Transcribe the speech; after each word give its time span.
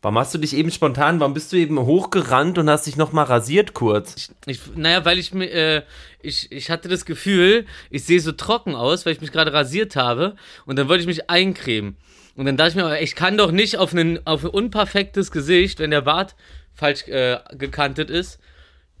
Warum 0.00 0.18
hast 0.18 0.32
du 0.32 0.38
dich 0.38 0.54
eben 0.54 0.70
spontan, 0.70 1.18
warum 1.18 1.34
bist 1.34 1.52
du 1.52 1.56
eben 1.56 1.76
hochgerannt 1.78 2.56
und 2.58 2.70
hast 2.70 2.86
dich 2.86 2.96
nochmal 2.96 3.24
rasiert 3.24 3.74
kurz? 3.74 4.30
Ich, 4.46 4.60
naja, 4.76 5.04
weil 5.04 5.18
ich 5.18 5.34
mir, 5.34 5.50
äh, 5.50 5.82
ich, 6.22 6.52
ich 6.52 6.70
hatte 6.70 6.88
das 6.88 7.04
Gefühl, 7.04 7.66
ich 7.90 8.04
sehe 8.04 8.20
so 8.20 8.30
trocken 8.30 8.76
aus, 8.76 9.04
weil 9.04 9.14
ich 9.14 9.20
mich 9.20 9.32
gerade 9.32 9.52
rasiert 9.52 9.96
habe 9.96 10.36
und 10.66 10.78
dann 10.78 10.88
wollte 10.88 11.00
ich 11.00 11.08
mich 11.08 11.28
eincremen. 11.28 11.96
Und 12.36 12.46
dann 12.46 12.56
dachte 12.56 12.70
ich 12.70 12.76
mir, 12.76 13.00
ich 13.00 13.16
kann 13.16 13.36
doch 13.36 13.50
nicht 13.50 13.78
auf, 13.78 13.92
einen, 13.92 14.24
auf 14.24 14.44
ein 14.44 14.50
unperfektes 14.50 15.32
Gesicht, 15.32 15.80
wenn 15.80 15.90
der 15.90 16.02
Bart 16.02 16.36
falsch 16.74 17.08
äh, 17.08 17.38
gekantet 17.54 18.08
ist, 18.08 18.38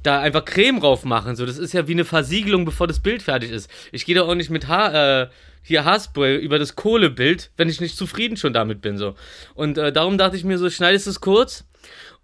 da 0.02 0.20
einfach 0.20 0.44
Creme 0.44 0.80
drauf 0.80 1.04
machen. 1.04 1.36
So, 1.36 1.46
das 1.46 1.58
ist 1.58 1.72
ja 1.72 1.86
wie 1.86 1.92
eine 1.92 2.04
Versiegelung, 2.04 2.64
bevor 2.64 2.88
das 2.88 2.98
Bild 2.98 3.22
fertig 3.22 3.52
ist. 3.52 3.70
Ich 3.92 4.04
gehe 4.04 4.16
da 4.16 4.22
auch 4.22 4.34
nicht 4.34 4.50
mit 4.50 4.66
Haar, 4.66 5.22
äh, 5.22 5.28
hier 5.68 5.84
Haarspray 5.84 6.36
über 6.36 6.58
das 6.58 6.74
Kohlebild, 6.74 7.50
wenn 7.56 7.68
ich 7.68 7.80
nicht 7.80 7.96
zufrieden 7.96 8.36
schon 8.36 8.52
damit 8.52 8.80
bin. 8.80 8.98
So. 8.98 9.14
Und 9.54 9.78
äh, 9.78 9.92
darum 9.92 10.18
dachte 10.18 10.36
ich 10.36 10.44
mir 10.44 10.58
so, 10.58 10.68
schneidest 10.68 11.06
du 11.06 11.10
es 11.10 11.20
kurz. 11.20 11.64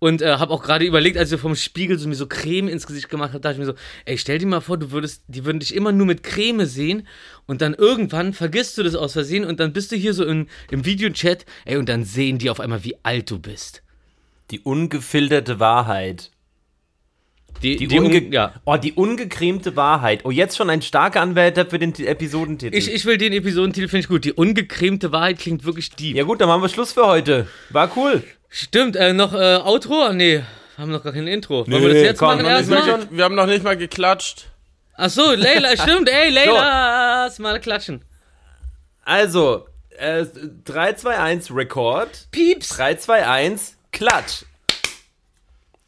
Und 0.01 0.21
äh, 0.21 0.37
habe 0.37 0.53
auch 0.53 0.63
gerade 0.63 0.85
überlegt, 0.85 1.17
als 1.17 1.33
ich 1.33 1.41
vom 1.41 1.55
Spiegel 1.55 1.99
so 1.99 2.09
mir 2.09 2.15
so 2.15 2.27
Creme 2.27 2.69
ins 2.69 2.87
Gesicht 2.87 3.09
gemacht 3.09 3.31
habe, 3.31 3.41
dachte 3.41 3.55
ich 3.55 3.61
mir 3.61 3.67
so, 3.67 3.75
ey, 4.05 4.19
stell 4.19 4.39
dir 4.39 4.47
mal 4.47 4.61
vor, 4.61 4.77
du 4.77 4.91
würdest, 4.91 5.23
die 5.29 5.45
würden 5.45 5.61
dich 5.61 5.75
immer 5.75 5.93
nur 5.93 6.07
mit 6.07 6.23
Creme 6.23 6.67
sehen 6.67 7.07
und 7.47 7.63
dann 7.63 7.73
irgendwann 7.75 8.35
vergisst 8.35 8.77
du 8.77 8.83
das 8.83 8.97
aus 8.97 9.13
Versehen 9.13 9.45
und 9.45 9.61
dann 9.61 9.73
bist 9.73 9.93
du 9.93 9.97
hier 9.97 10.13
so 10.13 10.25
in, 10.25 10.49
im 10.71 10.85
Videochat, 10.85 11.47
ey, 11.65 11.77
und 11.77 11.89
dann 11.89 12.05
sehen 12.05 12.39
die 12.39 12.51
auf 12.51 12.61
einmal, 12.61 12.85
wie 12.85 12.97
alt 13.03 13.31
du 13.31 13.39
bist. 13.39 13.83
Die 14.51 14.61
ungefilterte 14.61 15.59
Wahrheit. 15.59 16.31
Die, 17.65 17.77
Die, 17.77 17.87
die 17.89 17.99
unge 17.99 18.17
un- 18.19 18.33
ja. 18.33 18.53
oh, 18.67 18.77
die 18.77 18.93
ungecremte 18.93 19.75
Wahrheit. 19.75 20.21
Oh, 20.25 20.31
jetzt 20.31 20.57
schon 20.57 20.69
ein 20.71 20.83
starker 20.83 21.21
Anwärter 21.23 21.65
für 21.67 21.79
den 21.79 21.95
T- 21.95 22.07
Episodentitel. 22.07 22.77
Ich, 22.77 22.93
ich 22.93 23.05
will 23.07 23.17
den 23.19 23.33
Episodentitel, 23.33 23.89
finde 23.89 24.01
ich 24.03 24.09
gut. 24.09 24.25
Die 24.27 24.33
ungecremte 24.35 25.11
Wahrheit 25.13 25.39
klingt 25.39 25.65
wirklich 25.65 25.91
deep. 25.91 26.15
ja 26.15 26.25
gut, 26.25 26.41
dann 26.41 26.49
machen 26.49 26.61
wir 26.63 26.69
Schluss 26.69 26.93
für 26.93 27.07
heute. 27.07 27.49
War 27.71 27.91
cool. 27.97 28.23
Stimmt, 28.51 28.97
äh, 28.97 29.13
noch 29.15 29.33
äh, 29.33 29.57
Outro? 29.65 30.13
Nee, 30.13 30.43
haben 30.77 30.93
noch 30.93 31.03
gar 31.03 31.13
kein 31.15 31.27
Intro. 31.27 31.67
Wollen 31.67 31.71
wir 31.83 31.89
das 31.89 31.93
Nee, 31.95 32.05
jetzt 32.05 32.19
komm, 32.19 32.29
machen 32.37 32.45
erstmal? 32.47 32.87
mal 32.87 33.07
Wir 33.11 33.25
haben 33.25 33.35
noch 33.35 33.47
nicht 33.47 33.65
mal 33.65 33.77
geklatscht. 33.77 34.47
Ach 34.97 35.09
so, 35.11 35.33
Leila, 35.33 35.77
stimmt. 35.83 36.09
Ey, 36.09 36.31
Leila, 36.31 37.25
lass 37.25 37.39
mal 37.39 37.59
klatschen. 37.61 38.05
Also, 39.05 39.67
äh, 39.99 40.25
3, 40.65 40.93
2, 40.93 41.19
1, 41.19 41.51
Record. 41.55 42.29
Pieps. 42.31 42.69
3, 42.77 42.95
2, 42.97 43.27
1, 43.27 43.77
Klatsch. 43.91 44.43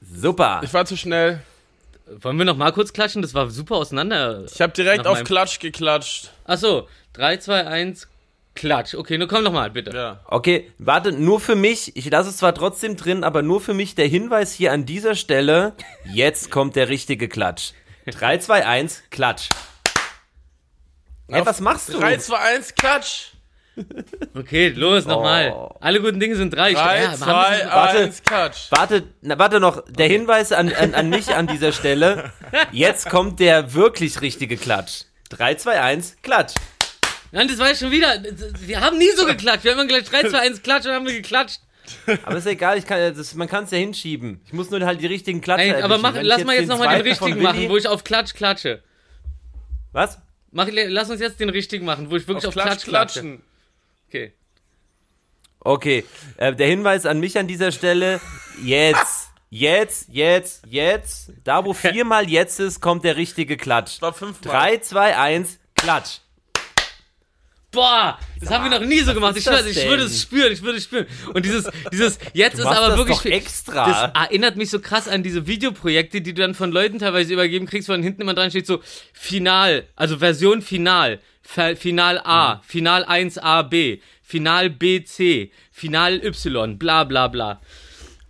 Super. 0.01 0.61
Ich 0.65 0.73
war 0.73 0.85
zu 0.87 0.97
schnell. 0.97 1.41
Wollen 2.09 2.39
wir 2.39 2.45
noch 2.45 2.57
mal 2.57 2.73
kurz 2.73 2.93
klatschen? 2.93 3.21
Das 3.21 3.35
war 3.35 3.51
super 3.51 3.77
auseinander. 3.77 4.45
Ich 4.53 4.61
habe 4.61 4.73
direkt 4.73 5.07
auf 5.07 5.25
Klatsch 5.25 5.59
geklatscht. 5.59 6.31
Ach 6.45 6.57
so, 6.57 6.89
3, 7.15 7.39
2, 7.39 7.67
1, 7.67 8.09
klatsch. 8.55 8.95
Okay, 8.95 9.19
nun 9.19 9.27
komm 9.27 9.43
noch 9.43 9.53
mal, 9.53 9.71
bitte. 9.71 9.91
Ja. 9.91 10.21
Okay, 10.27 10.71
warte, 10.79 11.11
nur 11.11 11.41
für 11.41 11.57
mich, 11.57 11.97
ich 11.97 12.09
lasse 12.09 12.31
es 12.31 12.37
zwar 12.37 12.55
trotzdem 12.55 12.97
drin, 12.97 13.25
aber 13.25 13.43
nur 13.43 13.61
für 13.61 13.75
mich 13.75 13.97
der 13.97 14.07
Hinweis 14.07 14.53
hier 14.53 14.73
an 14.73 14.87
dieser 14.87 15.17
Stelle, 15.17 15.75
jetzt 16.05 16.53
kommt 16.53 16.77
der 16.77 16.89
richtige 16.89 17.29
Klatsch. 17.29 17.73
3, 18.07 18.39
2, 18.39 18.65
1, 18.65 19.03
Klatsch. 19.11 19.49
Ey, 21.27 21.45
was 21.45 21.61
machst 21.61 21.89
du? 21.89 21.99
3, 21.99 22.19
2, 22.19 22.37
1, 22.37 22.75
Klatsch. 22.77 23.33
Okay, 24.35 24.69
los, 24.69 25.05
nochmal. 25.07 25.53
Oh. 25.55 25.75
Alle 25.81 26.01
guten 26.01 26.21
Dinge 26.21 26.37
sind 26.37 26.51
drei. 26.55 26.71
Ich- 26.71 26.77
3, 26.77 27.03
ja, 27.03 27.09
haben 27.09 27.17
2, 27.17 27.59
wir- 27.59 27.67
warte. 27.71 27.99
1, 27.99 28.23
Klatsch. 28.23 28.67
Warte, 28.71 29.03
na, 29.23 29.39
warte 29.39 29.61
noch, 29.61 29.85
der 29.89 30.09
Hinweis 30.09 30.53
an, 30.53 30.73
an, 30.73 30.95
an 30.95 31.09
mich 31.11 31.35
an 31.35 31.47
dieser 31.47 31.73
Stelle, 31.73 32.33
jetzt 32.73 33.09
kommt 33.09 33.41
der 33.41 33.75
wirklich 33.75 34.21
richtige 34.21 34.57
Klatsch. 34.57 35.03
3, 35.31 35.55
2, 35.57 35.81
1, 35.81 36.17
Klatsch. 36.23 36.55
Nein, 37.33 37.49
das 37.49 37.59
war 37.59 37.69
ja 37.69 37.75
schon 37.75 37.91
wieder. 37.91 38.23
Wir 38.61 38.81
haben 38.81 38.99
nie 38.99 39.11
so 39.17 39.27
geklatscht. 39.27 39.65
Wir 39.65 39.73
haben 39.73 39.81
immer 39.81 39.89
gleich 39.89 40.05
3, 40.05 40.29
2, 40.29 40.39
1 40.39 40.63
klatsch 40.63 40.87
und 40.87 40.93
haben 40.93 41.07
wir 41.07 41.13
geklatscht. 41.13 41.61
Aber 42.25 42.37
ist 42.37 42.47
egal, 42.47 42.79
ich 42.79 42.87
kann, 42.87 43.15
das, 43.15 43.35
man 43.35 43.49
kann 43.49 43.65
es 43.65 43.71
ja 43.73 43.79
hinschieben. 43.79 44.41
Ich 44.47 44.53
muss 44.53 44.71
nur 44.71 44.81
halt 44.81 45.01
die 45.01 45.07
richtigen 45.07 45.41
Klatscher 45.41 45.77
Ey, 45.77 45.83
aber 45.83 45.99
mach, 45.99 46.15
lass 46.21 46.45
mal 46.45 46.55
jetzt 46.57 46.69
nochmal 46.69 46.97
den 46.97 47.07
richtigen 47.07 47.43
machen, 47.43 47.69
wo 47.69 47.77
ich 47.77 47.87
auf 47.89 48.05
Klatsch 48.05 48.35
klatsche. 48.35 48.83
Was? 49.93 50.19
Mach, 50.51 50.69
lass 50.71 51.11
uns 51.11 51.21
jetzt 51.21 51.39
den 51.41 51.49
richtigen 51.51 51.85
machen, 51.85 52.11
wo 52.11 52.17
ich 52.17 52.27
wirklich 52.27 52.47
auf, 52.47 52.49
Auf 52.49 52.55
Klatsch, 52.55 52.85
Klatsch, 52.85 52.85
klatsche. 52.85 53.21
klatschen. 53.21 53.43
Okay. 54.17 54.33
Okay, 55.61 56.05
äh, 56.37 56.55
der 56.55 56.69
Hinweis 56.69 57.07
an 57.07 57.19
mich 57.19 57.39
an 57.39 57.49
dieser 57.49 57.73
Stelle, 57.73 58.21
jetzt, 58.63 59.31
jetzt, 59.51 60.09
jetzt, 60.09 60.63
jetzt, 60.69 61.33
da 61.43 61.65
wo 61.65 61.73
viermal 61.75 62.31
jetzt 62.31 62.61
ist, 62.61 62.81
kommt 62.81 63.03
der 63.03 63.17
richtige 63.17 63.57
Klatsch. 63.57 64.01
War 64.01 64.13
fünfmal. 64.13 64.55
3, 64.55 64.79
2, 64.79 65.17
1, 65.17 65.59
Klatsch. 65.75 66.19
Boah, 67.73 68.19
das 68.41 68.49
haben 68.49 68.71
wir 68.71 68.79
noch 68.79 68.87
nie 68.87 69.01
so 69.01 69.13
gemacht. 69.13 69.37
Ich 69.37 69.47
ist 69.47 69.77
ich 69.77 69.89
würde 69.89 70.05
es 70.05 70.23
spüren, 70.23 70.53
ich 70.53 70.63
würde 70.63 70.79
es 70.79 70.85
spüren. 70.85 71.07
Und 71.35 71.45
dieses, 71.45 71.69
dieses, 71.93 72.19
jetzt 72.33 72.59
ist 72.59 72.65
machst 72.65 72.81
aber 72.81 72.97
wirklich. 72.97 73.27
extra. 73.27 74.13
Das 74.15 74.23
erinnert 74.29 74.57
mich 74.57 74.71
so 74.71 74.81
krass 74.81 75.09
an 75.09 75.23
diese 75.23 75.47
Videoprojekte, 75.47 76.23
die 76.23 76.33
du 76.33 76.41
dann 76.41 76.55
von 76.55 76.73
Leuten 76.73 76.99
teilweise 77.01 77.35
übergeben 77.35 77.67
kriegst, 77.67 77.89
wo 77.89 77.93
dann 77.93 78.03
hinten 78.03 78.23
immer 78.23 78.33
dran 78.33 78.51
steht 78.51 78.67
so 78.67 78.81
Final, 79.13 79.85
also 79.95 80.19
Version 80.19 80.63
Final, 80.63 81.21
Final 81.47 82.21
A, 82.25 82.61
Final 82.67 83.05
1AB, 83.05 84.01
Final 84.23 84.71
BC, 84.71 85.51
Final 85.71 86.25
Y, 86.25 86.79
bla 86.79 87.05
bla 87.05 87.29
bla. 87.29 87.61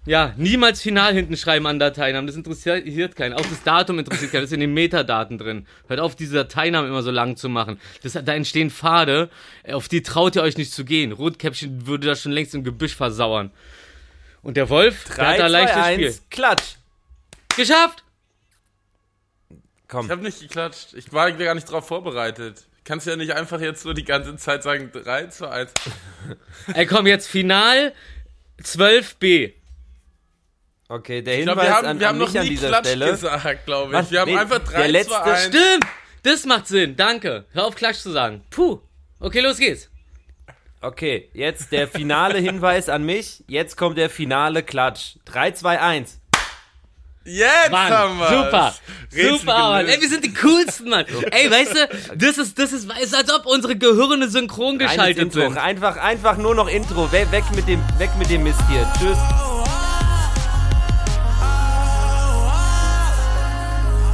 Ja, 0.05 0.35
niemals 0.37 0.81
Final 0.83 1.15
hinten 1.15 1.37
schreiben 1.37 1.67
an 1.67 1.81
Dateinamen. 1.81 2.29
Das 2.29 2.37
interessiert 2.37 3.17
keinen. 3.17 3.33
Auch 3.33 3.41
das 3.41 3.65
Datum 3.65 3.99
interessiert 3.99 4.31
keinen. 4.31 4.43
Das 4.43 4.51
ist 4.51 4.55
in 4.55 4.61
den 4.61 4.73
Metadaten 4.73 5.37
drin. 5.37 5.67
Hört 5.89 5.99
auf, 5.99 6.15
diese 6.15 6.35
Dateinamen 6.35 6.89
immer 6.89 7.03
so 7.03 7.11
lang 7.11 7.37
zu 7.37 7.49
machen. 7.49 7.81
Das, 8.05 8.13
da 8.13 8.33
entstehen 8.33 8.71
Pfade, 8.71 9.31
auf 9.69 9.89
die 9.89 10.03
traut 10.03 10.37
ihr 10.37 10.43
euch 10.43 10.57
nicht 10.57 10.73
zu 10.73 10.85
gehen. 10.85 11.11
Rotkäppchen 11.11 11.89
würde 11.89 12.07
das 12.07 12.23
schon 12.23 12.31
längst 12.31 12.55
im 12.55 12.63
Gebüsch 12.63 12.95
versauern. 12.95 13.51
Und 14.43 14.57
der 14.57 14.69
Wolf, 14.69 15.07
der 15.09 15.17
3, 15.17 15.25
hat 15.25 15.39
da 15.41 15.49
2, 15.49 15.49
leichtes 15.49 15.87
Spiel. 15.87 16.07
1, 16.07 16.23
Klatsch. 16.31 16.77
Geschafft! 17.57 18.05
Komm. 19.89 20.07
Ich 20.07 20.13
habe 20.13 20.23
nicht 20.23 20.41
geklatscht. 20.41 20.95
Ich 20.95 21.13
war 21.13 21.33
gar 21.33 21.55
nicht 21.55 21.71
drauf 21.71 21.87
vorbereitet. 21.87 22.67
Kannst 22.87 23.05
ja 23.09 23.17
nicht 23.17 23.33
einfach 23.33 23.61
jetzt 23.61 23.83
so 23.83 23.93
die 23.93 24.05
ganze 24.05 24.37
Zeit 24.37 24.63
sagen 24.63 24.93
3, 24.93 25.27
2, 25.27 25.49
1. 25.49 25.73
Ey, 26.73 26.87
komm, 26.87 27.09
jetzt 27.09 27.27
Final 27.27 27.93
12b. 28.63 29.53
Okay, 30.89 31.21
der 31.21 31.35
Hinweis 31.35 31.57
wir 31.57 31.75
haben, 31.75 31.87
an, 31.87 31.99
wir 31.99 32.07
an 32.07 32.13
haben 32.13 32.19
noch 32.19 32.29
mich 32.29 32.39
an 32.39 32.47
dieser 32.47 32.69
Klatsch 32.69 32.87
Stelle. 32.87 33.11
gesagt, 33.11 33.67
glaube 33.67 33.93
ich. 33.93 33.99
Was? 33.99 34.11
Wir 34.13 34.21
haben 34.21 34.31
Nee, 34.31 34.39
einfach 34.39 34.61
der 34.61 34.83
3, 34.83 34.87
letzte 34.87 35.15
2, 35.15 35.23
1. 35.23 35.47
Stimmt! 35.47 35.87
Das 36.23 36.47
macht 36.47 36.69
Sinn, 36.69 36.95
danke. 36.97 37.45
Hör 37.51 37.65
auf, 37.65 37.75
Klatsch 37.75 37.99
zu 37.99 38.13
sagen. 38.13 38.45
Puh. 38.51 38.81
Okay, 39.19 39.41
los 39.41 39.59
geht's. 39.59 39.91
Okay, 40.81 41.29
jetzt 41.33 41.73
der 41.73 41.89
finale 41.89 42.39
Hinweis 42.39 42.89
an 42.89 43.03
mich. 43.05 43.43
Jetzt 43.49 43.77
kommt 43.77 43.99
der 43.99 44.11
finale 44.11 44.63
Klatsch. 44.63 45.17
3, 45.25 45.51
2, 45.51 45.81
1. 45.81 46.21
Jetzt 47.25 47.73
haben 47.73 48.19
Mann, 48.19 48.19
wir 48.19 48.45
super, 48.45 48.75
Rätsel 49.13 49.39
super, 49.39 49.59
Mann. 49.59 49.87
Ey, 49.87 50.01
wir 50.01 50.09
sind 50.09 50.25
die 50.25 50.35
coolsten, 50.35 50.89
Mann. 50.89 51.05
Ey, 51.31 51.51
weißt 51.51 51.75
du, 51.75 52.17
das 52.17 52.39
ist, 52.39 52.59
das 52.59 52.73
ist, 52.73 52.89
ist 53.01 53.15
als 53.15 53.33
ob 53.33 53.47
unsere 53.47 53.77
Gehirne 53.77 54.29
synchron 54.29 54.79
geschaltet 54.79 55.33
sind. 55.33 55.57
Einfach, 55.59 55.97
einfach 55.97 56.37
nur 56.37 56.55
noch 56.55 56.69
Intro. 56.69 57.11
We 57.13 57.31
weg 57.31 57.45
mit 57.55 57.69
dem, 57.69 57.81
weg 57.99 58.11
mit 58.19 58.31
dem 58.31 58.43
Mist 58.43 58.61
hier. 58.71 58.87
Tschüss. 58.99 59.46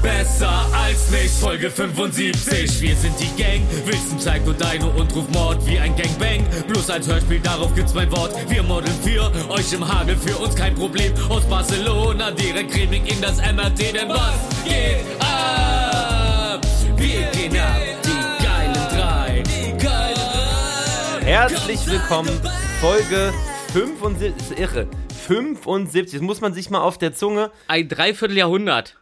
Besser 0.02 0.66
als 0.72 1.10
nichts, 1.10 1.38
Folge 1.38 1.70
75. 1.70 2.80
Wir 2.80 2.96
sind 2.96 3.14
die 3.20 3.40
Gang, 3.40 3.62
Wilson 3.86 4.18
zeigt 4.18 4.48
und 4.48 4.60
Dino 4.60 4.88
und 4.88 5.14
ruft 5.14 5.32
Mord 5.32 5.64
wie 5.64 5.78
ein 5.78 5.94
Gangbang. 5.94 6.44
Bloß 6.66 6.90
als 6.90 7.06
Hörspiel, 7.06 7.38
darauf 7.38 7.72
gibt's 7.76 7.94
mein 7.94 8.10
Wort. 8.10 8.34
Wir 8.50 8.64
modeln 8.64 8.94
für 9.00 9.30
euch 9.48 9.72
im 9.72 9.86
Hagel, 9.86 10.16
für 10.16 10.36
uns 10.38 10.56
kein 10.56 10.74
Problem. 10.74 11.12
Aus 11.28 11.44
Barcelona 11.44 12.32
direkt 12.32 12.72
cremig 12.72 13.08
in 13.12 13.20
das 13.20 13.36
MRT, 13.38 13.94
denn 13.94 14.08
was 14.08 14.64
geht 14.64 15.04
ab? 15.20 16.60
Wir 16.96 17.22
gehen 17.30 17.56
ab, 17.60 17.78
die 18.02 18.44
geilen 18.44 18.74
drei. 18.90 19.42
Die 19.46 19.84
geilen 19.84 21.20
drei. 21.20 21.24
Herzlich 21.24 21.86
willkommen. 21.86 22.40
Folge 22.80 23.32
75. 23.72 24.34
Ist 24.36 24.58
irre. 24.58 24.88
75. 25.28 26.18
Das 26.18 26.22
muss 26.22 26.40
man 26.40 26.52
sich 26.54 26.70
mal 26.70 26.80
auf 26.80 26.98
der 26.98 27.14
Zunge. 27.14 27.52
Ein 27.68 27.88
Dreivierteljahrhundert. 27.88 28.96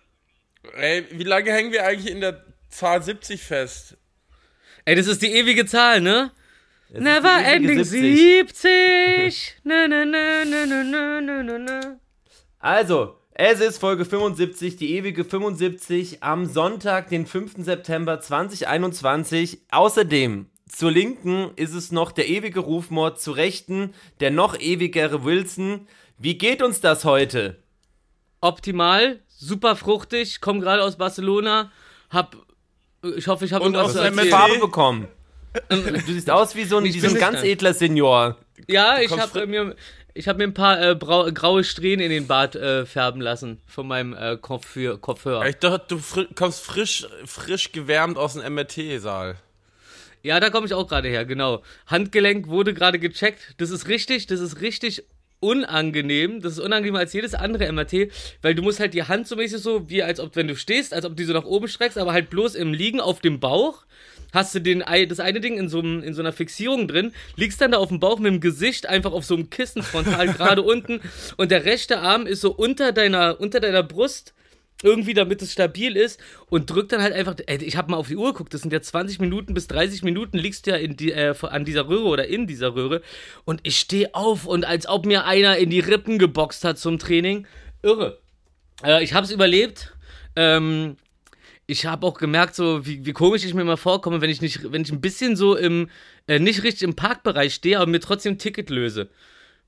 Ey, 0.76 1.06
wie 1.10 1.24
lange 1.24 1.52
hängen 1.52 1.72
wir 1.72 1.84
eigentlich 1.84 2.12
in 2.12 2.20
der 2.20 2.44
Zahl 2.68 3.02
70 3.02 3.42
fest? 3.42 3.96
Ey, 4.84 4.94
das 4.94 5.06
ist 5.06 5.22
die 5.22 5.32
ewige 5.32 5.66
Zahl, 5.66 6.00
ne? 6.00 6.32
Das 6.90 7.02
Never 7.02 7.44
ending 7.44 7.84
70. 7.84 8.18
70. 8.48 9.56
na, 9.64 9.86
na, 9.86 10.04
na, 10.04 10.44
na, 10.44 10.66
na, 10.66 11.20
na, 11.20 11.42
na, 11.42 11.58
na. 11.58 12.00
Also, 12.58 13.16
es 13.32 13.60
ist 13.60 13.78
Folge 13.78 14.04
75, 14.04 14.76
die 14.76 14.96
ewige 14.96 15.24
75, 15.24 16.22
am 16.22 16.46
Sonntag, 16.46 17.08
den 17.08 17.26
5. 17.26 17.64
September 17.64 18.20
2021. 18.20 19.60
Außerdem 19.70 20.50
zur 20.68 20.90
Linken 20.90 21.50
ist 21.56 21.74
es 21.74 21.90
noch 21.90 22.12
der 22.12 22.28
ewige 22.28 22.60
Rufmord, 22.60 23.20
zur 23.20 23.36
Rechten 23.36 23.94
der 24.20 24.30
noch 24.30 24.58
ewigere 24.58 25.24
Wilson. 25.24 25.86
Wie 26.18 26.38
geht 26.38 26.62
uns 26.62 26.80
das 26.80 27.04
heute? 27.04 27.62
Optimal, 28.40 29.20
super 29.40 29.74
fruchtig, 29.76 30.40
komm 30.40 30.60
gerade 30.60 30.82
aus 30.84 30.96
Barcelona, 30.96 31.72
hab, 32.10 32.36
ich 33.16 33.26
hoffe, 33.28 33.44
ich 33.46 33.52
habe 33.52 33.64
irgendwas 33.64 33.92
zu 33.92 33.98
erzählen. 34.00 34.28
Farbe 34.30 34.58
bekommen. 34.58 35.08
Du 35.68 36.00
siehst 36.06 36.30
aus 36.30 36.54
wie 36.54 36.64
so 36.64 36.76
ein, 36.76 36.84
wie 36.84 37.00
so 37.00 37.08
ein 37.08 37.14
ganz 37.18 37.42
edler 37.42 37.74
Senior. 37.74 38.36
Ja, 38.68 39.00
ich 39.00 39.10
habe 39.10 39.46
mir, 39.46 39.74
Ich 40.12 40.28
habe 40.28 40.38
mir 40.38 40.44
ein 40.44 40.54
paar 40.54 40.80
äh, 40.80 40.94
brau- 40.94 41.30
graue 41.32 41.64
Strähnen 41.64 42.04
in 42.04 42.10
den 42.10 42.26
Bart 42.26 42.54
äh, 42.56 42.84
färben 42.84 43.20
lassen 43.20 43.60
von 43.66 43.86
meinem 43.88 44.12
äh, 44.12 44.36
Kopfhör 44.36 44.98
Kopfhörer. 44.98 45.48
Ich 45.48 45.56
dachte, 45.56 45.84
du 45.88 45.98
fri 45.98 46.26
kommst 46.34 46.60
frisch, 46.64 47.06
frisch 47.24 47.72
gewärmt 47.72 48.18
aus 48.18 48.34
dem 48.34 48.54
MRT-Saal. 48.54 49.36
Ja, 50.22 50.38
da 50.38 50.50
komme 50.50 50.66
ich 50.66 50.74
auch 50.74 50.86
gerade 50.86 51.08
her, 51.08 51.24
genau. 51.24 51.62
Handgelenk 51.86 52.48
wurde 52.48 52.74
gerade 52.74 52.98
gecheckt. 52.98 53.54
Das 53.58 53.70
ist 53.70 53.88
richtig, 53.88 54.26
das 54.26 54.40
ist 54.40 54.60
richtig 54.60 55.04
unangenehm. 55.40 56.40
Das 56.40 56.52
ist 56.52 56.58
unangenehmer 56.60 57.00
als 57.00 57.12
jedes 57.12 57.34
andere 57.34 57.70
MRT, 57.72 58.10
weil 58.42 58.54
du 58.54 58.62
musst 58.62 58.80
halt 58.80 58.94
die 58.94 59.04
Hand 59.04 59.26
so 59.26 59.36
mäßig 59.36 59.60
so, 59.60 59.88
wie 59.88 60.02
als 60.02 60.20
ob, 60.20 60.36
wenn 60.36 60.48
du 60.48 60.54
stehst, 60.54 60.94
als 60.94 61.04
ob 61.04 61.16
die 61.16 61.24
so 61.24 61.32
nach 61.32 61.44
oben 61.44 61.68
streckst, 61.68 61.98
aber 61.98 62.12
halt 62.12 62.30
bloß 62.30 62.54
im 62.54 62.72
Liegen 62.72 63.00
auf 63.00 63.20
dem 63.20 63.40
Bauch. 63.40 63.84
Hast 64.32 64.54
du 64.54 64.60
den, 64.60 64.84
das 65.08 65.18
eine 65.18 65.40
Ding 65.40 65.58
in 65.58 65.68
so, 65.68 65.80
einem, 65.80 66.02
in 66.04 66.14
so 66.14 66.22
einer 66.22 66.32
Fixierung 66.32 66.86
drin, 66.86 67.12
liegst 67.34 67.60
dann 67.60 67.72
da 67.72 67.78
auf 67.78 67.88
dem 67.88 67.98
Bauch 67.98 68.20
mit 68.20 68.32
dem 68.32 68.40
Gesicht 68.40 68.86
einfach 68.86 69.10
auf 69.12 69.24
so 69.24 69.34
einem 69.34 69.50
Kissen 69.50 69.82
frontal 69.82 70.28
gerade 70.32 70.62
unten 70.62 71.00
und 71.36 71.50
der 71.50 71.64
rechte 71.64 71.98
Arm 71.98 72.26
ist 72.26 72.40
so 72.40 72.52
unter 72.52 72.92
deiner, 72.92 73.40
unter 73.40 73.58
deiner 73.58 73.82
Brust 73.82 74.34
irgendwie, 74.82 75.14
damit 75.14 75.42
es 75.42 75.52
stabil 75.52 75.96
ist 75.96 76.20
und 76.48 76.70
drückt 76.70 76.92
dann 76.92 77.02
halt 77.02 77.12
einfach. 77.12 77.36
Ey, 77.46 77.62
ich 77.62 77.76
habe 77.76 77.90
mal 77.90 77.96
auf 77.96 78.08
die 78.08 78.16
Uhr 78.16 78.32
geguckt, 78.32 78.54
das 78.54 78.62
sind 78.62 78.72
ja 78.72 78.80
20 78.80 79.20
Minuten 79.20 79.54
bis 79.54 79.66
30 79.68 80.02
Minuten, 80.02 80.38
liegst 80.38 80.66
du 80.66 80.70
ja 80.70 80.86
die, 80.86 81.12
äh, 81.12 81.34
an 81.42 81.64
dieser 81.64 81.88
Röhre 81.88 82.06
oder 82.06 82.26
in 82.26 82.46
dieser 82.46 82.74
Röhre 82.74 83.02
und 83.44 83.60
ich 83.62 83.78
stehe 83.78 84.14
auf 84.14 84.46
und 84.46 84.64
als 84.64 84.88
ob 84.88 85.06
mir 85.06 85.24
einer 85.24 85.56
in 85.58 85.70
die 85.70 85.80
Rippen 85.80 86.18
geboxt 86.18 86.64
hat 86.64 86.78
zum 86.78 86.98
Training. 86.98 87.46
Irre. 87.82 88.18
Äh, 88.84 89.02
ich 89.02 89.14
habe 89.14 89.24
es 89.24 89.32
überlebt. 89.32 89.94
Ähm, 90.36 90.96
ich 91.66 91.86
habe 91.86 92.06
auch 92.06 92.18
gemerkt, 92.18 92.56
so 92.56 92.84
wie, 92.84 93.06
wie 93.06 93.12
komisch 93.12 93.44
ich 93.44 93.54
mir 93.54 93.64
mal 93.64 93.76
vorkomme, 93.76 94.20
wenn 94.20 94.30
ich 94.30 94.40
nicht, 94.40 94.72
wenn 94.72 94.82
ich 94.82 94.90
ein 94.90 95.00
bisschen 95.00 95.36
so 95.36 95.56
im, 95.56 95.88
äh, 96.26 96.38
nicht 96.38 96.64
richtig 96.64 96.82
im 96.82 96.96
Parkbereich 96.96 97.54
stehe, 97.54 97.78
aber 97.78 97.90
mir 97.90 98.00
trotzdem 98.00 98.34
ein 98.34 98.38
Ticket 98.38 98.70
löse. 98.70 99.08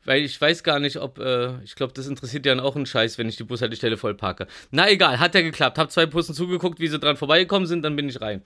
Weil 0.04 0.22
ich 0.22 0.40
weiß 0.40 0.64
gar 0.64 0.80
nicht, 0.80 0.96
ob, 0.96 1.18
äh, 1.18 1.62
ich 1.62 1.76
glaube, 1.76 1.92
das 1.92 2.08
interessiert 2.08 2.44
ja 2.44 2.54
dann 2.54 2.64
auch 2.64 2.74
einen 2.74 2.86
Scheiß, 2.86 3.18
wenn 3.18 3.28
ich 3.28 3.36
die 3.36 3.44
Bushaltestelle 3.44 3.96
voll 3.96 4.14
parke. 4.14 4.48
Na 4.72 4.90
egal, 4.90 5.20
hat 5.20 5.34
ja 5.34 5.42
geklappt. 5.42 5.78
Hab 5.78 5.92
zwei 5.92 6.06
Bussen 6.06 6.34
zugeguckt, 6.34 6.80
wie 6.80 6.88
sie 6.88 6.98
dran 6.98 7.16
vorbeigekommen 7.16 7.66
sind, 7.68 7.82
dann 7.82 7.94
bin 7.94 8.08
ich 8.08 8.20
rein. 8.20 8.42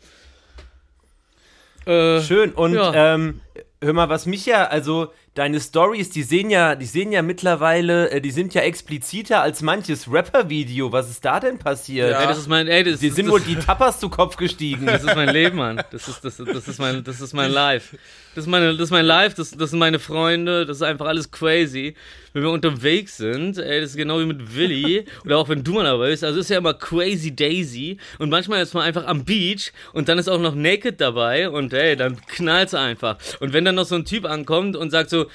Äh, 1.87 2.20
Schön. 2.20 2.53
Und 2.53 2.75
Ja. 2.75 3.14
ähm, 3.14 3.41
hör 3.81 3.93
mal, 3.93 4.08
was 4.08 4.26
mich 4.26 4.47
ja, 4.47 4.64
also 4.67 5.12
deine 5.35 5.61
Stories, 5.61 6.11
die 6.11 6.23
sehen 6.23 6.49
ja, 6.50 6.75
die 6.75 6.87
sehen 6.87 7.12
ja 7.12 7.23
mittlerweile, 7.23 8.11
äh, 8.11 8.20
die 8.20 8.31
sind 8.31 8.55
ja 8.55 8.62
expliziter 8.62 9.43
als 9.43 9.61
manches 9.61 10.11
Rapper-Video. 10.11 10.93
Was 10.93 11.11
ist 11.11 11.25
da 11.25 11.41
denn 11.41 11.58
passiert? 11.58 12.11
Ja. 12.11 12.20
ey, 12.20 12.26
das 12.26 12.38
ist 12.38 12.49
mein, 12.49 12.69
ey, 12.69 12.85
das, 12.85 13.00
Die 13.00 13.11
sind 13.11 13.26
das, 13.26 13.32
wohl 13.32 13.41
die 13.41 13.56
Tappers 13.56 14.00
zu 14.00 14.08
Kopf 14.08 14.37
gestiegen. 14.37 14.87
Das 14.87 15.05
ist 15.05 15.14
mein 15.14 15.29
Leben, 15.29 15.58
Mann. 15.58 15.82
Das 15.91 16.08
ist, 16.08 16.25
das, 16.25 16.37
das 16.37 16.69
ist 16.69 16.79
mein, 16.79 17.05
das 17.05 17.20
ist 17.20 17.35
mein 17.35 17.50
Life. 17.50 17.97
Das 18.35 18.44
ist, 18.44 18.50
meine, 18.50 18.73
das 18.73 18.81
ist 18.81 18.91
mein 18.91 19.06
Life, 19.06 19.35
das, 19.35 19.53
das 19.53 19.70
sind 19.70 19.79
meine 19.79 19.99
Freunde, 19.99 20.67
das 20.67 20.79
ist 20.79 20.82
einfach 20.82 21.06
alles 21.06 21.31
crazy. 21.31 21.94
Wenn 22.35 22.43
wir 22.43 22.50
unterwegs 22.50 23.17
sind, 23.17 23.56
ey, 23.56 23.81
das 23.81 23.91
ist 23.91 23.97
genau 23.97 24.20
wie 24.20 24.26
mit 24.26 24.55
Willi, 24.55 25.06
oder 25.25 25.38
auch 25.38 25.49
wenn 25.49 25.64
du 25.64 25.73
mal 25.73 25.85
dabei 25.85 26.11
bist, 26.11 26.23
also 26.23 26.41
ist 26.41 26.50
ja 26.50 26.58
immer 26.58 26.75
crazy 26.75 27.35
daisy 27.35 27.97
und 28.19 28.29
manchmal 28.29 28.62
ist 28.62 28.75
man 28.75 28.82
einfach 28.82 29.06
am 29.06 29.25
Beach 29.25 29.73
und 29.94 30.11
dann 30.11 30.19
ist 30.19 30.29
auch 30.29 30.38
noch 30.38 30.55
Naked 30.55 31.00
dabei 31.00 31.49
und 31.49 31.73
ey, 31.73 31.97
dann 31.97 32.19
knallt's 32.26 32.75
einfach. 32.75 33.17
Und 33.41 33.45
wenn 33.52 33.64
dann 33.64 33.75
noch 33.75 33.87
so 33.87 33.94
ein 33.94 34.04
Typ 34.04 34.25
ankommt 34.25 34.76
und 34.76 34.90
sagt 34.90 35.10
so, 35.10 35.26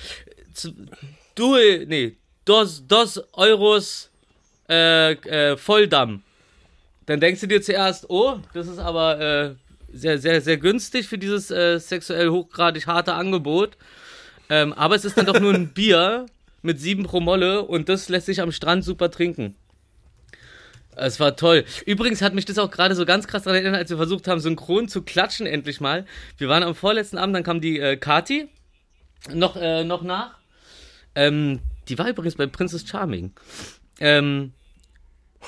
du, 1.35 1.55
nee, 1.87 2.17
dos, 2.45 2.85
dos 2.87 3.21
Euros, 3.33 4.09
äh, 4.69 5.11
äh, 5.13 5.57
Volldamm 5.57 6.23
dann 7.11 7.19
denkst 7.19 7.41
du 7.41 7.47
dir 7.47 7.61
zuerst, 7.61 8.09
oh, 8.09 8.39
das 8.53 8.67
ist 8.67 8.79
aber 8.79 9.19
äh, 9.19 9.55
sehr, 9.91 10.17
sehr, 10.17 10.41
sehr 10.41 10.57
günstig 10.57 11.07
für 11.07 11.17
dieses 11.17 11.51
äh, 11.51 11.77
sexuell 11.79 12.29
hochgradig 12.29 12.87
harte 12.87 13.13
Angebot. 13.13 13.77
Ähm, 14.49 14.71
aber 14.73 14.95
es 14.95 15.05
ist 15.05 15.17
dann 15.17 15.25
doch 15.25 15.39
nur 15.39 15.53
ein 15.53 15.69
Bier 15.73 16.25
mit 16.61 16.79
sieben 16.79 17.03
Promille 17.03 17.63
und 17.63 17.89
das 17.89 18.07
lässt 18.07 18.27
sich 18.27 18.41
am 18.41 18.51
Strand 18.51 18.85
super 18.85 19.11
trinken. 19.11 19.55
Es 20.95 21.19
war 21.19 21.35
toll. 21.35 21.65
Übrigens 21.85 22.21
hat 22.21 22.33
mich 22.33 22.45
das 22.45 22.57
auch 22.57 22.69
gerade 22.69 22.95
so 22.95 23.05
ganz 23.05 23.27
krass 23.27 23.43
daran 23.43 23.61
erinnert, 23.61 23.79
als 23.79 23.89
wir 23.89 23.97
versucht 23.97 24.27
haben, 24.27 24.39
synchron 24.39 24.87
zu 24.87 25.01
klatschen, 25.03 25.47
endlich 25.47 25.79
mal. 25.79 26.05
Wir 26.37 26.49
waren 26.49 26.63
am 26.63 26.75
vorletzten 26.75 27.17
Abend, 27.17 27.35
dann 27.35 27.43
kam 27.43 27.61
die 27.61 27.79
äh, 27.79 27.97
Kati 27.97 28.49
noch, 29.33 29.55
äh, 29.55 29.83
noch 29.83 30.03
nach. 30.03 30.37
Ähm, 31.15 31.59
die 31.87 31.97
war 31.97 32.09
übrigens 32.09 32.35
bei 32.35 32.47
Princess 32.47 32.87
Charming. 32.87 33.33
Ähm, 33.99 34.53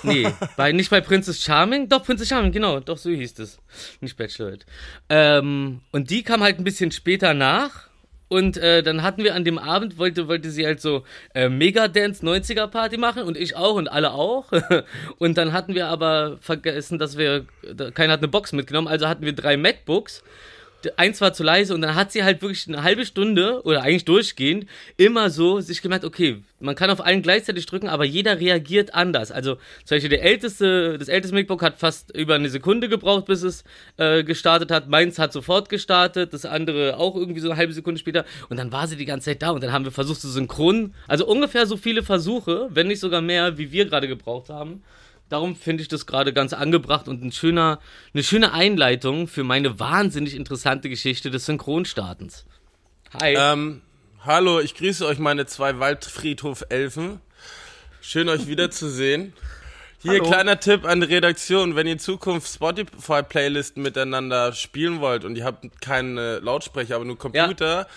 Nee, 0.02 0.28
bei, 0.58 0.72
nicht 0.72 0.90
bei 0.90 1.02
Princess 1.02 1.44
Charming. 1.44 1.88
Doch, 1.88 2.04
Princess 2.04 2.28
Charming, 2.28 2.52
genau. 2.52 2.80
Doch, 2.80 2.98
so 2.98 3.12
hieß 3.12 3.38
es. 3.40 3.60
Nicht 4.02 4.18
Bachelorette. 4.18 4.66
Ähm, 5.10 5.82
und 5.92 6.10
die 6.10 6.24
kam 6.24 6.42
halt 6.42 6.58
ein 6.58 6.64
bisschen 6.64 6.92
später 6.92 7.34
nach. 7.34 7.90
Und 8.30 8.58
äh, 8.58 8.82
dann 8.82 9.04
hatten 9.04 9.24
wir 9.24 9.36
an 9.36 9.44
dem 9.44 9.60
Abend, 9.60 9.98
wollte, 9.98 10.28
wollte 10.28 10.50
sie 10.50 10.66
halt 10.66 10.82
so 10.82 11.04
äh, 11.36 11.50
Megadance 11.50 12.26
90er 12.26 12.68
Party 12.68 12.98
machen 12.98 13.24
und 13.24 13.38
ich 13.38 13.56
auch 13.56 13.76
und 13.76 13.88
alle 13.88 14.12
auch. 14.14 14.52
und 15.20 15.38
dann 15.38 15.54
hatten 15.54 15.76
wir 15.76 15.88
aber 15.88 16.38
vergessen, 16.42 16.98
dass 16.98 17.18
wir, 17.18 17.46
keiner 17.94 18.14
hat 18.14 18.22
eine 18.22 18.28
Box 18.30 18.52
mitgenommen, 18.54 18.88
also 18.88 19.08
hatten 19.08 19.26
wir 19.26 19.34
drei 19.34 19.58
MacBooks. 19.58 20.24
Eins 20.98 21.22
war 21.22 21.34
zu 21.34 21.44
leise 21.44 21.74
und 21.74 21.82
dann 21.82 21.96
hat 21.96 22.12
sie 22.12 22.24
halt 22.24 22.42
wirklich 22.42 22.68
eine 22.68 22.84
halbe 22.84 23.06
Stunde 23.06 23.62
oder 23.64 23.82
eigentlich 23.84 24.06
durchgehend 24.06 24.68
immer 24.98 25.30
so 25.30 25.60
sich 25.60 25.82
gemerkt, 25.82 26.06
okay, 26.06 26.42
man 26.60 26.76
kann 26.76 26.90
auf 26.90 27.06
allen 27.06 27.22
gleichzeitig 27.22 27.66
drücken, 27.66 27.90
aber 27.90 28.06
jeder 28.06 28.40
reagiert 28.40 28.94
anders. 28.94 29.32
Also 29.32 29.56
zum 29.84 29.96
Beispiel 29.96 30.10
der 30.10 30.24
älteste, 30.24 30.98
das 30.98 31.10
älteste 31.10 31.36
MacBook 31.36 31.62
hat 31.62 31.78
fast 31.78 32.16
über 32.16 32.36
eine 32.36 32.50
Sekunde 32.50 32.90
gebraucht, 32.90 33.26
bis 33.26 33.44
es 33.44 33.64
äh, 33.98 34.24
gestartet 34.24 34.72
hat. 34.72 34.88
Meins 34.88 35.20
hat 35.20 35.34
sofort 35.34 35.70
gestartet, 35.70 36.34
das 36.34 36.46
andere 36.46 36.98
auch 36.98 37.16
irgendwie 37.16 37.42
so 37.42 37.50
eine 37.50 37.58
halbe 37.58 37.74
Sekunde 37.74 38.00
später. 38.00 38.26
Und 38.50 38.58
dann 38.58 38.72
war 38.72 38.88
sie 38.88 38.96
die 38.96 39.06
ganze 39.06 39.26
Zeit 39.26 39.42
da 39.42 39.52
und 39.52 39.62
dann 39.64 39.74
haben 39.74 39.86
wir 39.86 39.92
versucht 39.92 40.22
zu 40.22 40.30
synchron, 40.30 40.94
also 41.08 41.26
ungefähr 41.26 41.66
so 41.66 41.78
viele 41.78 42.04
Versuche, 42.04 42.70
wenn 42.72 42.88
nicht 42.88 43.00
sogar 43.00 43.22
mehr, 43.22 43.58
wie 43.58 43.72
wir 43.72 43.86
gerade 43.86 44.08
gebraucht 44.08 44.50
haben. 44.50 44.84
Darum 45.34 45.56
finde 45.56 45.82
ich 45.82 45.88
das 45.88 46.06
gerade 46.06 46.32
ganz 46.32 46.54
angebracht 46.54 47.08
und 47.08 47.24
ein 47.24 47.32
schöner, 47.32 47.80
eine 48.14 48.22
schöne 48.22 48.54
Einleitung 48.54 49.28
für 49.28 49.44
meine 49.44 49.80
wahnsinnig 49.80 50.36
interessante 50.36 50.90
Geschichte 50.90 51.32
des 51.32 51.48
Synchronstartens. 51.48 52.46
Hi. 53.20 53.34
Ähm, 53.36 53.82
hallo, 54.24 54.60
ich 54.60 54.76
grüße 54.76 55.04
euch, 55.08 55.18
meine 55.18 55.48
zwei 55.48 55.80
Waldfriedhof-Elfen. 55.80 57.20
Schön, 58.00 58.30
euch 58.30 58.46
wiederzusehen. 58.46 59.34
Hier, 60.04 60.12
Hallo. 60.12 60.26
kleiner 60.26 60.60
Tipp 60.60 60.86
an 60.86 61.02
die 61.02 61.08
Redaktion. 61.08 61.76
Wenn 61.76 61.88
ihr 61.88 61.94
in 61.94 62.00
Zukunft 62.00 62.54
Spotify-Playlisten 62.54 63.82
miteinander 63.82 64.54
spielen 64.54 65.00
wollt 65.00 65.26
und 65.26 65.36
ihr 65.36 65.46
habt 65.46 65.82
keine 65.82 66.42
Lautsprecher, 66.42 66.98
aber 66.98 67.06
nur 67.06 67.18
Computer, 67.18 67.88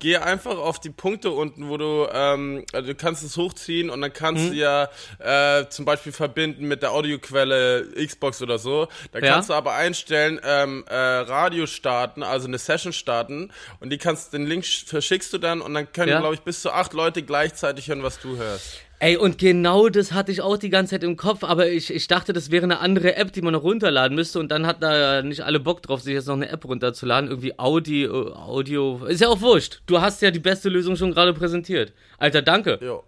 geh 0.00 0.16
einfach 0.16 0.58
auf 0.58 0.80
die 0.80 0.90
Punkte 0.90 1.30
unten, 1.30 1.68
wo 1.68 1.76
du, 1.76 2.06
ähm, 2.12 2.64
also 2.72 2.88
du 2.88 2.94
kannst 2.94 3.22
es 3.22 3.36
hochziehen 3.36 3.88
und 3.90 4.00
dann 4.02 4.12
kannst 4.12 4.44
Mhm. 4.44 4.50
du 4.50 4.54
ja 4.56 4.88
äh, 5.18 5.68
zum 5.70 5.84
Beispiel 5.84 6.12
verbinden 6.12 6.66
mit 6.66 6.82
der 6.82 6.92
Audioquelle 6.92 7.86
Xbox 8.04 8.42
oder 8.42 8.58
so. 8.58 8.88
Da 9.12 9.20
Ja. 9.20 9.32
kannst 9.32 9.48
du 9.50 9.54
aber 9.54 9.72
einstellen, 9.74 10.40
ähm, 10.44 10.84
äh, 10.88 10.94
Radio 10.94 11.66
starten, 11.66 12.22
also 12.22 12.46
eine 12.48 12.58
Session 12.58 12.92
starten 12.92 13.50
und 13.80 13.90
die 13.90 13.98
kannst, 13.98 14.32
den 14.32 14.46
Link 14.46 14.64
sch- 14.64 14.86
verschickst 14.88 15.32
du 15.32 15.38
dann 15.38 15.60
und 15.60 15.72
dann 15.74 15.90
können, 15.92 16.10
Ja. 16.10 16.20
glaube 16.20 16.34
ich, 16.34 16.40
bis 16.42 16.60
zu 16.60 16.70
acht 16.72 16.92
Leute 16.92 17.22
gleichzeitig 17.22 17.88
hören, 17.88 18.02
was 18.02 18.18
du 18.20 18.36
hörst. 18.36 18.80
Ey, 19.00 19.16
und 19.16 19.38
genau 19.38 19.88
das 19.88 20.12
hatte 20.12 20.32
ich 20.32 20.40
auch 20.40 20.56
die 20.56 20.70
ganze 20.70 20.92
Zeit 20.92 21.04
im 21.04 21.16
Kopf, 21.16 21.44
aber 21.44 21.68
ich, 21.68 21.92
ich 21.92 22.06
dachte, 22.06 22.32
das 22.32 22.50
wäre 22.50 22.64
eine 22.64 22.78
andere 22.78 23.16
App, 23.16 23.32
die 23.32 23.42
man 23.42 23.52
noch 23.52 23.62
runterladen 23.62 24.14
müsste 24.14 24.38
und 24.38 24.50
dann 24.50 24.66
hat 24.66 24.82
da 24.82 25.20
nicht 25.22 25.42
alle 25.42 25.60
Bock 25.60 25.82
drauf, 25.82 26.00
sich 26.00 26.14
jetzt 26.14 26.26
noch 26.26 26.34
eine 26.34 26.48
App 26.48 26.64
runterzuladen. 26.64 27.28
Irgendwie 27.28 27.58
Audi, 27.58 28.04
äh, 28.04 28.08
Audio, 28.08 29.04
ist 29.06 29.20
ja 29.20 29.28
auch 29.28 29.40
wurscht. 29.40 29.82
Du 29.86 30.00
hast 30.00 30.22
ja 30.22 30.30
die 30.30 30.38
beste 30.38 30.68
Lösung 30.68 30.96
schon 30.96 31.12
gerade 31.12 31.34
präsentiert. 31.34 31.92
Alter, 32.18 32.40
danke. 32.40 32.78
Jo. 32.80 33.02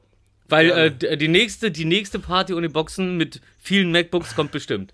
Weil 0.49 0.66
gerne. 0.66 1.12
äh, 1.12 1.16
die 1.16 1.28
nächste, 1.28 1.71
die 1.71 1.85
nächste 1.85 2.19
Party 2.19 2.52
ohne 2.55 2.69
Boxen 2.69 3.16
mit 3.16 3.40
vielen 3.59 3.90
MacBooks 3.90 4.35
kommt 4.37 4.52
bestimmt. 4.52 4.93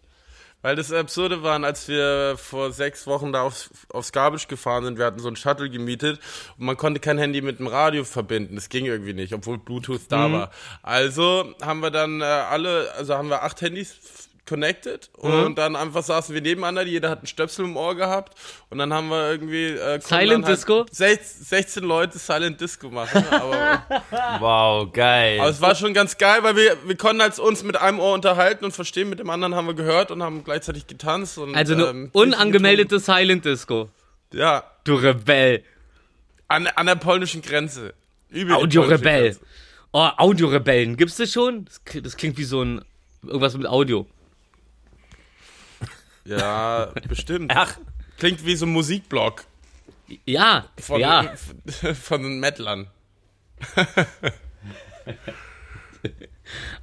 Weil 0.63 0.77
das 0.77 0.93
Absurde 0.93 1.43
waren, 1.43 1.65
als 1.65 1.89
wir 1.89 2.37
vor 2.39 2.73
sechs 2.73 3.07
Wochen 3.07 3.33
da 3.33 3.43
aufs, 3.43 3.71
aufs 3.89 4.13
Garbage 4.13 4.49
gefahren 4.49 4.85
sind, 4.85 4.99
wir 4.99 5.05
hatten 5.05 5.19
so 5.19 5.29
ein 5.29 5.37
Shuttle 5.37 5.69
gemietet 5.69 6.21
und 6.57 6.67
man 6.67 6.77
konnte 6.77 7.01
kein 7.01 7.19
Handy 7.19 7.43
mit 7.43 7.59
dem 7.59 7.67
Radio 7.67 8.05
verbinden. 8.05 8.55
Das 8.55 8.69
ging 8.69 8.87
irgendwie 8.87 9.13
nicht, 9.13 9.35
obwohl 9.35 9.59
Bluetooth 9.59 10.03
da 10.09 10.33
war. 10.33 10.51
Also 10.83 11.53
haben 11.61 11.81
wir 11.81 11.91
dann 11.91 12.21
äh, 12.21 12.25
alle, 12.25 12.93
also 12.97 13.15
haben 13.15 13.29
wir 13.29 13.43
acht 13.43 13.61
Handys 13.61 14.31
connected 14.45 15.09
und 15.15 15.57
dann 15.57 15.77
einfach 15.77 16.03
saßen 16.03 16.35
wir 16.35 16.43
nebeneinander, 16.43 16.83
jeder 16.83 17.11
hat 17.11 17.19
einen 17.19 17.27
Stöpsel 17.29 17.65
im 17.65 17.77
Ohr 17.77 17.95
gehabt 17.95 18.37
und 18.71 18.79
dann 18.79 18.93
haben 18.93 19.09
wir 19.09 19.31
irgendwie 19.31 19.67
äh, 19.67 20.01
Silent 20.01 20.45
halt 20.45 20.57
Disco? 20.57 20.85
16, 20.91 21.45
16 21.45 21.85
Leute 21.85 22.19
Silent 22.19 22.61
Disco 22.61 22.91
machen. 22.91 23.25
Aber, 23.31 23.83
Wow, 24.41 24.93
geil. 24.93 25.39
aber 25.41 25.49
es 25.51 25.61
war 25.61 25.75
schon 25.77 25.95
ganz 25.95 26.19
geil, 26.19 26.41
weil 26.43 26.57
wir, 26.57 26.77
wir 26.87 26.97
konnten 26.97 27.21
als 27.21 27.39
uns 27.39 27.63
mit 27.63 27.77
einem 27.77 28.01
Ohr 28.01 28.15
unterhalten 28.15 28.65
und 28.65 28.73
verstehen, 28.73 29.09
mit 29.09 29.21
dem 29.21 29.31
anderen 29.31 29.55
haben 29.55 29.67
wir 29.69 29.75
gehört 29.75 30.11
und 30.11 30.23
haben 30.23 30.43
gleichzeitig 30.43 30.87
getanzt. 30.89 31.39
Und, 31.39 31.55
Also 31.55 31.75
eine 31.75 31.85
ähm, 31.87 32.11
unangemeldete 32.13 32.99
Silent 32.99 33.45
Disco. 33.45 33.91
Ja, 34.33 34.65
Du 34.85 34.97
Rebell. 34.97 35.63
an, 36.49 36.67
an 36.67 36.87
der 36.87 36.97
polnischen 36.97 37.43
Grenze. 37.43 37.95
Übel 38.29 38.55
Audiorebell. 38.55 39.37
Oh, 39.93 40.09
Audiorebellen. 40.17 40.97
Gibt's 40.97 41.17
das 41.17 41.31
schon? 41.31 41.67
Das 42.03 42.17
klingt 42.17 42.39
wie 42.39 42.45
so 42.45 42.63
ein, 42.63 42.83
irgendwas 43.23 43.57
mit 43.57 43.67
Audio. 43.67 44.07
Ja, 46.25 46.93
bestimmt. 47.09 47.53
Ach, 47.55 47.77
Klingt 48.19 48.45
wie 48.47 48.55
so 48.55 48.67
ein 48.67 48.73
Musikblog 48.73 49.45
Ja, 50.25 50.67
von, 50.79 51.01
ja. 51.01 51.33
von 52.01 52.23
den 52.23 52.39
Mettlern. 52.41 52.87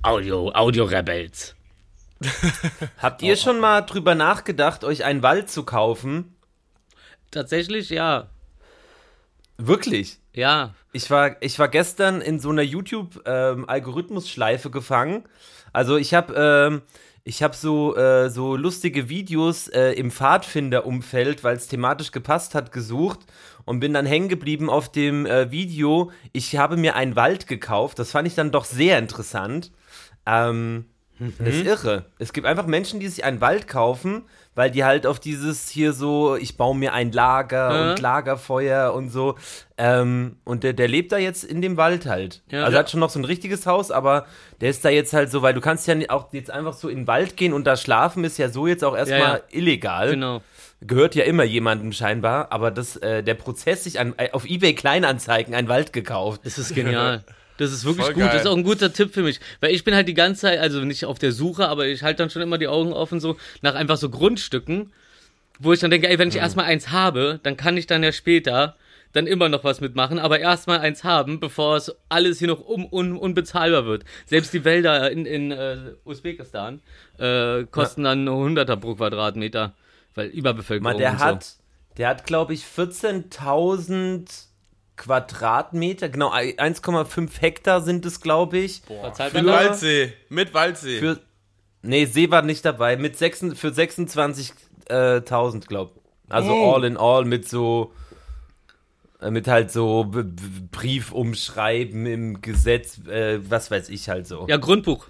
Audio, 0.01 0.51
Audio 0.53 0.85
Rebels. 0.85 1.55
Habt 2.97 3.21
ihr 3.21 3.35
schon 3.37 3.59
mal 3.59 3.81
drüber 3.81 4.15
nachgedacht, 4.15 4.83
euch 4.83 5.03
einen 5.05 5.21
Wald 5.23 5.49
zu 5.49 5.63
kaufen? 5.63 6.35
Tatsächlich, 7.31 7.89
ja. 7.89 8.29
Wirklich? 9.57 10.19
Ja. 10.33 10.73
Ich 10.91 11.09
war, 11.11 11.41
ich 11.41 11.57
war 11.59 11.69
gestern 11.69 12.19
in 12.21 12.39
so 12.39 12.49
einer 12.49 12.63
YouTube-Algorithmus-Schleife 12.63 14.69
gefangen. 14.71 15.23
Also 15.71 15.95
ich 15.97 16.13
habe 16.13 16.33
ähm, 16.35 16.81
ich 17.23 17.43
hab 17.43 17.55
so, 17.55 17.95
äh, 17.95 18.29
so 18.29 18.55
lustige 18.55 19.09
Videos 19.09 19.67
äh, 19.67 19.91
im 19.91 20.11
Pfadfinder-Umfeld, 20.11 21.43
weil 21.43 21.55
es 21.55 21.67
thematisch 21.67 22.11
gepasst 22.11 22.55
hat, 22.55 22.71
gesucht 22.71 23.19
und 23.65 23.79
bin 23.79 23.93
dann 23.93 24.05
hängen 24.05 24.29
geblieben 24.29 24.69
auf 24.69 24.91
dem 24.91 25.25
äh, 25.25 25.51
Video. 25.51 26.11
Ich 26.33 26.57
habe 26.57 26.77
mir 26.77 26.95
einen 26.95 27.15
Wald 27.15 27.47
gekauft. 27.47 27.99
Das 27.99 28.11
fand 28.11 28.27
ich 28.27 28.35
dann 28.35 28.51
doch 28.51 28.65
sehr 28.65 28.97
interessant. 28.97 29.71
Ähm, 30.25 30.85
Das 31.39 31.55
ist 31.55 31.65
irre. 31.65 32.05
Es 32.17 32.31
gibt 32.33 32.47
einfach 32.47 32.65
Menschen, 32.65 32.99
die 32.99 33.07
sich 33.07 33.23
einen 33.25 33.41
Wald 33.41 33.67
kaufen, 33.67 34.23
weil 34.55 34.71
die 34.71 34.83
halt 34.83 35.05
auf 35.05 35.19
dieses 35.19 35.69
hier 35.69 35.93
so, 35.93 36.35
ich 36.35 36.55
baue 36.57 36.75
mir 36.75 36.93
ein 36.93 37.11
Lager 37.11 37.73
Ja. 37.73 37.91
und 37.91 37.99
Lagerfeuer 37.99 38.93
und 38.93 39.09
so. 39.09 39.35
Ähm, 39.77 40.37
und 40.45 40.63
der, 40.63 40.73
der 40.73 40.87
lebt 40.87 41.11
da 41.11 41.17
jetzt 41.17 41.43
in 41.43 41.61
dem 41.61 41.77
Wald 41.77 42.05
halt. 42.05 42.41
Ja. 42.51 42.59
also 42.59 42.71
Ja. 42.71 42.77
er 42.77 42.79
hat 42.79 42.89
schon 42.89 42.99
noch 42.99 43.09
so 43.09 43.19
ein 43.19 43.25
richtiges 43.25 43.65
Haus, 43.65 43.91
aber 43.91 44.25
der 44.61 44.69
ist 44.69 44.83
da 44.85 44.89
jetzt 44.89 45.13
halt 45.13 45.29
so, 45.31 45.41
weil 45.41 45.53
du 45.53 45.61
kannst 45.61 45.87
ja 45.87 45.95
auch 46.09 46.31
jetzt 46.33 46.51
einfach 46.51 46.73
so 46.73 46.89
in 46.89 46.99
den 46.99 47.07
Wald 47.07 47.37
gehen 47.37 47.53
und 47.53 47.65
da 47.65 47.75
schlafen 47.77 48.23
ist 48.23 48.37
ja 48.37 48.49
so 48.49 48.67
jetzt 48.67 48.83
auch 48.83 48.95
erstmal 48.95 49.19
Ja, 49.21 49.39
illegal. 49.49 50.11
Genau. 50.11 50.41
Gehört 50.81 51.15
ja 51.15 51.25
immer 51.25 51.43
jemandem 51.43 51.91
scheinbar, 51.91 52.53
aber 52.53 52.71
das, 52.71 52.95
äh, 52.97 53.21
der 53.21 53.33
Prozess, 53.33 53.83
sich 53.83 53.99
an, 53.99 54.13
auf 54.31 54.45
Ebay 54.45 54.73
Kleinanzeigen 54.75 55.53
einen 55.53 55.67
Wald 55.67 55.91
gekauft. 55.91 56.41
Das 56.45 56.57
ist 56.57 56.73
genial. 56.73 57.23
Das 57.59 57.73
ist 57.73 57.83
wirklich 57.83 58.05
Voll 58.05 58.13
gut. 58.13 58.23
geil. 58.23 58.31
Das 58.31 58.43
ist 58.43 58.47
auch 58.47 58.55
ein 58.55 58.63
guter 58.63 58.93
Tipp 58.93 59.13
für 59.13 59.21
mich. 59.21 59.41
Weil 59.59 59.75
ich 59.75 59.83
bin 59.83 59.93
halt 59.93 60.07
die 60.07 60.13
ganze 60.13 60.41
Zeit, 60.41 60.59
also 60.59 60.79
nicht 60.79 61.03
auf 61.03 61.19
der 61.19 61.33
Suche, 61.33 61.67
aber 61.67 61.87
ich 61.87 62.03
halte 62.03 62.23
dann 62.23 62.29
schon 62.29 62.41
immer 62.41 62.57
die 62.57 62.69
Augen 62.69 62.93
offen 62.93 63.19
so 63.19 63.35
nach 63.61 63.75
einfach 63.75 63.97
so 63.97 64.09
Grundstücken, 64.09 64.93
wo 65.59 65.73
ich 65.73 65.81
dann 65.81 65.91
denke, 65.91 66.07
ey, 66.07 66.17
wenn 66.17 66.29
ich 66.29 66.37
erstmal 66.37 66.65
eins 66.65 66.91
habe, 66.91 67.41
dann 67.43 67.57
kann 67.57 67.75
ich 67.75 67.85
dann 67.85 68.01
ja 68.01 68.13
später 68.13 68.77
dann 69.11 69.27
immer 69.27 69.49
noch 69.49 69.65
was 69.65 69.81
mitmachen, 69.81 70.19
aber 70.19 70.39
erstmal 70.39 70.79
eins 70.79 71.03
haben, 71.03 71.41
bevor 71.41 71.75
es 71.75 71.93
alles 72.07 72.39
hier 72.39 72.47
noch 72.47 72.65
un, 72.65 72.87
un, 72.89 73.17
unbezahlbar 73.17 73.85
wird. 73.85 74.05
Selbst 74.25 74.53
die 74.53 74.63
Wälder 74.63 75.11
in, 75.11 75.25
in 75.25 75.51
äh, 75.51 75.95
Usbekistan 76.05 76.79
äh, 77.17 77.65
kosten 77.65 78.05
dann 78.05 78.23
nur 78.23 78.37
100er 78.37 78.77
pro 78.77 78.95
Quadratmeter, 78.95 79.73
weil 80.15 80.27
Überbevölkerung 80.27 80.93
Mal, 80.93 80.97
der 80.97 81.11
und 81.11 81.19
so. 81.19 81.25
hat, 81.25 81.55
der 81.97 82.07
hat, 82.07 82.25
glaube 82.25 82.53
ich, 82.53 82.63
14.000 82.63 84.48
Quadratmeter, 84.99 86.09
genau, 86.09 86.31
1,5 86.31 87.39
Hektar 87.41 87.81
sind 87.81 88.05
es, 88.05 88.19
glaube 88.21 88.57
ich. 88.59 88.81
Zahlt 89.13 89.31
Für-? 89.31 89.45
Waldsee. 89.47 90.13
Mit 90.29 90.53
Waldsee. 90.53 90.99
Für, 90.99 91.19
nee, 91.81 92.05
See 92.05 92.29
war 92.29 92.41
nicht 92.43 92.63
dabei, 92.65 92.97
mit 92.97 93.17
sechs, 93.17 93.39
für 93.55 93.69
26.000, 93.69 95.67
glaube 95.67 95.93
Also 96.29 96.51
Oh. 96.53 96.73
all 96.75 96.83
in 96.83 96.97
all 96.97 97.25
mit 97.25 97.47
so, 97.47 97.93
äh, 99.21 99.31
mit 99.31 99.47
halt 99.47 99.71
so 99.71 100.03
B 100.03 100.21
B 100.23 100.41
Briefumschreiben 100.71 102.05
im 102.05 102.41
Gesetz, 102.41 102.99
äh, 103.07 103.39
was 103.49 103.71
weiß 103.71 103.89
ich 103.89 104.09
halt 104.09 104.27
so. 104.27 104.45
Ja, 104.47 104.57
Grundbuch. 104.57 105.07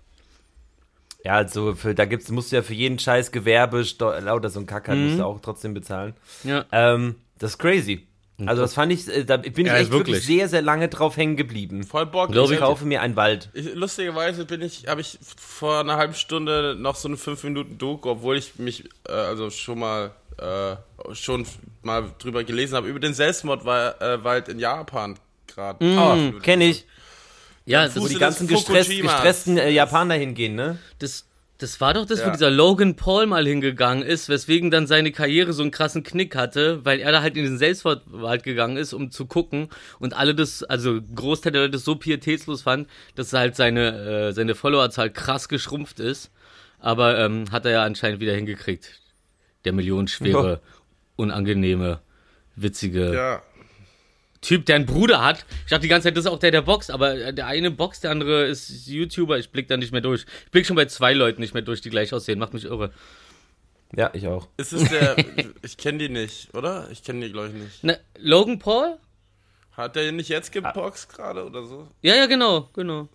Ja, 1.25 1.34
also 1.34 1.74
für, 1.75 1.93
da 1.96 2.05
gibt's, 2.05 2.29
musst 2.31 2.51
du 2.51 2.55
ja 2.58 2.62
für 2.62 2.74
jeden 2.74 2.98
Scheiß 3.00 3.31
Gewerbe, 3.31 3.84
lauter 4.00 4.50
so 4.50 4.60
ein 4.62 4.65
Kack 4.65 4.88
halt, 4.88 5.00
Mhm. 5.00 5.05
musst 5.08 5.19
du 5.19 5.24
auch 5.25 5.39
trotzdem 5.41 5.74
bezahlen. 5.74 6.13
Ja. 6.43 6.65
Ähm, 6.72 7.15
das 7.39 7.51
ist 7.51 7.58
crazy. 7.58 8.08
Also 8.46 8.62
das 8.62 8.74
fand 8.74 8.91
ich, 8.91 9.08
äh, 9.08 9.25
da 9.25 9.38
bin 9.38 9.51
ich 9.53 9.67
Ja, 9.67 9.77
echt 9.77 9.91
wirklich. 9.91 10.15
wirklich. 10.17 10.25
sehr, 10.25 10.48
sehr 10.50 10.62
lange 10.62 10.88
drauf 10.88 11.17
hängen 11.17 11.36
geblieben. 11.36 11.84
Voll 11.84 12.05
Bock. 12.05 12.31
Glaub 12.31 12.46
Ich 12.48 12.53
Ich, 12.53 12.60
kaufe 12.60 12.86
mir 12.86 13.01
einen 13.01 13.15
Wald. 13.15 13.50
ich, 13.53 13.74
lustigerweise 13.74 14.46
bin 14.46 14.62
ich, 14.62 14.88
habe 14.88 15.01
ich 15.01 15.19
vor 15.38 15.79
einer 15.81 15.98
halben 15.98 16.13
Stunde 16.13 16.75
noch 16.77 16.96
so 16.96 17.08
eine 17.08 17.17
5 17.17 17.43
Minuten 17.43 17.77
Doku, 17.77 18.10
obwohl 18.10 18.38
ich 18.38 18.58
mich 18.58 18.86
äh, 19.08 19.12
also 19.12 19.50
schon 19.50 19.79
mal 19.79 20.12
äh, 20.38 20.75
schon 21.15 21.46
mal 21.81 22.12
drüber 22.19 22.43
gelesen 22.43 22.75
habe 22.75 22.88
über 22.88 23.00
den 23.00 23.13
Selbstmordwald 23.13 24.24
Wald 24.24 24.48
in 24.48 24.60
Japan 24.60 25.17
gerade. 25.48 25.84
Oh, 25.84 26.39
kenn 26.39 26.62
ich. 26.62 26.86
Ja, 27.65 27.88
Fuß 27.88 27.96
Wo 27.98 28.00
das, 28.05 28.10
die 28.13 28.19
ganzen 28.19 28.48
gestresst, 28.48 28.89
gestressten 28.89 29.58
äh, 29.58 29.69
Japaner 29.69 30.15
hingehen, 30.15 30.55
ne? 30.55 30.79
das, 30.98 31.25
das 31.59 31.79
war 31.81 31.93
doch 31.93 32.05
das, 32.05 32.21
wo 32.21 32.27
Ja. 32.27 32.31
dieser 32.31 32.49
Logan 32.49 32.95
Paul 32.95 33.27
mal 33.27 33.45
hingegangen 33.45 34.01
ist, 34.03 34.29
weswegen 34.29 34.71
dann 34.71 34.87
seine 34.87 35.11
Karriere 35.11 35.51
so 35.53 35.61
einen 35.61 35.71
krassen 35.71 36.03
Knick 36.03 36.35
hatte, 36.35 36.83
weil 36.85 36.99
er 36.99 37.11
da 37.11 37.21
halt 37.21 37.35
in 37.35 37.43
den 37.43 37.57
Selbstmordwald 37.57 38.43
gegangen 38.43 38.77
ist, 38.77 38.93
um 38.93 39.11
zu 39.11 39.25
gucken 39.25 39.67
und 39.99 40.13
alle 40.15 40.33
das, 40.33 40.63
also 40.63 40.99
Großteil 41.13 41.51
der 41.51 41.61
Leute 41.63 41.73
das 41.73 41.83
so 41.83 41.95
pietätslos 41.95 42.61
fand, 42.63 42.87
dass 43.15 43.33
halt 43.33 43.57
seine, 43.57 44.29
äh, 44.29 44.31
seine 44.33 44.55
Followerzahl 44.55 45.09
krass 45.11 45.49
geschrumpft 45.49 45.99
ist. 45.99 46.31
Aber 46.79 47.19
ähm, 47.19 47.51
hat 47.51 47.65
er 47.65 47.71
ja 47.71 47.83
anscheinend 47.83 48.21
wieder 48.21 48.33
hingekriegt. 48.33 49.01
Der 49.65 49.73
millionenschwere, 49.73 50.61
unangenehme, 51.17 51.99
witzige 52.55 53.13
Ja. 53.13 53.43
Typ, 54.41 54.65
der 54.65 54.77
einen 54.77 54.86
Bruder 54.86 55.24
hat. 55.24 55.46
Ich 55.65 55.69
dachte 55.69 55.81
die 55.81 55.88
ganze 55.89 56.08
Zeit, 56.08 56.15
das 56.17 56.25
ist 56.25 56.31
auch 56.31 56.39
der, 56.39 56.51
der 56.51 56.62
boxt, 56.62 56.91
aber 56.91 57.31
der 57.34 57.48
eine 57.48 57.72
boxt, 57.72 58.03
der 58.05 58.12
andere 58.12 58.46
ist 58.46 58.88
YouTuber. 58.88 59.38
Ich 59.38 59.50
blick 59.51 59.67
da 59.67 59.75
nicht 59.77 59.91
mehr 59.91 60.01
durch. 60.01 60.25
Ich 60.46 60.51
blick 60.51 60.65
schon 60.65 60.75
bei 60.77 60.86
zwei 60.86 61.13
Leuten 61.13 61.41
nicht 61.41 61.53
mehr 61.53 61.63
durch, 61.63 61.81
die 61.81 61.89
gleich 61.89 62.13
aussehen. 62.13 62.39
Macht 62.39 62.53
mich 62.53 62.63
irre. 62.65 62.91
Ja, 63.96 64.12
ich 64.13 64.27
auch. 64.27 64.48
Ist 64.58 64.72
es 64.72 64.88
der, 64.89 65.17
ich 65.62 65.75
kenne 65.77 65.98
die 65.98 66.10
nicht, 66.10 66.53
oder? 66.53 66.88
Ich 66.91 67.03
kenne 67.03 67.25
die, 67.25 67.31
glaube 67.31 67.48
ich, 67.50 67.53
nicht. 67.53 67.79
Na, 67.81 67.96
Logan 68.17 68.60
Paul? 68.60 68.98
Hat 69.75 69.96
der 69.96 70.12
nicht 70.12 70.29
jetzt 70.29 70.51
geboxt 70.51 71.10
gerade 71.13 71.46
oder 71.46 71.63
so? 71.65 71.88
Ja, 72.01 72.15
ja, 72.15 72.25
genau, 72.25 72.69
genau. 72.74 73.08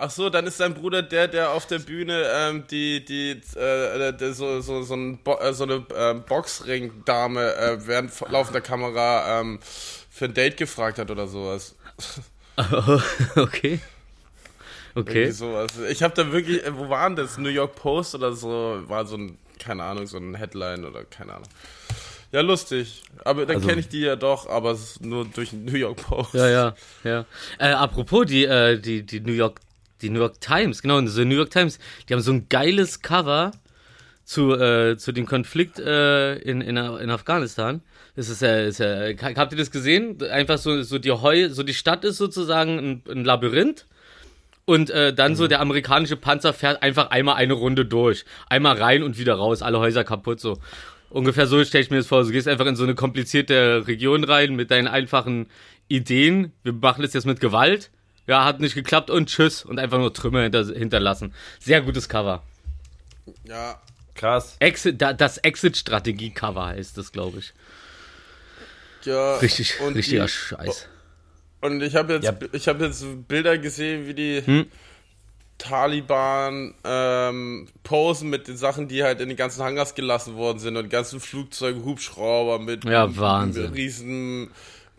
Ach 0.00 0.10
so, 0.10 0.30
dann 0.30 0.46
ist 0.46 0.58
sein 0.58 0.74
Bruder 0.74 1.02
der, 1.02 1.26
der 1.26 1.50
auf 1.50 1.66
der 1.66 1.80
Bühne 1.80 2.24
ähm, 2.32 2.64
die, 2.70 3.04
die, 3.04 3.30
äh, 3.58 4.12
der, 4.12 4.32
so, 4.32 4.60
so, 4.60 4.82
so, 4.82 4.94
ein 4.94 5.18
Bo 5.24 5.36
äh, 5.38 5.52
so 5.52 5.64
eine 5.64 5.84
ähm, 5.96 6.22
Boxring-Dame 6.24 7.54
äh, 7.56 7.86
während 7.86 8.12
vor- 8.12 8.28
laufender 8.30 8.60
Kamera 8.60 9.40
ähm, 9.40 9.58
für 10.18 10.24
ein 10.26 10.34
Date 10.34 10.56
gefragt 10.56 10.98
hat 10.98 11.10
oder 11.10 11.28
sowas. 11.28 11.76
okay. 13.36 13.78
Okay. 14.94 15.30
Sowas. 15.30 15.70
Ich 15.90 16.02
habe 16.02 16.12
da 16.14 16.32
wirklich, 16.32 16.60
wo 16.72 16.88
waren 16.88 17.14
das? 17.14 17.38
New 17.38 17.48
York 17.50 17.76
Post 17.76 18.16
oder 18.16 18.32
so? 18.32 18.82
War 18.86 19.06
so 19.06 19.16
ein, 19.16 19.38
keine 19.60 19.84
Ahnung, 19.84 20.06
so 20.08 20.18
ein 20.18 20.34
Headline 20.34 20.84
oder 20.84 21.04
keine 21.04 21.34
Ahnung. 21.34 21.48
Ja, 22.32 22.40
lustig. 22.40 23.04
Aber 23.24 23.46
dann 23.46 23.56
Also- 23.56 23.68
kenne 23.68 23.80
ich 23.80 23.88
die 23.88 24.00
ja 24.00 24.16
doch, 24.16 24.48
aber 24.48 24.72
es 24.72 24.82
ist 24.82 25.04
nur 25.04 25.24
durch 25.24 25.52
New 25.52 25.76
York 25.76 25.98
Post. 26.02 26.34
Ja, 26.34 26.48
ja, 26.48 26.74
ja. 27.04 27.24
Äh, 27.58 27.68
apropos, 27.70 28.26
die, 28.26 28.44
äh, 28.44 28.78
die, 28.80 29.04
die 29.04 29.20
New 29.20 29.32
York, 29.32 29.60
die 30.02 30.10
New 30.10 30.18
York 30.18 30.40
Times, 30.40 30.82
genau, 30.82 31.00
diese 31.00 31.24
New 31.24 31.36
York 31.36 31.50
Times, 31.50 31.78
die 32.08 32.14
haben 32.14 32.20
so 32.20 32.32
ein 32.32 32.48
geiles 32.48 33.02
Cover 33.02 33.52
zu, 34.24 34.52
äh, 34.54 34.96
zu 34.98 35.12
dem 35.12 35.26
Konflikt 35.26 35.78
äh, 35.78 36.34
in, 36.38 36.60
in, 36.60 36.76
in 36.76 37.10
Afghanistan. 37.10 37.82
Das 38.18 38.28
ist 38.28 38.42
ja, 38.42 38.62
ist 38.62 38.80
ja, 38.80 39.10
habt 39.36 39.52
ihr 39.52 39.58
das 39.58 39.70
gesehen? 39.70 40.20
Einfach 40.24 40.58
so, 40.58 40.82
so 40.82 40.98
die 40.98 41.12
Heu, 41.12 41.50
so 41.50 41.62
die 41.62 41.72
Stadt 41.72 42.04
ist 42.04 42.16
sozusagen 42.16 42.76
ein, 42.76 43.02
ein 43.08 43.24
Labyrinth. 43.24 43.86
Und 44.64 44.90
äh, 44.90 45.14
dann 45.14 45.36
so 45.36 45.46
der 45.46 45.60
amerikanische 45.60 46.16
Panzer 46.16 46.52
fährt 46.52 46.82
einfach 46.82 47.10
einmal 47.10 47.36
eine 47.36 47.52
Runde 47.52 47.86
durch. 47.86 48.24
Einmal 48.48 48.76
rein 48.76 49.04
und 49.04 49.18
wieder 49.18 49.34
raus, 49.34 49.62
alle 49.62 49.78
Häuser 49.78 50.02
kaputt 50.02 50.40
so. 50.40 50.58
Ungefähr 51.10 51.46
so 51.46 51.64
stelle 51.64 51.84
ich 51.84 51.90
mir 51.90 51.98
das 51.98 52.08
vor. 52.08 52.24
Du 52.24 52.32
gehst 52.32 52.48
einfach 52.48 52.66
in 52.66 52.74
so 52.74 52.82
eine 52.82 52.96
komplizierte 52.96 53.86
Region 53.86 54.24
rein 54.24 54.56
mit 54.56 54.72
deinen 54.72 54.88
einfachen 54.88 55.46
Ideen. 55.86 56.50
Wir 56.64 56.72
machen 56.72 57.02
das 57.02 57.12
jetzt 57.12 57.24
mit 57.24 57.38
Gewalt. 57.38 57.88
Ja, 58.26 58.44
hat 58.44 58.58
nicht 58.58 58.74
geklappt 58.74 59.10
und 59.10 59.28
tschüss. 59.28 59.64
Und 59.64 59.78
einfach 59.78 59.98
nur 59.98 60.12
Trümmer 60.12 60.42
hinter, 60.42 60.66
hinterlassen. 60.66 61.34
Sehr 61.60 61.82
gutes 61.82 62.08
Cover. 62.08 62.42
Ja. 63.44 63.80
Krass. 64.16 64.56
Exit, 64.58 65.00
da, 65.00 65.12
das 65.12 65.38
Exit-Strategie-Cover 65.38 66.66
heißt 66.66 66.98
das, 66.98 67.12
glaube 67.12 67.38
ich. 67.38 67.54
Ja 69.08 69.36
Richtig, 69.36 69.80
und 69.80 69.94
richtiger 69.94 70.24
die- 70.26 70.30
Scheiß. 70.30 70.86
Und 71.60 71.82
ich 71.82 71.96
habe 71.96 72.12
jetzt, 72.14 72.24
Ja. 72.24 72.34
ich 72.52 72.68
habe 72.68 72.84
jetzt 72.86 73.04
Bilder 73.26 73.58
gesehen, 73.58 74.06
wie 74.06 74.14
die 74.14 74.42
Hm? 74.44 74.66
Taliban 75.58 76.72
ähm, 76.84 77.66
posen 77.82 78.30
mit 78.30 78.46
den 78.46 78.56
Sachen, 78.56 78.86
die 78.86 79.02
halt 79.02 79.20
in 79.20 79.28
den 79.28 79.36
ganzen 79.36 79.64
Hangars 79.64 79.96
gelassen 79.96 80.36
worden 80.36 80.60
sind 80.60 80.76
und 80.76 80.84
die 80.84 80.88
ganzen 80.90 81.18
Flugzeuge, 81.18 81.84
Hubschrauber 81.84 82.60
mit 82.60 82.84
Ja, 82.84 83.16
Wahnsinn. 83.16 83.72
riesen 83.72 84.50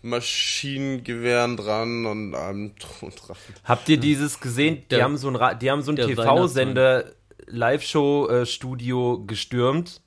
Maschinengewehren 0.01 1.55
dran 1.55 2.05
und 2.05 2.35
allem 2.35 2.73
drum 2.75 3.09
und 3.09 3.15
dran. 3.27 3.37
Habt 3.63 3.87
ihr 3.87 3.97
dieses 3.97 4.39
gesehen? 4.41 4.83
Die 4.91 4.95
Der- 4.95 5.03
haben 5.03 5.15
so 5.17 5.29
ein, 5.29 5.59
die 5.59 5.71
haben 5.71 5.81
so 5.81 5.91
ein 5.91 5.95
der 5.95 6.07
TV-Sender 6.07 7.05
Live-Show-Studio 7.47 9.23
gestürmt 9.25 10.01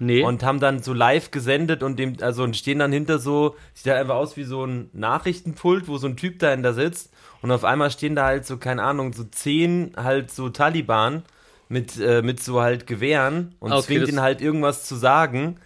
Nee. 0.00 0.24
und 0.24 0.42
haben 0.42 0.60
dann 0.60 0.82
so 0.82 0.94
live 0.94 1.30
gesendet 1.30 1.82
und 1.82 1.98
dem, 1.98 2.16
also 2.22 2.42
und 2.42 2.56
stehen 2.56 2.78
dann 2.78 2.90
hinter 2.90 3.18
so, 3.18 3.54
sieht 3.74 3.92
halt 3.92 4.00
einfach 4.00 4.16
aus 4.16 4.36
wie 4.36 4.44
so 4.44 4.64
ein 4.64 4.88
Nachrichtenpult, 4.94 5.88
wo 5.88 5.98
so 5.98 6.06
ein 6.06 6.16
Typ 6.16 6.38
dahinter 6.38 6.72
sitzt 6.72 7.12
und 7.42 7.50
auf 7.50 7.64
einmal 7.64 7.90
stehen 7.90 8.16
da 8.16 8.24
halt 8.24 8.46
so, 8.46 8.56
keine 8.56 8.82
Ahnung, 8.82 9.12
so 9.12 9.24
zehn 9.24 9.92
halt 9.96 10.30
so 10.30 10.48
Taliban 10.48 11.22
mit, 11.68 12.00
äh, 12.00 12.22
mit 12.22 12.42
so 12.42 12.62
halt 12.62 12.86
Gewehren 12.86 13.54
und 13.60 13.72
Okay, 13.72 13.82
zwingt 13.82 14.08
ihn 14.08 14.20
halt 14.20 14.40
irgendwas 14.40 14.86
zu 14.86 14.96
sagen. 14.96 15.58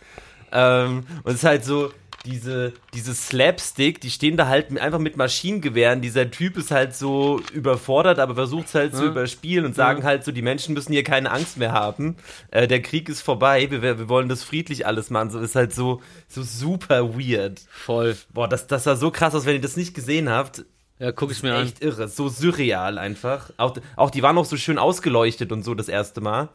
Ähm, 0.51 1.05
und 1.23 1.33
es 1.33 1.37
ist 1.37 1.45
halt 1.45 1.65
so, 1.65 1.93
diese, 2.25 2.73
diese 2.95 3.15
Slapstick, 3.15 4.01
die 4.01 4.11
stehen 4.11 4.37
da 4.37 4.49
halt 4.49 4.79
einfach 4.81 4.99
mit 4.99 5.17
Maschinengewehren. 5.17 6.01
Dieser 6.01 6.31
Typ 6.31 6.57
ist 6.57 6.71
halt 6.71 6.95
so 6.95 7.41
überfordert, 7.53 8.19
aber 8.19 8.35
versucht 8.35 8.69
es 8.69 8.75
halt 8.75 8.97
zu 8.97 9.07
überspielen 9.07 9.65
und 9.65 9.75
sagen 9.75 10.05
halt 10.05 10.25
so, 10.25 10.33
die 10.33 10.43
Menschen 10.43 10.75
müssen 10.75 10.93
hier 10.93 11.05
keine 11.05 11.31
Angst 11.31 11.59
mehr 11.59 11.73
haben. 11.73 12.17
Äh, 12.51 12.67
der 12.67 12.81
Krieg 12.83 13.09
ist 13.09 13.21
vorbei, 13.23 13.71
wir, 13.71 13.83
wir 13.83 14.09
wollen 14.09 14.29
das 14.29 14.43
friedlich 14.43 14.87
alles 14.87 15.11
machen. 15.11 15.31
So 15.31 15.39
ist 15.39 15.55
halt 15.55 15.75
so, 15.75 16.01
so 16.29 16.43
super 16.43 17.15
weird. 17.19 17.61
Voll. 17.71 18.17
Boah, 18.33 18.49
das, 18.49 18.67
das 18.67 18.85
sah 18.85 18.97
so 18.97 19.11
krass 19.11 19.35
aus, 19.35 19.45
wenn 19.47 19.55
ihr 19.57 19.61
das 19.61 19.77
nicht 19.77 19.95
gesehen 19.95 20.29
habt. 20.31 20.65
Ja, 21.01 21.11
guck 21.11 21.33
ich 21.33 21.43
mir 21.43 21.55
an. 21.55 21.65
Echt 21.67 21.83
irre, 21.83 22.07
so 22.07 22.29
surreal 22.29 22.99
einfach. 22.99 23.51
Auch, 23.57 23.77
auch 23.97 24.11
die 24.11 24.23
waren 24.23 24.37
noch 24.37 24.45
so 24.45 24.57
schön 24.57 24.79
ausgeleuchtet 24.79 25.51
und 25.51 25.65
so 25.65 25.75
das 25.75 25.89
erste 25.89 26.21
Mal. 26.21 26.51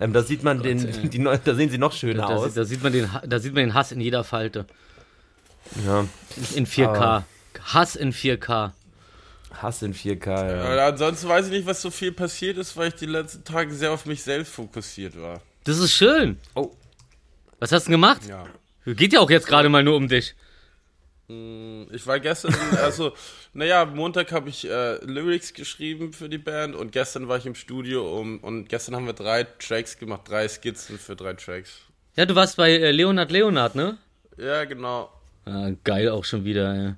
Ähm, 0.00 0.12
da 0.12 0.22
sieht 0.24 0.42
man 0.42 0.62
den, 0.64 1.10
die, 1.10 1.18
neu- 1.20 1.38
da 1.42 1.54
sehen 1.54 1.70
sie 1.70 1.78
noch 1.78 1.92
schöner 1.92 2.26
Da, 2.26 2.34
aus. 2.34 2.54
da, 2.54 2.64
sieht 2.64 2.82
man 2.82 2.92
den, 2.92 3.08
da 3.24 3.38
sieht 3.38 3.54
man 3.54 3.62
den 3.62 3.74
Hass 3.74 3.92
in 3.92 4.00
jeder 4.00 4.24
Falte. 4.24 4.66
Ja, 5.84 6.06
In 6.54 6.66
4K. 6.66 6.86
Aber- 6.88 7.24
Hass 7.62 7.96
in 7.96 8.12
4K. 8.12 8.72
Hass 9.52 9.82
in 9.82 9.94
4K, 9.94 10.26
ja. 10.50 10.74
Äh, 10.76 10.80
ansonsten 10.80 11.28
weiß 11.28 11.46
ich 11.46 11.52
nicht, 11.52 11.66
was 11.66 11.80
so 11.80 11.90
viel 11.90 12.12
passiert 12.12 12.58
ist, 12.58 12.76
weil 12.76 12.88
ich 12.88 12.94
die 12.94 13.06
letzten 13.06 13.44
Tage 13.44 13.72
sehr 13.72 13.92
auf 13.92 14.04
mich 14.04 14.22
selbst 14.22 14.52
fokussiert 14.52 15.20
war. 15.20 15.40
Das 15.64 15.78
ist 15.78 15.92
schön. 15.92 16.38
Oh. 16.54 16.70
Was 17.60 17.72
hast 17.72 17.84
du 17.86 17.90
denn 17.90 18.00
gemacht? 18.00 18.22
Ja. 18.28 18.44
Geht 18.92 19.12
ja 19.14 19.20
auch 19.20 19.30
jetzt 19.30 19.46
gerade 19.46 19.68
mal 19.68 19.82
nur 19.82 19.96
um 19.96 20.08
dich. 20.08 20.34
Ich 21.26 22.06
war 22.06 22.20
gestern, 22.20 22.54
also, 22.82 23.14
naja, 23.54 23.86
Montag 23.86 24.30
habe 24.32 24.50
ich 24.50 24.68
äh, 24.68 24.96
Lyrics 25.04 25.54
geschrieben 25.54 26.12
für 26.12 26.28
die 26.28 26.36
Band 26.36 26.76
und 26.76 26.92
gestern 26.92 27.28
war 27.28 27.38
ich 27.38 27.46
im 27.46 27.54
Studio 27.54 28.20
um, 28.20 28.40
und 28.40 28.68
gestern 28.68 28.94
haben 28.94 29.06
wir 29.06 29.14
drei 29.14 29.44
Tracks 29.44 29.96
gemacht, 29.96 30.22
drei 30.28 30.46
Skizzen 30.48 30.98
für 30.98 31.16
drei 31.16 31.32
Tracks. 31.32 31.78
Ja, 32.16 32.26
du 32.26 32.34
warst 32.34 32.56
bei 32.58 32.72
äh, 32.72 32.90
Leonard 32.90 33.30
Leonard, 33.30 33.74
ne? 33.74 33.96
Ja, 34.36 34.64
genau. 34.64 35.10
Ah, 35.46 35.70
geil 35.84 36.08
auch 36.08 36.24
schon 36.24 36.44
wieder, 36.44 36.74
ja. 36.74 36.96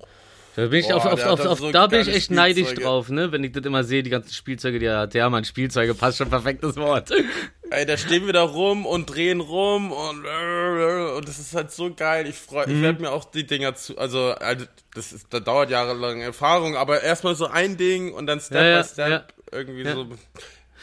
Da 0.55 0.65
bin 0.65 0.79
ich 0.79 0.87
Boah, 0.87 0.95
auf, 0.95 1.05
auf, 1.23 1.45
auf, 1.45 1.59
so 1.59 1.71
da 1.71 1.85
bin 1.85 2.01
ich 2.01 2.07
echt 2.07 2.31
neidisch 2.31 2.63
Spielzeuge. 2.69 2.81
drauf, 2.87 3.09
ne? 3.09 3.31
Wenn 3.31 3.43
ich 3.43 3.51
das 3.51 3.63
immer 3.63 3.83
sehe, 3.83 4.01
die 4.01 4.09
ganzen 4.09 4.33
Spielzeuge, 4.33 4.79
die 4.79 4.87
er 4.87 4.99
hat. 5.01 5.13
Ja, 5.13 5.29
Mann, 5.29 5.45
Spielzeuge 5.45 5.93
passt 5.93 6.17
schon 6.17 6.29
perfektes 6.31 6.75
Wort. 6.77 7.11
Ey, 7.69 7.85
da 7.85 7.95
stehen 7.95 8.25
wir 8.25 8.33
da 8.33 8.41
rum 8.41 8.85
und 8.87 9.05
drehen 9.05 9.39
rum 9.41 9.91
und 9.91 10.25
und 10.25 11.27
das 11.27 11.37
ist 11.37 11.53
halt 11.53 11.69
so 11.71 11.93
geil. 11.93 12.25
Ich 12.27 12.35
freue, 12.35 12.65
Mhm. 12.67 12.75
ich 12.77 12.81
werde 12.81 13.01
mir 13.03 13.11
auch 13.11 13.25
die 13.25 13.45
Dinger 13.45 13.75
zu, 13.75 13.99
also, 13.99 14.31
also 14.31 14.65
das 14.95 15.11
ist, 15.13 15.27
da 15.31 15.39
dauert 15.39 15.69
jahrelang 15.69 16.21
Erfahrung, 16.21 16.75
aber 16.75 17.03
erstmal 17.03 17.35
so 17.35 17.45
ein 17.47 17.77
Ding 17.77 18.11
und 18.13 18.25
dann 18.25 18.39
Step 18.39 18.63
Ja, 18.63 18.81
by 18.81 18.87
Step 18.87 19.09
ja. 19.09 19.25
irgendwie 19.59 19.83
Ja. 19.83 19.93
so. 19.93 20.07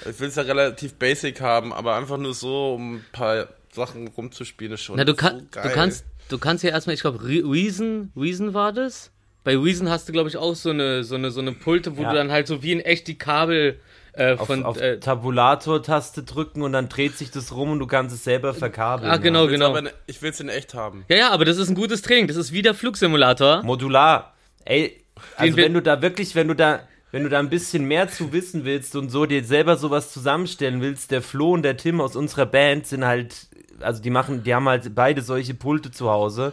Ich 0.08 0.20
will 0.20 0.28
es 0.28 0.36
ja 0.36 0.42
relativ 0.42 0.94
basic 0.94 1.40
haben, 1.40 1.72
aber 1.72 1.96
einfach 1.96 2.18
nur 2.18 2.34
so, 2.34 2.74
um 2.74 2.96
ein 2.96 3.04
paar 3.12 3.48
Sachen 3.72 4.06
rumzuspielen, 4.08 4.74
ist 4.74 4.82
schon 4.82 4.96
Na, 4.96 5.04
du, 5.04 5.12
so 5.12 5.16
kann, 5.16 5.48
geil. 5.50 5.62
du 5.64 5.70
kannst, 5.74 6.04
du 6.28 6.38
kannst 6.38 6.64
ja 6.64 6.70
erstmal, 6.70 6.94
ich 6.94 7.00
glaube, 7.00 7.22
Reason, 7.24 8.12
Reason 8.16 8.54
war 8.54 8.72
das? 8.72 9.10
Bei 9.44 9.56
Reason 9.56 9.88
hast 9.90 10.08
du, 10.08 10.12
glaube 10.12 10.28
ich, 10.28 10.36
auch 10.36 10.54
so 10.54 10.70
eine, 10.70 11.04
so 11.04 11.14
eine, 11.16 11.30
so 11.30 11.40
eine 11.40 11.52
Pulte, 11.52 11.96
wo 11.96 12.02
Ja. 12.02 12.10
du 12.10 12.14
dann 12.16 12.30
halt 12.32 12.46
so 12.46 12.62
wie 12.62 12.72
in 12.72 12.80
echt 12.80 13.06
die 13.08 13.18
Kabel 13.18 13.78
äh, 14.14 14.34
Auf, 14.36 14.46
von, 14.46 14.62
auf 14.64 14.80
äh, 14.80 14.98
Tabulator-Taste 15.00 16.22
drücken 16.22 16.62
und 16.62 16.72
dann 16.72 16.88
dreht 16.88 17.16
sich 17.18 17.30
das 17.30 17.52
rum 17.54 17.72
und 17.72 17.78
du 17.80 17.86
kannst 17.86 18.14
es 18.14 18.24
selber 18.24 18.54
verkabeln. 18.54 19.10
Ah, 19.10 19.16
genau, 19.16 19.44
Ich 19.44 19.50
will's 19.50 19.60
genau. 19.60 19.80
ne- 19.80 19.92
ich 20.06 20.22
will 20.22 20.30
es 20.30 20.40
in 20.40 20.48
echt 20.48 20.72
haben. 20.74 21.04
Ja, 21.08 21.16
ja, 21.16 21.30
aber 21.30 21.44
das 21.44 21.58
ist 21.58 21.68
ein 21.68 21.74
gutes 21.74 22.00
Training. 22.02 22.28
Das 22.28 22.36
ist 22.36 22.52
wie 22.52 22.62
der 22.62 22.74
Flugsimulator. 22.74 23.62
Modular. 23.64 24.34
Ey, 24.64 25.04
also 25.36 25.56
wir- 25.56 25.64
wenn 25.64 25.74
du 25.74 25.82
da 25.82 26.00
wirklich, 26.00 26.34
wenn 26.36 26.48
du 26.48 26.54
da, 26.54 26.80
wenn 27.10 27.24
du 27.24 27.28
da 27.28 27.38
ein 27.40 27.50
bisschen 27.50 27.84
mehr 27.84 28.08
zu 28.08 28.32
wissen 28.32 28.64
willst 28.64 28.96
und 28.96 29.10
so 29.10 29.26
dir 29.26 29.44
selber 29.44 29.76
sowas 29.76 30.12
zusammenstellen 30.12 30.80
willst, 30.80 31.10
der 31.10 31.20
Flo 31.20 31.52
und 31.52 31.62
der 31.62 31.76
Tim 31.76 32.00
aus 32.00 32.16
unserer 32.16 32.46
Band 32.46 32.86
sind 32.86 33.04
halt, 33.04 33.48
also 33.80 34.02
die 34.02 34.10
machen, 34.10 34.42
die 34.44 34.54
haben 34.54 34.68
halt 34.68 34.94
beide 34.94 35.22
solche 35.22 35.54
Pulte 35.54 35.90
zu 35.90 36.10
Hause. 36.10 36.52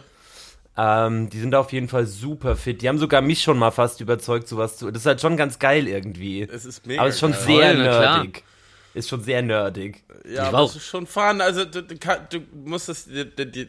Ähm, 0.76 1.28
die 1.28 1.38
sind 1.38 1.50
da 1.50 1.60
auf 1.60 1.72
jeden 1.72 1.88
Fall 1.88 2.06
super 2.06 2.56
fit. 2.56 2.80
Die 2.80 2.88
haben 2.88 2.98
sogar 2.98 3.20
mich 3.20 3.42
schon 3.42 3.58
mal 3.58 3.70
fast 3.70 4.00
überzeugt, 4.00 4.48
sowas 4.48 4.78
zu. 4.78 4.90
Das 4.90 5.02
ist 5.02 5.06
halt 5.06 5.20
schon 5.20 5.36
ganz 5.36 5.58
geil 5.58 5.86
irgendwie. 5.86 6.42
Es 6.42 6.64
ist 6.64 6.86
mega 6.86 7.00
Aber 7.02 7.08
es 7.10 7.16
ist 7.16 7.20
schon 7.20 7.32
geil. 7.32 7.40
sehr 7.42 7.74
Voll, 7.74 7.76
na 7.84 7.84
klar. 7.98 8.16
nerdig. 8.18 8.44
Ist 8.94 9.08
schon 9.08 9.22
sehr 9.22 9.42
nerdig. 9.42 10.02
Ja, 10.24 10.30
Ich 10.32 10.40
aber 10.40 10.62
es 10.64 10.70
auch- 10.72 10.76
ist 10.76 10.86
schon 10.86 11.06
fun. 11.06 11.40
Also 11.42 11.64
du, 11.66 11.82
du, 11.82 11.94
du 11.96 12.40
musst 12.64 12.88
es, 12.88 13.04
die, 13.04 13.24
die, 13.36 13.50
die, 13.50 13.68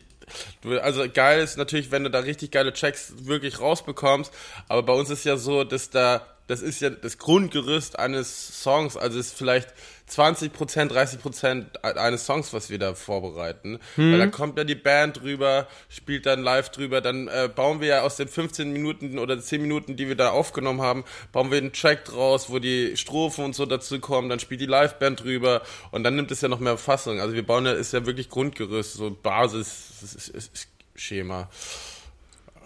du, 0.62 0.82
also 0.82 1.04
geil 1.14 1.44
ist 1.44 1.58
natürlich, 1.58 1.92
wenn 1.92 2.06
du 2.06 2.10
da 2.10 2.20
richtig 2.20 2.52
geile 2.52 2.72
Checks 2.72 3.14
wirklich 3.24 3.60
rausbekommst. 3.60 4.32
Aber 4.70 4.84
bei 4.84 4.94
uns 4.94 5.10
ist 5.10 5.26
ja 5.26 5.36
so, 5.36 5.66
dass 5.66 5.90
da, 5.90 6.26
das 6.48 6.62
ist 6.62 6.80
ja 6.82 6.90
das 6.90 7.18
Grundgerüst 7.18 8.00
eines 8.00 8.64
Songs. 8.64 8.96
Also 8.96 9.20
ist 9.20 9.38
vielleicht 9.38 9.68
20% 10.14 10.92
30% 10.92 11.84
eines 11.84 12.26
Songs, 12.26 12.54
was 12.54 12.70
wir 12.70 12.80
da 12.80 12.94
vorbereiten. 12.94 13.80
Weil 14.12 14.20
da 14.20 14.28
kommt 14.28 14.58
ja 14.58 14.64
die 14.64 14.76
Band 14.76 15.22
drüber, 15.22 15.68
spielt 15.90 16.26
dann 16.26 16.42
live 16.44 16.70
drüber. 16.70 17.02
Dann 17.02 17.28
äh, 17.28 17.50
bauen 17.54 17.82
wir 17.82 17.88
ja 17.88 18.04
aus 18.04 18.16
den 18.18 18.28
15 18.28 18.72
Minuten 18.72 19.18
oder 19.20 19.40
10 19.40 19.62
Minuten, 19.62 19.96
die 19.96 20.08
wir 20.08 20.16
da 20.16 20.30
aufgenommen 20.30 20.82
haben, 20.82 21.04
bauen 21.32 21.52
wir 21.52 21.58
einen 21.58 21.74
Track 21.74 22.06
draus, 22.06 22.50
wo 22.50 22.60
die 22.60 22.96
Strophen 22.98 23.46
und 23.46 23.56
so 23.56 23.66
dazu 23.66 24.00
kommen. 24.00 24.30
Dann 24.30 24.40
spielt 24.40 24.62
die 24.62 24.68
Liveband 24.68 25.24
drüber 25.24 25.64
und 25.92 26.04
dann 26.04 26.16
nimmt 26.16 26.32
es 26.32 26.42
ja 26.42 26.48
noch 26.48 26.60
mehr 26.60 26.78
Fassung. 26.78 27.20
Also 27.20 27.34
wir 27.34 27.46
bauen 27.46 27.66
ja, 27.66 27.74
ist 27.74 27.94
ja 27.94 28.06
wirklich 28.06 28.30
Grundgerüst, 28.30 28.94
so 28.94 29.12
Basis-Schema. 29.12 31.50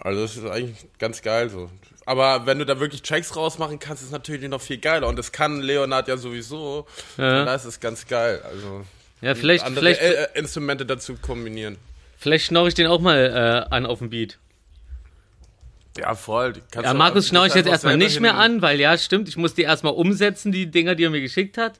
Also 0.00 0.22
das 0.22 0.36
ist 0.36 0.44
eigentlich 0.44 0.86
ganz 0.98 1.22
geil 1.22 1.50
so. 1.50 1.70
Aber 2.08 2.46
wenn 2.46 2.58
du 2.58 2.64
da 2.64 2.80
wirklich 2.80 3.02
Tracks 3.02 3.36
rausmachen 3.36 3.78
kannst, 3.78 4.00
ist 4.00 4.06
es 4.06 4.12
natürlich 4.12 4.48
noch 4.48 4.62
viel 4.62 4.78
geiler. 4.78 5.08
Und 5.08 5.18
das 5.18 5.30
kann 5.30 5.60
Leonard 5.60 6.08
ja 6.08 6.16
sowieso. 6.16 6.86
Ja. 7.18 7.40
Und 7.40 7.46
da 7.46 7.54
ist 7.54 7.66
es 7.66 7.80
ganz 7.80 8.06
geil. 8.06 8.40
Also 8.50 8.86
Ja, 9.20 9.34
vielleicht, 9.34 9.62
andere 9.62 9.94
vielleicht, 9.94 10.00
äh, 10.00 10.28
Instrumente 10.32 10.86
dazu 10.86 11.16
kombinieren. 11.20 11.76
vielleicht 12.16 12.46
schnorre 12.46 12.68
ich 12.68 12.74
den 12.74 12.86
auch 12.86 13.00
mal 13.00 13.66
äh, 13.70 13.74
an 13.74 13.84
auf 13.84 13.98
dem 13.98 14.08
Beat. 14.08 14.38
Ja, 15.98 16.14
voll. 16.14 16.54
Kannst 16.70 16.86
Ja, 16.86 16.94
Markus 16.94 17.24
du 17.24 17.28
schnorre 17.28 17.48
ich 17.48 17.54
jetzt 17.54 17.68
erstmal 17.68 17.98
nicht 17.98 18.20
mehr 18.20 18.36
an, 18.36 18.62
weil 18.62 18.80
ja, 18.80 18.96
stimmt, 18.96 19.28
ich 19.28 19.36
muss 19.36 19.52
die 19.52 19.62
erstmal 19.62 19.92
umsetzen, 19.92 20.50
die 20.50 20.70
Dinger, 20.70 20.94
die 20.94 21.04
er 21.04 21.10
mir 21.10 21.20
geschickt 21.20 21.58
hat. 21.58 21.78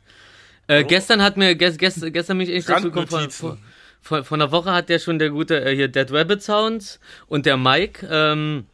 Äh, 0.67 0.85
Gestern 0.85 1.23
hat 1.23 1.39
mir, 1.39 1.55
gest, 1.55 1.79
gest, 1.79 2.03
gestern 2.13 2.37
bin 2.37 2.47
ich 2.47 2.55
echt 2.55 2.69
dazu 2.69 2.91
gekommen, 2.91 3.09
von, 3.09 3.31
von, 3.31 3.59
von, 4.03 4.25
von 4.25 4.39
der 4.41 4.53
Woche 4.53 4.73
hat 4.73 4.91
der 4.91 4.99
schon 4.99 5.19
der 5.19 5.31
gute, 5.31 5.65
äh, 5.65 5.75
hier 5.75 5.89
Dead 5.89 6.13
Rabbit 6.13 6.43
Sounds 6.43 7.01
und 7.29 7.47
der 7.47 7.57
Mike, 7.57 8.07
ähm, 8.11 8.67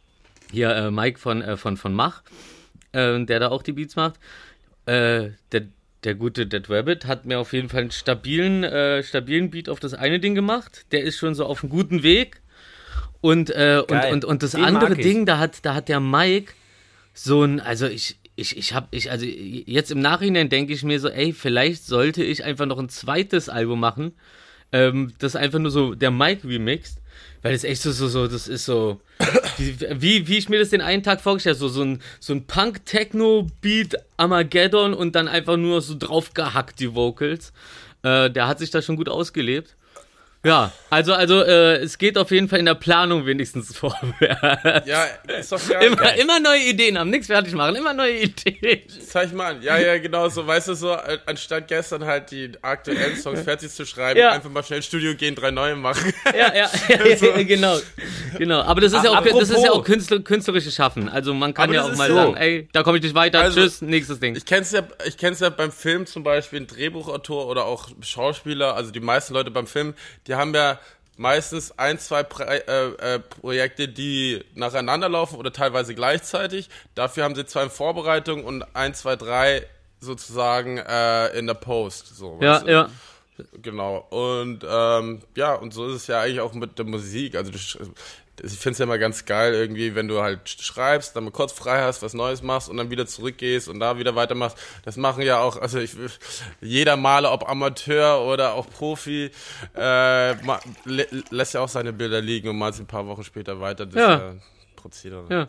hier 0.51 0.71
äh, 0.71 0.91
Mike 0.91 1.19
von, 1.19 1.43
äh, 1.43 1.57
von, 1.57 1.77
von 1.77 1.95
Mach, 1.95 2.23
äh, 2.93 3.25
der 3.25 3.41
da 3.41 3.49
auch 3.49 3.63
die 3.63 3.73
Beats 3.73 3.97
macht, 3.97 4.15
äh, 4.87 5.31
der, 5.53 5.63
der 6.05 6.15
gute 6.15 6.47
Dead 6.47 6.69
Rabbit 6.69 7.07
hat 7.07 7.25
mir 7.25 7.39
auf 7.39 7.53
jeden 7.53 7.69
Fall 7.69 7.83
einen 7.83 7.91
stabilen, 7.91 8.65
äh, 8.65 9.03
stabilen 9.03 9.51
Beat 9.51 9.69
auf 9.69 9.81
das 9.81 9.95
eine 9.95 10.21
Ding 10.21 10.35
gemacht. 10.35 10.87
Der 10.93 11.03
ist 11.03 11.19
schon 11.19 11.35
so 11.35 11.47
auf 11.47 11.63
einem 11.63 11.71
guten 11.71 12.03
Weg. 12.03 12.41
Und, 13.21 13.49
äh, 13.51 13.83
und, 13.89 14.05
und, 14.05 14.25
und 14.27 14.43
das 14.43 14.51
Den 14.53 14.65
andere. 14.65 14.97
Ding, 14.97 15.25
da 15.25 15.39
hat, 15.39 15.65
da 15.65 15.75
hat 15.75 15.89
der 15.89 16.01
Mike 16.01 16.53
so 17.15 17.43
ein, 17.43 17.61
also 17.61 17.87
ich, 17.87 18.19
ich, 18.37 18.57
ich 18.59 18.75
hab, 18.75 18.89
ich, 18.95 19.11
also 19.11 19.25
jetzt 19.25 19.91
im 19.91 20.01
Nachhinein 20.01 20.49
denke 20.51 20.73
ich 20.73 20.83
mir 20.83 21.01
so, 21.01 21.09
ey, 21.09 21.33
vielleicht 21.33 21.87
sollte 21.87 22.23
ich 22.23 22.45
einfach 22.45 22.67
noch 22.67 22.79
ein 22.79 22.89
zweites 22.89 23.49
Album 23.49 23.81
machen, 23.81 24.13
ähm, 24.73 25.15
das 25.19 25.37
einfach 25.37 25.59
nur 25.59 25.71
so 25.71 25.95
der 25.95 26.11
Mike 26.11 26.47
remixt, 26.47 27.01
weil 27.43 27.53
das 27.53 27.65
echt 27.65 27.83
so, 27.83 27.93
so, 27.93 28.09
so, 28.09 28.27
das 28.27 28.49
ist 28.49 28.65
so, 28.65 29.01
wie, 29.59 30.27
wie, 30.27 30.39
ich 30.39 30.49
mir 30.49 30.59
das 30.59 30.71
den 30.71 30.81
einen 30.81 31.03
Tag 31.03 31.21
vorgestellt 31.21 31.57
habe, 31.57 31.69
so, 31.69 31.75
so 31.75 31.83
ein, 31.83 32.01
so 32.19 32.33
ein 32.33 32.47
Punk-Techno-Beat 32.47 33.97
Armageddon 34.17 34.95
und 34.95 35.15
dann 35.15 35.29
einfach 35.29 35.57
nur 35.57 35.83
so 35.83 35.95
draufgehackt, 35.99 36.81
die 36.81 36.95
Vocals. 36.95 37.53
Äh, 38.03 38.31
der 38.31 38.49
hat 38.49 38.59
sich 38.59 38.71
da 38.71 38.81
schon 38.81 38.97
gut 38.97 39.09
ausgelebt. 39.09 39.77
Ja, 40.45 40.73
also, 40.91 41.13
also 41.15 41.43
äh, 41.43 41.77
es 41.77 41.99
geht 41.99 42.19
auf 42.19 42.31
jeden 42.31 42.49
Fall 42.49 42.59
in 42.59 42.67
der 42.67 42.75
Planung 42.75 43.27
wenigstens 43.27 43.77
vorwärts. 43.77 44.87
Ja, 44.87 45.05
ist 45.39 45.51
doch 45.51 45.69
geil. 45.69 45.83
Immer, 45.87 46.15
immer 46.17 46.41
neue 46.41 46.61
Ideen 46.61 46.99
haben, 46.99 47.11
nichts 47.11 47.27
fertig 47.29 47.55
machen, 47.55 47.77
immer 47.77 47.95
neue 47.95 48.21
Ideen. 48.23 48.83
Zeig 49.09 49.33
mal 49.33 49.55
an. 49.55 49.63
Ja, 49.63 49.79
ja, 49.79 49.99
genau 49.99 50.29
so. 50.29 50.47
Weißt 50.47 50.69
du, 50.69 50.75
so, 50.75 50.93
äh, 50.93 51.19
anstatt 51.27 51.67
gestern 51.69 52.05
halt 52.05 52.31
die 52.31 52.53
aktuellen 52.63 53.17
Songs 53.17 53.41
fertig 53.41 53.71
zu 53.71 53.87
schreiben, 53.87 54.21
Ja. 54.21 54.31
einfach 54.33 54.51
mal 54.51 54.63
schnell 54.63 54.79
ins 54.79 54.87
Studio 54.87 55.15
gehen, 55.15 55.35
drei 55.35 55.51
neue 55.51 55.77
machen. 55.77 56.13
Ja, 56.27 56.55
ja, 56.55 56.71
ja, 56.89 57.07
ja, 57.07 57.43
genau. 57.43 57.79
Genau, 58.39 58.61
aber 58.63 58.81
das 58.81 58.93
ist 58.93 59.05
ja 59.05 59.11
auch, 59.11 59.25
das 59.25 59.51
ist 59.51 59.65
ja 59.65 59.71
auch. 59.73 59.85
Künstler, 59.85 60.21
künstlerisches 60.21 60.75
Schaffen. 60.75 61.09
Also 61.09 61.33
man 61.35 61.55
kann 61.55 61.65
Aber 61.71 61.75
ja 61.75 61.85
auch 61.85 61.97
mal 61.97 62.09
so. 62.09 62.15
sagen, 62.15 62.37
ey, 62.37 62.69
da 62.73 62.83
komme 62.83 62.99
ich 62.99 63.03
nicht 63.05 63.15
weiter, 63.15 63.41
Also, 63.41 63.61
tschüss, 63.63 63.81
nächstes 63.81 64.21
Ding. 64.21 64.37
Ich 64.37 64.45
kenn's 64.45 64.73
ja, 64.73 64.83
ich 65.07 65.17
kenn's 65.17 65.41
ja 65.41 65.49
beim 65.51 65.73
Film 65.73 66.07
zum 66.07 66.23
Beispiel, 66.23 66.61
ein 66.61 66.67
Drehbuchautor 66.67 67.47
oder 67.47 67.65
auch 67.65 67.89
Schauspieler, 68.01 68.75
also 68.75 68.91
die 68.91 69.01
meisten 69.01 69.35
Leute 69.35 69.51
beim 69.51 69.67
Film, 69.67 69.95
die 70.27 70.34
haben 70.37 70.55
ja 70.55 70.79
meistens 71.17 71.79
ein, 71.79 71.99
zwei 71.99 72.23
Pre 72.23 72.45
äh, 72.47 73.15
äh, 73.15 73.19
Projekte, 73.19 73.89
die 73.89 74.45
nacheinander 74.55 75.09
laufen 75.09 75.37
oder 75.37 75.53
teilweise 75.53 75.95
gleichzeitig. 75.95 76.69
Dafür 76.95 77.25
haben 77.25 77.35
sie 77.35 77.47
zwei 77.47 77.65
in 77.65 77.71
Vorbereitung 77.71 78.45
und 78.45 78.65
ein, 78.75 78.95
zwei, 78.95 79.17
drei 79.17 79.67
sozusagen 80.01 80.79
äh, 80.79 81.29
in 81.39 81.47
der 81.47 81.55
Post. 81.55 82.17
So, 82.17 82.39
ja, 82.41 82.55
weißt 82.55 82.67
du? 82.67 82.71
ja. 82.71 82.91
Genau. 83.63 84.07
Und 84.11 84.65
ähm, 84.69 85.23
ja, 85.35 85.55
und 85.55 85.75
so 85.75 85.89
ist 85.89 85.95
es 85.95 86.07
ja 86.07 86.21
eigentlich 86.21 86.41
auch 86.41 86.55
mit 86.55 86.79
der 86.79 86.85
Musik. 86.85 87.35
Also 87.35 87.51
ich 88.43 88.53
finde 88.59 88.73
es 88.73 88.79
ja 88.79 88.85
immer 88.85 88.99
ganz 88.99 89.25
geil, 89.25 89.55
irgendwie, 89.55 89.95
wenn 89.95 90.09
du 90.09 90.21
halt 90.21 90.49
schreibst, 90.49 91.15
dann 91.15 91.25
mal 91.25 91.31
kurz 91.31 91.53
frei 91.53 91.83
hast, 91.83 92.03
was 92.03 92.15
Neues 92.15 92.43
machst 92.43 92.69
und 92.69 92.77
dann 92.77 92.91
wieder 92.91 93.07
zurückgehst 93.07 93.69
und 93.69 93.79
da 93.81 93.99
wieder 93.99 94.15
weitermachst. 94.17 94.57
Das 94.85 94.97
machen 94.97 95.23
ja 95.23 95.39
auch, 95.39 95.57
also 95.57 95.79
ich, 95.79 95.93
jeder 96.61 96.97
Maler, 96.97 97.33
ob 97.33 97.49
Amateur 97.49 98.21
oder 98.23 98.55
auch 98.55 98.69
Profi, 98.69 99.31
äh, 99.77 100.33
lä 100.85 101.07
lässt 101.31 101.55
ja 101.55 101.61
auch 101.61 101.69
seine 101.69 101.93
Bilder 101.93 102.21
liegen 102.21 102.49
und 102.49 102.59
malt 102.59 102.75
sie 102.75 102.83
ein 102.83 102.87
paar 102.87 103.07
Wochen 103.07 103.25
später 103.25 103.61
weiter. 103.61 103.87
Das 103.87 103.95
Ja. 103.95 104.31
äh, 104.31 104.35
Prozedere. 104.77 105.25
Ja. 105.31 105.47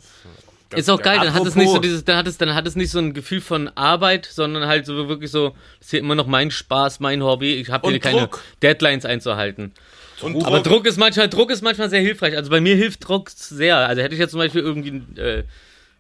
Ganz 0.69 0.81
Ist 0.81 0.89
auch 0.89 0.99
geil, 1.01 1.19
dann 1.19 1.27
hat 1.33 1.41
es 1.43 1.49
Apropos- 1.49 1.55
nicht 1.55 1.69
so 1.71 1.79
dieses, 1.79 2.05
dann 2.05 2.17
hat 2.17 2.25
es, 2.27 2.37
dann 2.39 2.55
hat 2.55 2.65
es 2.65 2.75
nicht 2.75 2.89
so 2.89 2.97
ein 2.97 3.13
Gefühl 3.13 3.39
von 3.39 3.67
Arbeit, 3.75 4.25
sondern 4.25 4.65
halt 4.67 4.87
so 4.87 5.07
wirklich 5.07 5.29
so, 5.29 5.49
das 5.79 5.87
ist 5.87 5.91
hier 5.91 5.99
immer 5.99 6.15
noch 6.15 6.25
mein 6.25 6.49
Spaß, 6.49 6.99
mein 6.99 7.21
Hobby. 7.23 7.53
Ich 7.53 7.69
habe 7.69 7.87
hier 7.87 7.99
keine 7.99 8.21
Druck. 8.21 8.41
Deadlines 8.63 9.05
einzuhalten. 9.05 9.73
Und 10.21 10.45
Aber 10.45 10.61
Druck 10.61 10.85
ist 10.85 10.97
manchmal, 10.97 11.29
Druck 11.29 11.51
ist 11.51 11.61
manchmal 11.61 11.89
sehr 11.89 12.01
hilfreich. 12.01 12.37
Also 12.37 12.49
bei 12.49 12.61
mir 12.61 12.75
hilft 12.75 13.07
Druck 13.07 13.29
sehr. 13.29 13.77
Also 13.77 14.01
hätte 14.01 14.13
ich 14.13 14.19
jetzt 14.19 14.31
zum 14.31 14.39
Beispiel 14.39 14.61
irgendwie 14.61 15.01
äh, 15.19 15.43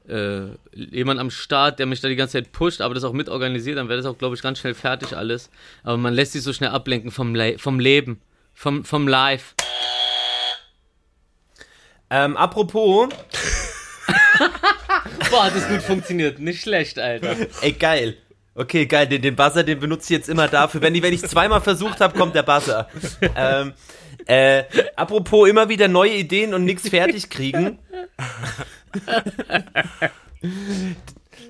äh, 0.07 0.49
jemand 0.73 1.19
am 1.19 1.31
Start, 1.31 1.79
der 1.79 1.85
mich 1.85 2.01
da 2.01 2.07
die 2.07 2.15
ganze 2.15 2.33
Zeit 2.33 2.51
pusht, 2.51 2.81
aber 2.81 2.93
das 2.93 3.03
auch 3.03 3.13
mitorganisiert, 3.13 3.77
dann 3.77 3.89
wäre 3.89 3.97
das 3.97 4.05
auch, 4.05 4.17
glaube 4.17 4.35
ich, 4.35 4.41
ganz 4.41 4.59
schnell 4.59 4.73
fertig 4.73 5.15
alles. 5.15 5.49
Aber 5.83 5.97
man 5.97 6.13
lässt 6.13 6.33
sich 6.33 6.43
so 6.43 6.53
schnell 6.53 6.69
ablenken 6.69 7.11
vom, 7.11 7.35
Le 7.35 7.57
vom 7.57 7.79
Leben, 7.79 8.21
vom, 8.53 8.85
vom 8.85 9.07
Live. 9.07 9.55
Ähm, 12.09 12.37
apropos, 12.37 13.09
Boah, 15.29 15.45
hat 15.45 15.55
das 15.55 15.67
gut 15.67 15.81
funktioniert. 15.81 16.39
Nicht 16.39 16.61
schlecht, 16.61 16.99
Alter. 16.99 17.35
ey, 17.61 17.71
geil. 17.73 18.17
Okay, 18.57 18.85
geil, 18.85 19.05
den, 19.07 19.21
den 19.21 19.35
Buzzer, 19.35 19.63
den 19.63 19.79
benutze 19.79 20.05
ich 20.13 20.17
jetzt 20.17 20.29
immer 20.29 20.47
dafür. 20.47 20.81
Wenn 20.81 20.95
ich 20.95 21.03
wenn 21.03 21.13
ich 21.13 21.21
zweimal 21.21 21.59
versucht 21.59 21.99
habe, 21.99 22.17
kommt 22.17 22.35
der 22.35 22.43
Buzzer. 22.43 22.87
Ähm, 23.35 23.73
äh, 24.27 24.63
apropos 24.95 25.49
immer 25.49 25.67
wieder 25.67 25.89
neue 25.89 26.13
Ideen 26.13 26.53
und 26.53 26.63
nichts 26.63 26.87
fertig 26.89 27.29
kriegen. 27.29 27.79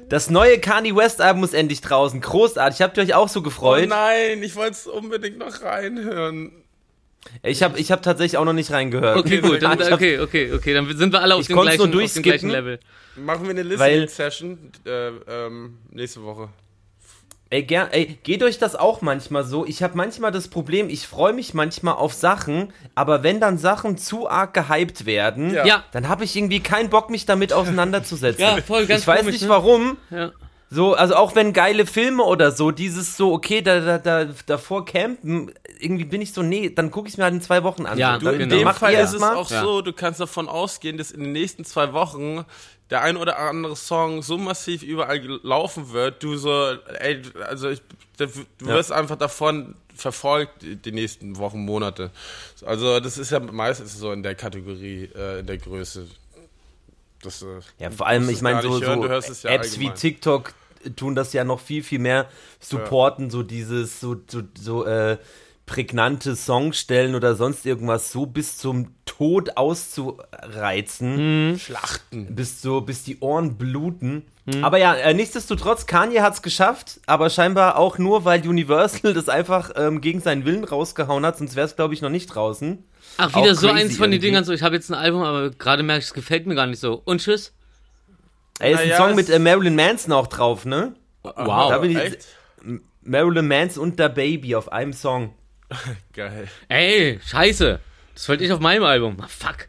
Das 0.10 0.30
neue 0.30 0.60
Kanye 0.60 0.96
West 0.96 1.22
Album 1.22 1.44
ist 1.44 1.54
endlich 1.54 1.82
draußen. 1.82 2.22
Großartig. 2.22 2.82
Habt 2.82 2.98
ihr 2.98 3.04
euch 3.04 3.14
auch 3.14 3.30
so 3.30 3.40
Oh 3.40 3.44
gefreut? 3.44 3.88
nein, 3.88 4.42
ich 4.42 4.56
wollte 4.56 4.72
es 4.72 4.88
unbedingt 4.88 5.38
noch 5.38 5.62
reinhören. 5.62 6.52
ich 7.44 7.64
habe 7.64 7.80
ich 7.80 7.92
hab 7.92 8.02
tatsächlich 8.02 8.38
auch 8.38 8.46
noch 8.46 8.54
nicht 8.54 8.72
reingehört. 8.72 9.18
Okay, 9.18 9.42
gut. 9.42 9.62
Dann, 9.62 9.82
okay, 9.94 10.20
okay, 10.20 10.52
okay. 10.54 10.74
Dann 10.74 10.96
sind 10.98 11.14
wir 11.14 11.22
alle 11.22 11.36
auf, 11.36 11.46
dem 11.46 11.56
gleichen, 11.60 11.82
auf 11.94 12.14
dem 12.14 12.24
gleichen. 12.24 12.50
Level. 12.50 12.80
Machen 13.16 13.44
wir 13.44 13.52
eine 13.52 13.64
Listening-Session 13.64 14.72
äh, 14.86 15.08
ähm, 15.28 15.78
nächste 15.92 16.24
Woche. 16.24 16.50
Ey, 17.52 17.62
gern, 17.64 17.90
ey, 17.92 18.18
geht 18.24 18.42
euch 18.42 18.58
das 18.58 18.76
auch 18.76 19.02
manchmal 19.02 19.44
so? 19.44 19.66
Ich 19.66 19.84
habe 19.84 19.96
manchmal 19.96 20.32
das 20.32 20.48
Problem, 20.48 20.90
ich 20.90 21.06
freue 21.08 21.32
mich 21.32 21.54
manchmal 21.54 21.94
auf 21.94 22.14
Sachen, 22.14 22.74
aber 22.96 23.22
wenn 23.22 23.40
dann 23.40 23.60
Sachen 23.60 23.98
zu 23.98 24.28
arg 24.28 24.54
gehypt 24.56 25.06
werden, 25.06 25.54
Ja. 25.54 25.66
Ja, 25.66 25.84
dann 25.92 26.10
habe 26.10 26.24
ich 26.24 26.36
irgendwie 26.36 26.60
keinen 26.62 26.90
Bock, 26.90 27.10
mich 27.12 27.26
damit 27.28 27.54
auseinanderzusetzen. 27.54 28.42
Ja, 28.56 28.58
voll, 28.64 28.88
ganz 28.88 29.02
ich 29.02 29.08
weiß 29.08 29.20
komisch, 29.20 29.34
nicht 29.34 29.44
ne? 29.44 29.50
warum. 29.50 29.98
ja. 30.10 30.32
So, 30.72 30.96
also 30.96 31.16
auch 31.16 31.36
wenn 31.36 31.54
geile 31.54 31.86
Filme 31.86 32.24
oder 32.24 32.52
so, 32.52 32.72
dieses 32.72 33.16
so, 33.16 33.32
okay, 33.34 33.62
da, 33.62 33.80
da, 33.82 33.98
da, 34.00 34.26
davor 34.48 34.84
campen, 34.84 35.52
irgendwie 35.80 36.06
bin 36.06 36.22
ich 36.22 36.34
so, 36.34 36.42
nee, 36.42 36.72
dann 36.72 36.90
gucke 36.90 37.08
ich 37.08 37.18
mir 37.18 37.24
halt 37.26 37.36
in 37.36 37.42
zwei 37.42 37.64
Wochen 37.64 37.86
an. 37.86 38.00
Ja, 38.00 38.16
so, 38.16 38.20
du, 38.22 38.26
dann 38.26 38.42
In 38.42 38.50
Genau. 38.50 38.64
dem 38.72 38.74
Fall 38.74 38.96
ist 38.96 39.14
es 39.14 39.22
mal. 39.22 39.36
auch 39.36 39.50
Ja. 39.52 39.62
so, 39.62 39.82
du 39.84 39.94
kannst 39.94 40.20
davon 40.20 40.50
ausgehen, 40.50 40.98
dass 40.98 41.12
in 41.12 41.22
den 41.22 41.32
nächsten 41.34 41.64
zwei 41.66 41.94
Wochen 41.94 42.44
der 42.90 43.02
ein 43.02 43.18
oder 43.18 43.40
andere 43.40 43.76
Song 43.76 44.22
so 44.22 44.38
massiv 44.38 44.84
überall 44.84 45.20
laufen 45.44 45.92
wird, 45.92 46.22
du 46.24 46.38
so, 46.38 46.74
ey, 47.00 47.22
also 47.48 47.70
ich, 47.70 47.82
du 48.18 48.28
wirst 48.68 48.92
einfach 48.92 49.16
davon 49.18 49.76
verfolgt 49.96 50.64
die- 50.86 50.92
nächsten 50.92 51.38
Wochen, 51.38 51.60
Monate. 51.66 52.12
Also 52.66 53.00
das 53.00 53.18
ist 53.18 53.32
ja 53.32 53.40
meistens 53.40 53.98
so 53.98 54.12
in 54.12 54.24
der 54.24 54.36
Kategorie, 54.36 55.10
äh, 55.16 55.40
in 55.40 55.46
der 55.48 55.58
Größe. 55.58 56.08
Das, 57.22 57.42
äh, 57.42 57.46
Ja, 57.80 57.90
vor 57.92 58.06
allem, 58.08 58.30
ich 58.30 58.42
meine, 58.42 58.62
so, 58.62 58.82
hören, 58.82 59.02
so 59.02 59.08
ja 59.48 59.56
Apps 59.56 59.80
wie 59.80 59.86
allgemein. 59.86 59.96
TikTok 59.96 60.54
tun 60.96 61.16
das 61.16 61.34
ja 61.34 61.44
noch 61.44 61.60
viel, 61.60 61.82
viel 61.82 62.00
mehr 62.00 62.30
supporten, 62.60 63.32
so 63.32 63.42
dieses, 63.42 64.00
so, 64.00 64.16
so, 64.28 64.42
so 64.60 64.86
äh, 64.86 65.18
prägnante 65.66 66.36
Songstellen 66.36 67.16
oder 67.16 67.36
sonst 67.36 67.66
irgendwas 67.66 68.12
so 68.12 68.26
bis 68.26 68.58
zum 68.58 68.94
Tod 69.06 69.58
auszureizen. 69.58 71.58
Schlachten. 71.60 72.36
Bis 72.36 72.62
so, 72.62 72.82
bis 72.82 73.04
die 73.04 73.20
Ohren 73.20 73.58
bluten. 73.58 74.24
Aber 74.62 74.78
ja, 74.78 74.94
äh, 74.94 75.16
nichtsdestotrotz, 75.16 75.88
Kanye 75.88 76.22
hat's 76.22 76.44
geschafft, 76.44 77.00
aber 77.08 77.32
scheinbar 77.32 77.78
auch 77.80 77.98
nur, 77.98 78.26
weil 78.26 78.48
Universal 78.48 79.16
das 79.16 79.28
einfach 79.28 79.72
ähm, 79.76 80.02
gegen 80.02 80.22
seinen 80.22 80.46
Willen 80.46 80.64
rausgehauen 80.64 81.26
hat, 81.26 81.40
sonst 81.40 81.56
wäre 81.56 81.66
es, 81.66 81.76
glaube 81.76 81.96
ich, 81.96 82.02
noch 82.04 82.12
nicht 82.12 82.28
draußen. 82.28 82.84
Ach, 83.18 83.34
Auch 83.34 83.42
wieder 83.42 83.56
so 83.56 83.68
crazy 83.70 83.82
eins 83.82 83.98
von 83.98 84.12
den. 84.12 84.22
Dingern, 84.22 84.44
so 84.44 84.54
ich 84.54 84.62
habe 84.62 84.76
jetzt 84.76 84.92
ein 84.92 84.94
Album, 84.94 85.24
aber 85.24 85.50
gerade 85.50 85.82
merke 85.82 86.02
ich, 86.02 86.06
es 86.06 86.14
gefällt 86.14 86.46
mir 86.46 86.54
gar 86.54 86.68
nicht 86.68 86.80
so. 86.80 87.02
Und 87.06 87.22
tschüss. 87.22 87.54
Ey, 88.60 88.74
ist 88.74 88.82
ein 88.82 88.90
Naja, 88.90 88.98
Song 88.98 89.10
es- 89.12 89.16
mit 89.16 89.30
äh, 89.32 89.40
Marilyn 89.40 89.76
Manson 89.76 90.14
auch 90.14 90.28
drauf, 90.28 90.64
ne? 90.66 90.94
Wow. 91.24 91.70
Da 91.72 91.80
bin 91.80 91.90
ich- 91.92 91.98
Echt? 91.98 92.28
Marilyn 93.02 93.48
Manson 93.48 93.82
und 93.82 93.98
der 94.00 94.10
Baby 94.10 94.56
auf 94.56 94.72
einem 94.72 94.94
Song. 94.94 95.34
Geil. 96.14 96.48
Ey, 96.68 97.20
scheiße. 97.26 97.80
Das 98.14 98.30
wollte 98.30 98.44
ich 98.44 98.52
auf 98.52 98.60
meinem 98.60 98.84
Album. 98.84 99.18
Ah, 99.22 99.28
fuck. 99.28 99.68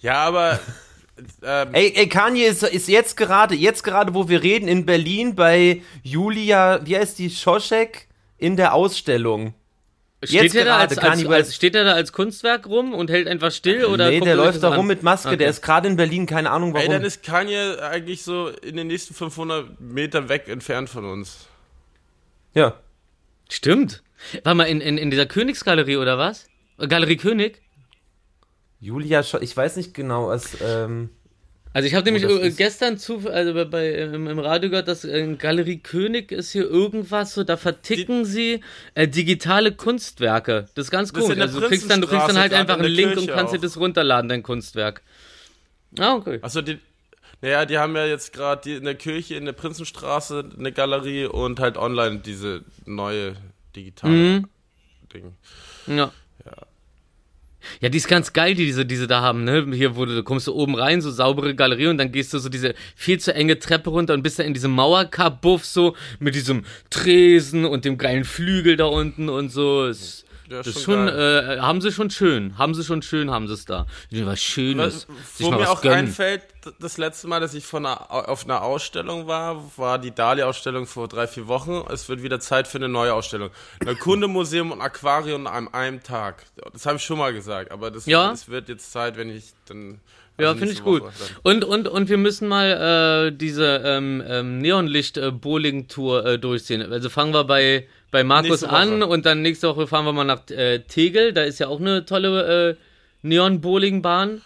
Ja, 0.00 0.22
aber 0.24 0.60
ähm, 1.42 1.68
Ey, 1.72 1.92
ey 1.96 2.08
Kanye 2.08 2.44
ist, 2.44 2.62
ist 2.62 2.88
jetzt 2.88 3.16
gerade, 3.16 3.54
jetzt 3.54 3.82
gerade, 3.82 4.14
wo 4.14 4.28
wir 4.28 4.42
reden, 4.42 4.68
in 4.68 4.86
Berlin 4.86 5.34
bei 5.34 5.82
Julia, 6.02 6.80
wie 6.84 6.96
heißt 6.96 7.18
die, 7.18 7.30
Schoschek 7.30 8.08
in 8.38 8.56
der 8.56 8.74
Ausstellung. 8.74 9.54
Steht 10.22 10.54
er, 10.54 10.64
da 10.64 10.78
als, 10.78 10.94
gerade, 10.94 11.10
als, 11.10 11.26
als, 11.26 11.54
steht 11.54 11.74
er 11.74 11.84
da 11.84 11.92
als 11.92 12.12
Kunstwerk 12.12 12.66
rum 12.66 12.94
und 12.94 13.10
hält 13.10 13.28
einfach 13.28 13.50
still? 13.50 13.84
Oder 13.84 14.08
nee, 14.08 14.20
der 14.20 14.30
er 14.30 14.36
läuft 14.36 14.62
da 14.62 14.68
an? 14.70 14.76
rum 14.76 14.86
mit 14.86 15.02
Maske, 15.02 15.28
Okay. 15.28 15.36
der 15.36 15.50
ist 15.50 15.60
gerade 15.60 15.86
in 15.86 15.96
Berlin, 15.96 16.24
keine 16.24 16.50
Ahnung 16.50 16.70
ey, 16.70 16.76
warum. 16.76 16.92
dann 16.92 17.04
ist 17.04 17.22
Kanye 17.22 17.76
eigentlich 17.82 18.22
so 18.22 18.48
in 18.48 18.76
den 18.76 18.86
nächsten 18.86 19.12
500 19.12 19.80
Meter 19.80 20.28
weg 20.30 20.48
entfernt 20.48 20.88
von 20.88 21.04
uns. 21.04 21.46
ja. 22.54 22.74
Stimmt. 23.50 24.02
War 24.42 24.54
mal 24.54 24.64
in, 24.64 24.80
in, 24.80 24.98
in 24.98 25.10
dieser 25.10 25.26
Königsgalerie 25.26 25.96
oder 25.96 26.18
was? 26.18 26.48
Äh, 26.78 26.88
Galerie 26.88 27.16
König? 27.16 27.60
Julia, 28.80 29.20
ich 29.20 29.56
weiß 29.56 29.76
nicht 29.76 29.94
genau, 29.94 30.28
was, 30.28 30.58
ähm, 30.60 31.08
Also 31.72 31.88
ich 31.88 31.94
habe 31.94 32.04
nämlich 32.04 32.22
äh, 32.24 32.50
gestern 32.50 32.98
zu, 32.98 33.28
also 33.28 33.52
bei, 33.52 33.64
bei 33.64 33.92
im, 33.94 34.28
im 34.28 34.38
Radio 34.38 34.70
gehört, 34.70 34.86
dass 34.86 35.04
äh, 35.04 35.34
Galerie 35.36 35.78
König 35.78 36.30
ist 36.30 36.52
hier 36.52 36.70
irgendwas 36.70 37.34
so, 37.34 37.42
da 37.42 37.56
verticken 37.56 38.24
sie 38.24 38.60
äh, 38.94 39.08
digitale 39.08 39.72
Kunstwerke. 39.72 40.68
Das 40.74 40.86
ist 40.86 40.90
ganz 40.90 41.12
der 41.12 41.40
Also 41.40 41.60
du 41.60 41.66
kriegst 41.66 41.90
dann, 41.90 42.00
du 42.00 42.06
kriegst 42.06 42.28
dann 42.28 42.38
halt 42.38 42.52
einfach 42.52 42.78
in 42.78 42.84
einen 42.84 42.94
Link 42.94 43.16
und 43.16 43.26
Kirche 43.26 43.32
kannst 43.32 43.52
dir 43.52 43.58
auch. 43.58 43.62
das 43.62 43.76
runterladen, 43.76 44.28
dein 44.28 44.42
Kunstwerk. 44.44 45.02
Ah, 45.98 46.14
okay. 46.14 46.38
Achso, 46.42 46.60
die, 46.60 46.78
naja, 47.40 47.66
die 47.66 47.78
haben 47.78 47.96
ja 47.96 48.06
jetzt 48.06 48.32
gerade 48.32 48.76
in 48.76 48.84
der 48.84 48.94
Kirche 48.94 49.34
in 49.34 49.44
der 49.44 49.52
Prinzenstraße 49.52 50.50
eine 50.56 50.70
Galerie 50.70 51.26
und 51.26 51.58
halt 51.58 51.76
online 51.76 52.20
diese 52.20 52.62
neue 52.84 53.34
digitale 53.76 54.12
Mhm. 54.12 54.46
Ding. 55.12 55.32
Ja. 55.86 56.12
Ja, 57.80 57.88
die 57.88 57.96
ist 57.96 58.08
ganz 58.08 58.34
geil, 58.34 58.54
die 58.54 58.66
diese, 58.66 58.84
diese 58.84 59.06
da 59.06 59.22
haben, 59.22 59.44
ne? 59.44 59.66
Hier, 59.72 59.96
wo 59.96 60.04
du, 60.04 60.14
du 60.14 60.22
kommst 60.22 60.46
du 60.46 60.52
oben 60.52 60.74
rein, 60.74 61.00
so 61.00 61.10
saubere 61.10 61.54
Galerie 61.54 61.86
und 61.86 61.96
dann 61.96 62.12
gehst 62.12 62.34
du 62.34 62.38
so 62.38 62.50
diese 62.50 62.74
viel 62.94 63.18
zu 63.18 63.34
enge 63.34 63.58
Treppe 63.58 63.88
runter 63.88 64.12
und 64.12 64.22
bist 64.22 64.38
dann 64.38 64.44
in 64.46 64.52
diesem 64.52 64.72
Mauerkabuff 64.72 65.64
so 65.64 65.96
mit 66.18 66.34
diesem 66.34 66.64
Tresen 66.90 67.64
und 67.64 67.86
dem 67.86 67.96
geilen 67.96 68.24
Flügel 68.24 68.76
da 68.76 68.84
unten 68.84 69.30
und 69.30 69.48
so. 69.48 69.86
Es- 69.86 70.23
Ja, 70.48 70.58
Das 70.58 70.66
ist 70.66 70.82
schon, 70.82 71.08
äh, 71.08 71.58
haben 71.60 71.80
sie 71.80 71.90
schon 71.90 72.10
schön. 72.10 72.58
Haben 72.58 72.74
sie 72.74 72.84
schon 72.84 73.00
schön, 73.02 73.30
haben 73.30 73.48
sie 73.48 73.54
es 73.54 73.64
da. 73.64 73.86
Was 74.10 74.40
Schönes. 74.42 75.06
Was, 75.08 75.40
wo 75.42 75.50
mir 75.50 75.70
auch 75.70 75.80
gönnen. 75.80 75.98
einfällt, 76.06 76.42
das 76.80 76.98
letzte 76.98 77.28
Mal, 77.28 77.40
dass 77.40 77.54
ich 77.54 77.64
von 77.64 77.86
einer, 77.86 78.10
auf 78.10 78.44
einer 78.44 78.62
Ausstellung 78.62 79.26
war, 79.26 79.62
war 79.76 79.98
die 79.98 80.14
Dali-Ausstellung 80.14 80.86
vor 80.86 81.08
drei, 81.08 81.26
vier 81.26 81.46
Wochen. 81.48 81.82
Es 81.90 82.08
wird 82.08 82.22
wieder 82.22 82.40
Zeit 82.40 82.68
für 82.68 82.78
eine 82.78 82.88
neue 82.88 83.14
Ausstellung. 83.14 83.50
Ein 83.86 83.98
Kundemuseum 83.98 84.70
und 84.72 84.80
Aquarium 84.80 85.46
an 85.46 85.72
einem 85.72 86.02
Tag. 86.02 86.44
Das 86.72 86.84
habe 86.86 86.96
ich 86.98 87.04
schon 87.04 87.18
mal 87.18 87.32
gesagt, 87.32 87.70
aber 87.72 87.90
das, 87.90 88.06
Ja. 88.06 88.28
das 88.30 88.48
wird 88.48 88.68
jetzt 88.68 88.92
Zeit, 88.92 89.16
wenn 89.16 89.30
ich 89.30 89.52
dann. 89.66 90.00
Ja, 90.36 90.48
also 90.48 90.58
finde 90.58 90.72
ich 90.74 90.82
gut. 90.82 91.04
Und, 91.44 91.64
und, 91.64 91.86
und 91.86 92.08
wir 92.08 92.16
müssen 92.18 92.48
mal 92.48 93.28
äh, 93.28 93.36
diese 93.36 93.82
ähm, 93.84 94.20
ähm, 94.26 94.58
Neonlicht-Bowling-Tour 94.58 96.26
äh, 96.26 96.38
durchziehen. 96.38 96.82
Also 96.92 97.08
fangen 97.08 97.32
wir 97.32 97.44
bei, 97.44 97.86
bei 98.14 98.22
Markus 98.22 98.62
an 98.62 99.02
und 99.02 99.26
dann 99.26 99.42
nächste 99.42 99.66
Woche 99.68 99.88
fahren 99.88 100.04
wir 100.04 100.12
mal 100.12 100.22
nach 100.22 100.48
äh, 100.48 100.78
Tegel. 100.78 101.32
Da 101.32 101.42
ist 101.42 101.58
ja 101.58 101.66
auch 101.66 101.80
eine 101.80 102.06
tolle 102.06 102.70
äh, 102.70 102.76
Neon-Bowling-Bahn. 103.22 104.40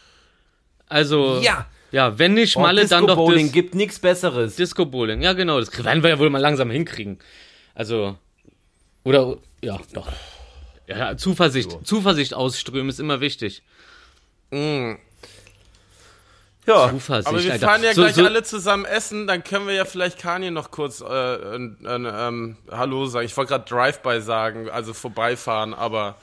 Also, 0.88 1.38
Ja. 1.42 1.66
ja, 1.92 2.18
wenn 2.18 2.33
nicht 2.33 2.57
Oh, 2.57 2.61
Malle, 2.61 2.87
dann 2.87 3.02
doch 3.07 3.09
Disco-Bowling 3.09 3.44
Dis 3.48 3.52
gibt 3.52 3.74
nichts 3.74 3.98
Besseres. 3.98 4.57
Disco-Bowling. 4.57 5.20
Ja, 5.20 5.35
genau, 5.35 5.61
das 5.61 5.85
werden 5.85 6.02
wir 6.02 6.09
ja 6.09 6.18
wohl 6.18 6.31
mal 6.31 6.38
langsam 6.40 6.70
hinkriegen. 6.70 7.18
Also, 7.74 8.16
oder, 9.04 9.37
ja, 9.62 9.78
doch. 9.92 10.09
Ja, 10.87 11.18
Zuversicht, 11.18 11.87
Zuversicht 11.87 12.33
ausströmen 12.33 12.88
ist 12.88 13.00
immer 13.00 13.20
wichtig. 13.20 13.62
Ja. 16.68 16.90
Zuversicht, 16.90 17.26
Aber 17.28 17.42
wir 17.42 17.52
Alter. 17.52 17.66
fahren 17.66 17.83
ja 17.83 17.92
So- 17.94 18.02
gleich 18.02 18.14
so- 18.14 18.24
alle 18.24 18.42
zusammen 18.42 18.85
essen, 18.85 19.26
dann 19.26 19.42
können 19.42 19.66
wir 19.66 19.74
ja 19.74 19.85
vielleicht 19.85 20.18
Kanye 20.18 20.50
noch 20.50 20.70
kurz 20.70 21.00
äh, 21.00 21.04
ein, 21.07 21.76
ein, 21.85 22.07
ähm, 22.11 22.57
Hallo 22.70 23.07
sagen. 23.07 23.26
Ich 23.26 23.37
wollte 23.37 23.50
gerade 23.54 23.64
Drive-by 23.68 24.20
sagen, 24.20 24.68
also 24.70 24.92
vorbeifahren, 24.94 25.74
aber 25.74 26.16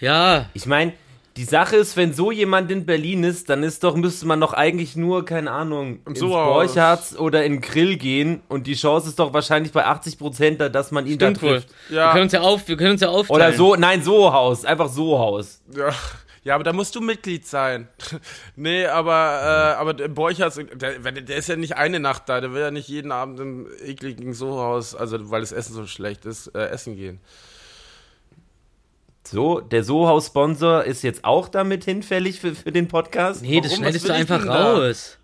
Ja, 0.00 0.46
Ich 0.54 0.66
meine, 0.66 0.92
Die 1.36 1.44
Sache 1.44 1.76
ist, 1.76 1.96
wenn 1.96 2.12
so 2.12 2.32
jemand 2.32 2.70
in 2.72 2.84
Berlin 2.84 3.22
ist, 3.22 3.48
dann 3.48 3.62
ist 3.62 3.84
doch, 3.84 3.94
müsste 3.94 4.26
man 4.26 4.40
doch 4.40 4.52
eigentlich 4.52 4.96
nur, 4.96 5.24
keine 5.24 5.52
Ahnung, 5.52 6.00
ins 6.06 6.18
Sohaus. 6.18 6.74
Borchards 6.74 7.16
oder 7.16 7.44
in 7.44 7.52
den 7.52 7.60
Grill 7.60 7.96
gehen 7.96 8.42
und 8.48 8.66
die 8.66 8.74
Chance 8.74 9.08
ist 9.08 9.18
doch 9.18 9.32
wahrscheinlich 9.32 9.72
bei 9.72 9.86
80 9.86 10.18
Prozent, 10.18 10.60
dass 10.60 10.90
man 10.90 11.06
ihn 11.06 11.14
Stimmt 11.14 11.36
da 11.38 11.42
wohl. 11.42 11.50
trifft. 11.52 11.68
Ja. 11.88 12.08
Wir 12.08 12.12
können 12.12 12.22
uns 12.24 12.32
ja 12.32 12.40
auf, 12.40 12.66
wir 12.66 12.76
können 12.76 12.90
uns 12.92 13.00
ja 13.00 13.08
aufteilen. 13.10 13.40
Oder 13.48 13.52
so, 13.56 13.76
nein, 13.76 14.02
so 14.02 14.32
Haus, 14.32 14.64
einfach 14.64 14.88
so 14.88 15.18
Haus. 15.20 15.60
Ja, 15.74 15.90
ja, 16.42 16.54
aber 16.54 16.64
da 16.64 16.72
musst 16.72 16.94
du 16.94 17.00
Mitglied 17.00 17.46
sein. 17.46 17.88
nee, 18.56 18.86
aber, 18.86 19.12
äh, 19.74 19.78
aber 19.78 19.94
der 19.94 20.08
Borchers, 20.08 20.54
der, 20.74 21.04
wenn- 21.04 21.26
der 21.26 21.36
ist 21.36 21.48
ja 21.48 21.56
nicht 21.56 21.76
eine 21.76 22.00
Nacht 22.00 22.28
da, 22.28 22.40
der 22.40 22.52
will 22.52 22.60
ja 22.62 22.70
nicht 22.70 22.88
jeden 22.88 23.12
Abend 23.12 23.38
im 23.40 23.66
ekligen 23.84 24.32
Sohaus, 24.34 24.94
also 24.94 25.30
weil 25.30 25.40
das 25.42 25.52
Essen 25.52 25.74
so 25.74 25.86
schlecht 25.86 26.24
ist, 26.24 26.48
äh, 26.54 26.68
essen 26.68 26.96
gehen. 26.96 27.20
So, 29.26 29.60
der 29.60 29.84
Sohaus-Sponsor 29.84 30.84
ist 30.84 31.02
jetzt 31.02 31.24
auch 31.24 31.48
damit 31.48 31.84
hinfällig 31.84 32.40
für, 32.40 32.54
für 32.54 32.72
den 32.72 32.88
Podcast. 32.88 33.42
Nee, 33.42 33.60
das 33.60 33.72
Warum? 33.72 33.84
schneidest 33.84 34.08
Was 34.08 34.12
du 34.12 34.14
einfach 34.14 34.46
raus. 34.46 35.18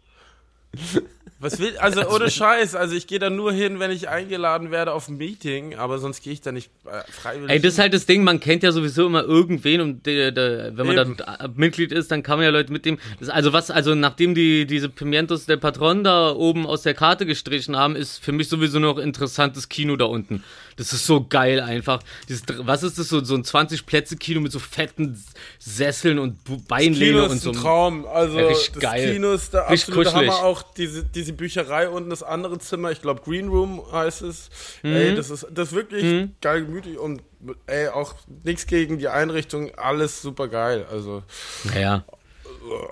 Was 1.38 1.58
will, 1.58 1.76
also 1.78 2.08
ohne 2.08 2.30
Scheiß, 2.30 2.74
also 2.74 2.94
ich 2.94 3.06
gehe 3.06 3.18
da 3.18 3.28
nur 3.28 3.52
hin, 3.52 3.78
wenn 3.78 3.90
ich 3.90 4.08
eingeladen 4.08 4.70
werde 4.70 4.92
auf 4.92 5.08
ein 5.08 5.18
Meeting, 5.18 5.74
aber 5.74 5.98
sonst 5.98 6.22
gehe 6.22 6.32
ich 6.32 6.40
da 6.40 6.50
nicht 6.50 6.70
äh, 6.86 7.02
freiwillig. 7.12 7.50
Ey, 7.50 7.60
das 7.60 7.74
ist 7.74 7.78
halt 7.78 7.92
das 7.92 8.06
Ding, 8.06 8.24
man 8.24 8.40
kennt 8.40 8.62
ja 8.62 8.72
sowieso 8.72 9.06
immer 9.06 9.22
irgendwen 9.22 9.82
und 9.82 10.06
der, 10.06 10.32
der, 10.32 10.78
wenn 10.78 10.86
man 10.86 10.96
Eben. 10.96 11.16
dann 11.18 11.38
äh, 11.38 11.48
Mitglied 11.54 11.92
ist, 11.92 12.10
dann 12.10 12.22
kann 12.22 12.38
man 12.38 12.44
ja 12.44 12.50
Leute 12.50 12.72
mit 12.72 12.86
dem. 12.86 12.98
Das, 13.20 13.28
also 13.28 13.52
was, 13.52 13.70
also 13.70 13.94
nachdem 13.94 14.34
die 14.34 14.66
diese 14.66 14.88
Pimientos 14.88 15.44
del 15.44 15.58
Patron 15.58 16.04
da 16.04 16.30
oben 16.30 16.66
aus 16.66 16.82
der 16.82 16.94
Karte 16.94 17.26
gestrichen 17.26 17.76
haben, 17.76 17.96
ist 17.96 18.16
für 18.16 18.32
mich 18.32 18.48
sowieso 18.48 18.78
noch 18.78 18.96
interessantes 18.96 19.68
Kino 19.68 19.96
da 19.96 20.06
unten. 20.06 20.42
Das 20.76 20.92
ist 20.92 21.06
so 21.06 21.24
geil 21.26 21.60
einfach. 21.60 22.02
Dieses, 22.28 22.42
was 22.58 22.82
ist 22.82 22.98
das 22.98 23.08
so, 23.08 23.24
so 23.24 23.34
ein 23.34 23.44
20 23.44 23.86
Plätze 23.86 24.16
Kino 24.16 24.40
mit 24.40 24.52
so 24.52 24.58
fetten 24.58 25.22
Sesseln 25.58 26.18
und 26.18 26.38
Beinlehne 26.68 27.12
Kino 27.20 27.24
und 27.24 27.36
ist 27.36 27.42
so. 27.42 27.50
ein 27.50 27.56
Traum. 27.56 28.06
Also 28.06 28.38
Ja, 28.38 28.48
das 28.48 28.72
geil. 28.72 29.12
Kino 29.14 29.32
ist 29.32 29.54
der 29.54 29.70
Richtig 29.70 29.88
absolute 29.88 30.10
kuschelig. 30.10 30.30
Hammer. 30.32 30.44
Auch 30.44 30.62
diese, 30.62 31.02
diese 31.04 31.32
Bücherei 31.32 31.88
unten, 31.88 32.10
das 32.10 32.22
andere 32.22 32.58
Zimmer, 32.58 32.90
ich 32.90 33.00
glaube 33.00 33.22
Green 33.24 33.48
Room 33.48 33.82
heißt 33.90 34.22
es. 34.22 34.50
Mhm. 34.82 34.92
Ey, 34.92 35.14
das 35.14 35.30
ist 35.30 35.46
das 35.50 35.68
ist 35.68 35.74
wirklich 35.74 36.28
geil 36.40 36.66
gemütlich 36.66 36.98
und 36.98 37.22
ey, 37.66 37.88
auch 37.88 38.14
nichts 38.44 38.66
gegen 38.66 38.98
die 38.98 39.08
Einrichtung, 39.08 39.74
alles 39.76 40.20
super 40.20 40.48
geil. 40.48 40.86
Also 40.90 41.22
Naja. 41.64 42.04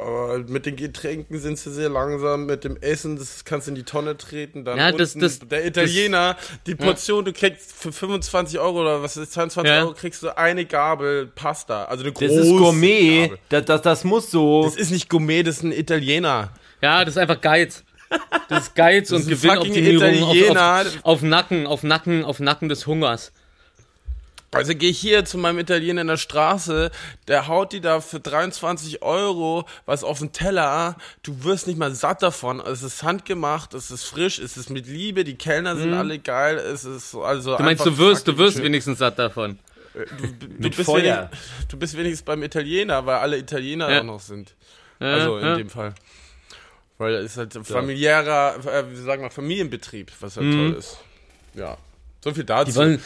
Aber 0.01 0.39
mit 0.47 0.67
den 0.67 0.77
Getränken 0.77 1.39
sind 1.41 1.59
sie 1.59 1.73
sehr 1.73 1.89
langsam, 1.89 2.47
mit 2.47 2.65
dem 2.65 2.77
Essen, 2.81 3.17
das 3.17 3.45
kannst 3.45 3.67
du 3.67 3.71
in 3.71 3.75
die 3.75 3.83
Tonne 3.85 4.17
treten. 4.17 4.65
Dann 4.65 4.79
Ja, 4.79 4.93
das- 4.93 5.15
das- 5.15 5.39
der 5.41 5.67
Italiener, 5.67 6.37
die 6.67 6.75
Portion, 6.75 7.25
du 7.25 7.33
kriegst 7.33 7.73
für 7.73 7.93
25 7.93 8.59
Euro 8.59 8.81
oder 8.83 9.03
was 9.03 9.17
ist 9.17 9.33
22 9.33 9.73
Ja. 9.73 9.81
Euro, 9.83 9.93
kriegst 9.95 10.23
du 10.23 10.37
eine 10.37 10.65
Gabel 10.65 11.27
Pasta. 11.35 11.85
Also 11.85 12.05
eine 12.05 12.13
Das 12.13 12.21
große 12.21 12.41
ist 12.41 12.49
Gourmet, 12.51 13.23
Gabel. 13.29 13.39
das, 13.49 13.65
das, 13.65 13.83
das 13.83 14.05
muss 14.05 14.31
so. 14.31 14.65
Das 14.65 14.77
ist 14.77 14.91
nicht 14.91 15.09
Gourmet, 15.09 15.43
das 15.43 15.57
ist 15.59 15.63
ein 15.63 15.73
Italiener. 15.73 16.51
Ja, 16.83 17.05
das 17.05 17.15
ist 17.15 17.19
einfach 17.19 17.41
Geiz. 17.41 17.83
Das 18.49 18.65
ist 18.65 18.75
Geiz 18.77 19.11
und 19.11 19.21
ist 19.29 19.29
ein 19.29 19.37
fucking 19.57 19.73
Gewinnoptimierung 19.73 20.23
auf, 20.29 20.35
Italiener. 20.37 20.81
auf, 20.81 20.99
auf 21.05 21.23
Nacken, 21.23 21.67
auf 21.67 21.83
Nacken, 21.83 22.25
auf 22.25 22.39
Nacken 22.41 22.69
des 22.69 22.87
Hungers. 22.87 23.33
Also 24.55 24.75
gehe 24.75 24.91
ich 24.91 24.99
hier 24.99 25.25
zu 25.25 25.37
meinem 25.39 25.59
Italiener 25.59 26.01
in 26.03 26.07
der 26.07 26.17
Straße, 26.17 26.91
der 27.29 27.49
haut 27.49 27.73
die 27.73 27.81
da 27.81 28.01
für 28.01 28.21
23 28.21 29.03
Euro 29.03 29.67
was 29.87 30.05
auf 30.05 30.19
den 30.21 30.33
Teller. 30.33 30.97
Du 31.23 31.45
wirst 31.45 31.67
nicht 31.67 31.79
mal 31.79 31.95
satt 31.95 32.23
davon. 32.23 32.61
Es 32.61 32.83
ist 32.83 33.03
handgemacht, 33.03 33.75
es 33.75 33.91
ist 33.91 34.05
frisch, 34.05 34.39
es 34.39 34.57
ist 34.57 34.71
mit 34.71 34.87
Liebe, 34.87 35.25
die 35.25 35.35
Kellner 35.37 35.77
sind 35.77 35.93
alle 35.95 36.19
geil. 36.19 36.57
Es 36.57 36.85
ist 36.85 37.11
so- 37.11 37.23
also 37.25 37.53
Mhm. 37.53 37.57
Du 37.59 37.63
meinst, 37.65 37.87
du 37.87 37.99
wirst, 37.99 38.29
du 38.29 38.39
wirst 38.39 38.63
wenigstens 38.63 38.99
satt 38.99 39.19
davon. 39.19 39.59
du, 39.95 40.01
du, 40.01 40.47
Mit 40.59 40.77
bist 40.77 40.89
wenig- 40.89 41.15
du 41.69 41.77
bist 41.77 41.97
wenigstens 41.97 42.23
beim 42.25 42.43
Italiener, 42.43 43.05
weil 43.07 43.17
alle 43.17 43.39
Italiener 43.39 43.91
Ja. 43.91 44.01
auch 44.01 44.05
noch 44.05 44.21
sind. 44.21 44.55
Ja, 45.01 45.13
Also 45.15 45.39
in 45.39 45.45
ja. 45.47 45.57
dem 45.57 45.71
Fall. 45.71 45.95
Weil 46.99 47.15
es 47.15 47.33
ist 47.33 47.39
halt 47.39 47.57
ein 47.57 47.65
familiärer, 47.65 48.55
äh, 48.67 48.85
wie 48.91 48.97
sagen 48.97 49.23
wir, 49.23 49.31
Familienbetrieb, 49.31 50.13
was 50.21 50.37
halt 50.37 50.53
toll 50.53 50.77
ist. 50.79 50.99
Ja. 51.55 51.77
So 52.23 52.33
viel 52.33 52.45
dazu. 52.45 52.69
Mhm. 52.71 52.73
Die 52.73 52.77
wollen, 52.79 53.03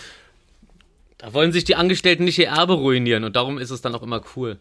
da 1.19 1.33
wollen 1.35 1.53
sich 1.53 1.65
die 1.65 1.77
Angestellten 1.77 2.25
nicht 2.25 2.39
ihr 2.39 2.49
Erbe 2.49 2.75
ruinieren 2.75 3.25
und 3.25 3.37
darum 3.37 3.59
ist 3.59 3.71
es 3.71 3.81
dann 3.83 3.95
auch 3.95 4.03
immer 4.03 4.23
cool. 4.37 4.59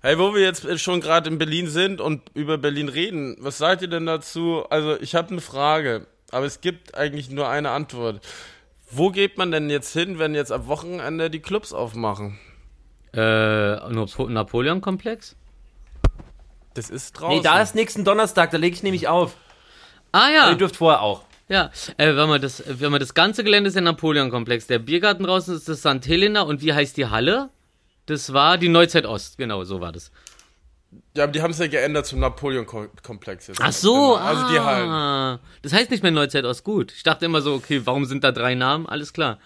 Hey, 0.00 0.18
wo 0.18 0.32
wir 0.34 0.42
jetzt 0.42 0.78
schon 0.80 1.00
gerade 1.00 1.28
in 1.28 1.38
Berlin 1.38 1.66
sind 1.68 2.00
und 2.00 2.22
über 2.34 2.56
Berlin 2.56 2.88
reden, 2.88 3.36
was 3.40 3.58
seid 3.58 3.82
ihr 3.82 3.88
denn 3.88 4.06
dazu? 4.06 4.64
Also, 4.70 4.96
ich 5.00 5.16
habe 5.16 5.30
eine 5.32 5.40
Frage, 5.40 6.06
aber 6.30 6.46
es 6.46 6.60
gibt 6.60 6.94
eigentlich 6.94 7.30
nur 7.30 7.48
eine 7.48 7.70
Antwort. 7.70 8.24
Wo 8.90 9.10
geht 9.10 9.38
man 9.38 9.50
denn 9.50 9.68
jetzt 9.70 9.92
hin, 9.92 10.18
wenn 10.20 10.34
jetzt 10.36 10.52
am 10.52 10.68
Wochenende 10.68 11.30
die 11.30 11.40
Clubs 11.40 11.72
aufmachen? 11.72 12.38
Äh, 13.12 13.18
Napo- 13.18 14.28
Napoleon-Komplex? 14.28 15.34
Das 16.74 16.90
ist 16.90 17.14
draußen. 17.14 17.38
Nee, 17.38 17.42
da 17.42 17.60
ist 17.60 17.74
nächsten 17.74 18.04
Donnerstag, 18.04 18.50
da 18.52 18.56
lege 18.56 18.76
ich 18.76 18.82
nämlich 18.84 19.08
auf. 19.08 19.34
Ah 20.12 20.28
ja, 20.30 20.50
Ihr 20.50 20.56
dürft 20.56 20.76
vorher 20.76 21.02
auch. 21.02 21.24
Ja. 21.48 21.70
Äh, 21.96 22.14
wenn 22.16 22.28
man 22.28 22.40
das, 22.40 22.62
wenn 22.66 22.90
man 22.90 23.00
das 23.00 23.14
ganze 23.14 23.44
Gelände 23.44 23.68
ist 23.68 23.74
der 23.74 23.82
Napoleon-Komplex. 23.82 24.66
Der 24.66 24.78
Biergarten 24.78 25.24
draußen 25.24 25.54
ist 25.54 25.68
das 25.68 25.80
St. 25.80 26.06
Helena 26.06 26.42
und 26.42 26.62
wie 26.62 26.72
heißt 26.72 26.96
die 26.96 27.06
Halle? 27.06 27.50
Das 28.06 28.32
war 28.32 28.56
die 28.58 28.68
Neuzeit 28.68 29.04
Ost, 29.06 29.36
genau, 29.38 29.64
so 29.64 29.80
war 29.80 29.92
das. 29.92 30.10
Ja, 31.14 31.24
aber 31.24 31.32
die 31.32 31.42
haben 31.42 31.50
es 31.50 31.58
ja 31.58 31.66
geändert 31.66 32.06
zum 32.06 32.20
Napoleon-Komplex 32.20 33.48
jetzt. 33.48 33.60
Ach 33.62 33.72
so, 33.72 33.92
Genau, 34.14 34.14
Also 34.16 34.48
die 34.48 34.60
Hallen. 34.60 34.88
ah. 34.88 35.40
Das 35.62 35.72
heißt 35.74 35.90
nicht 35.90 36.02
mehr 36.02 36.12
Neuzeit 36.12 36.44
Ost, 36.44 36.64
gut. 36.64 36.92
Ich 36.92 37.02
dachte 37.02 37.26
immer 37.26 37.42
so, 37.42 37.54
okay, 37.54 37.82
warum 37.84 38.06
sind 38.06 38.24
da 38.24 38.32
drei 38.32 38.54
Namen? 38.54 38.86
Alles 38.86 39.12
klar. 39.12 39.38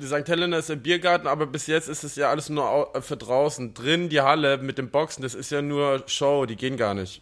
Die 0.00 0.06
St. 0.06 0.26
Helena 0.28 0.58
ist 0.58 0.68
der 0.68 0.76
Biergarten, 0.76 1.26
aber 1.26 1.46
bis 1.46 1.66
jetzt 1.66 1.88
ist 1.88 2.04
es 2.04 2.14
ja 2.16 2.30
alles 2.30 2.48
nur 2.48 2.94
äh, 2.94 3.02
für 3.02 3.16
draußen. 3.16 3.74
Drin 3.74 4.08
die 4.08 4.20
Halle 4.20 4.58
mit 4.58 4.78
den 4.78 4.90
Boxen, 4.90 5.22
das 5.22 5.34
ist 5.34 5.50
ja 5.50 5.60
nur 5.60 6.04
Show, 6.06 6.46
die 6.46 6.56
gehen 6.56 6.76
gar 6.76 6.94
nicht. 6.94 7.20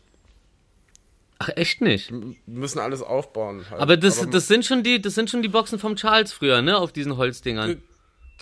Ach, 1.39 1.51
echt 1.55 1.81
nicht? 1.81 2.11
Die 2.11 2.37
müssen 2.47 2.79
alles 2.79 3.03
aufbauen. 3.03 3.65
Halt. 3.71 3.81
Aber 3.81 3.97
das, 3.97 4.27
das 4.31 4.49
sind 4.49 4.65
schon 4.65 4.83
die, 4.83 5.03
das 5.03 5.15
sind 5.15 5.29
schon 5.29 5.43
die 5.43 5.49
Boxen 5.49 5.79
vom 5.79 5.97
Charles 5.97 6.33
früher, 6.33 6.63
ne? 6.63 6.79
Auf 6.79 6.93
diesen 6.93 7.17
Holzdingern. 7.17 7.83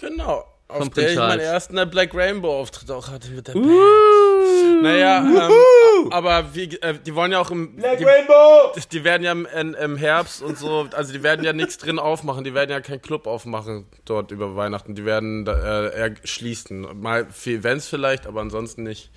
Genau. 0.01 0.45
Auf 0.67 0.79
Vom 0.79 0.91
der 0.91 1.03
Prinz 1.03 1.13
ich 1.13 1.19
meinen 1.19 1.41
ersten 1.41 1.91
Black 1.91 2.15
Rainbow 2.15 2.61
Auftritt 2.61 2.91
auch 2.91 3.09
hatte 3.09 3.29
mit 3.31 3.47
der 3.47 3.53
Band. 3.53 3.67
Uh. 3.67 4.83
Naja, 4.83 5.19
ähm, 5.19 6.13
aber 6.13 6.55
wie, 6.55 6.65
äh, 6.81 6.95
die 7.05 7.15
wollen 7.15 7.33
ja 7.33 7.41
auch 7.41 7.51
im. 7.51 7.77
Black 7.77 7.99
die, 7.99 8.05
Rainbow! 8.05 8.73
die 8.93 9.05
werden 9.05 9.23
ja 9.23 9.33
im, 9.33 9.47
in, 9.47 9.75
im 9.75 9.97
Herbst 9.97 10.43
und 10.43 10.59
so, 10.59 10.89
also 10.93 11.13
die 11.13 11.23
werden 11.23 11.45
ja 11.45 11.53
nichts 11.53 11.79
drin 11.79 11.99
aufmachen, 11.99 12.45
die 12.45 12.55
werden 12.55 12.71
ja 12.71 12.81
keinen 12.81 13.03
Club 13.03 13.27
aufmachen 13.27 13.87
dort 14.05 14.31
über 14.31 14.57
Weihnachten, 14.57 14.95
die 14.95 15.05
werden 15.05 15.47
äh, 15.47 15.97
eher 15.97 16.15
schließen. 16.25 16.87
Mal 17.01 17.27
für 17.31 17.53
Events 17.53 17.89
vielleicht, 17.89 18.27
aber 18.27 18.41
ansonsten 18.41 18.85
nicht. 18.85 19.11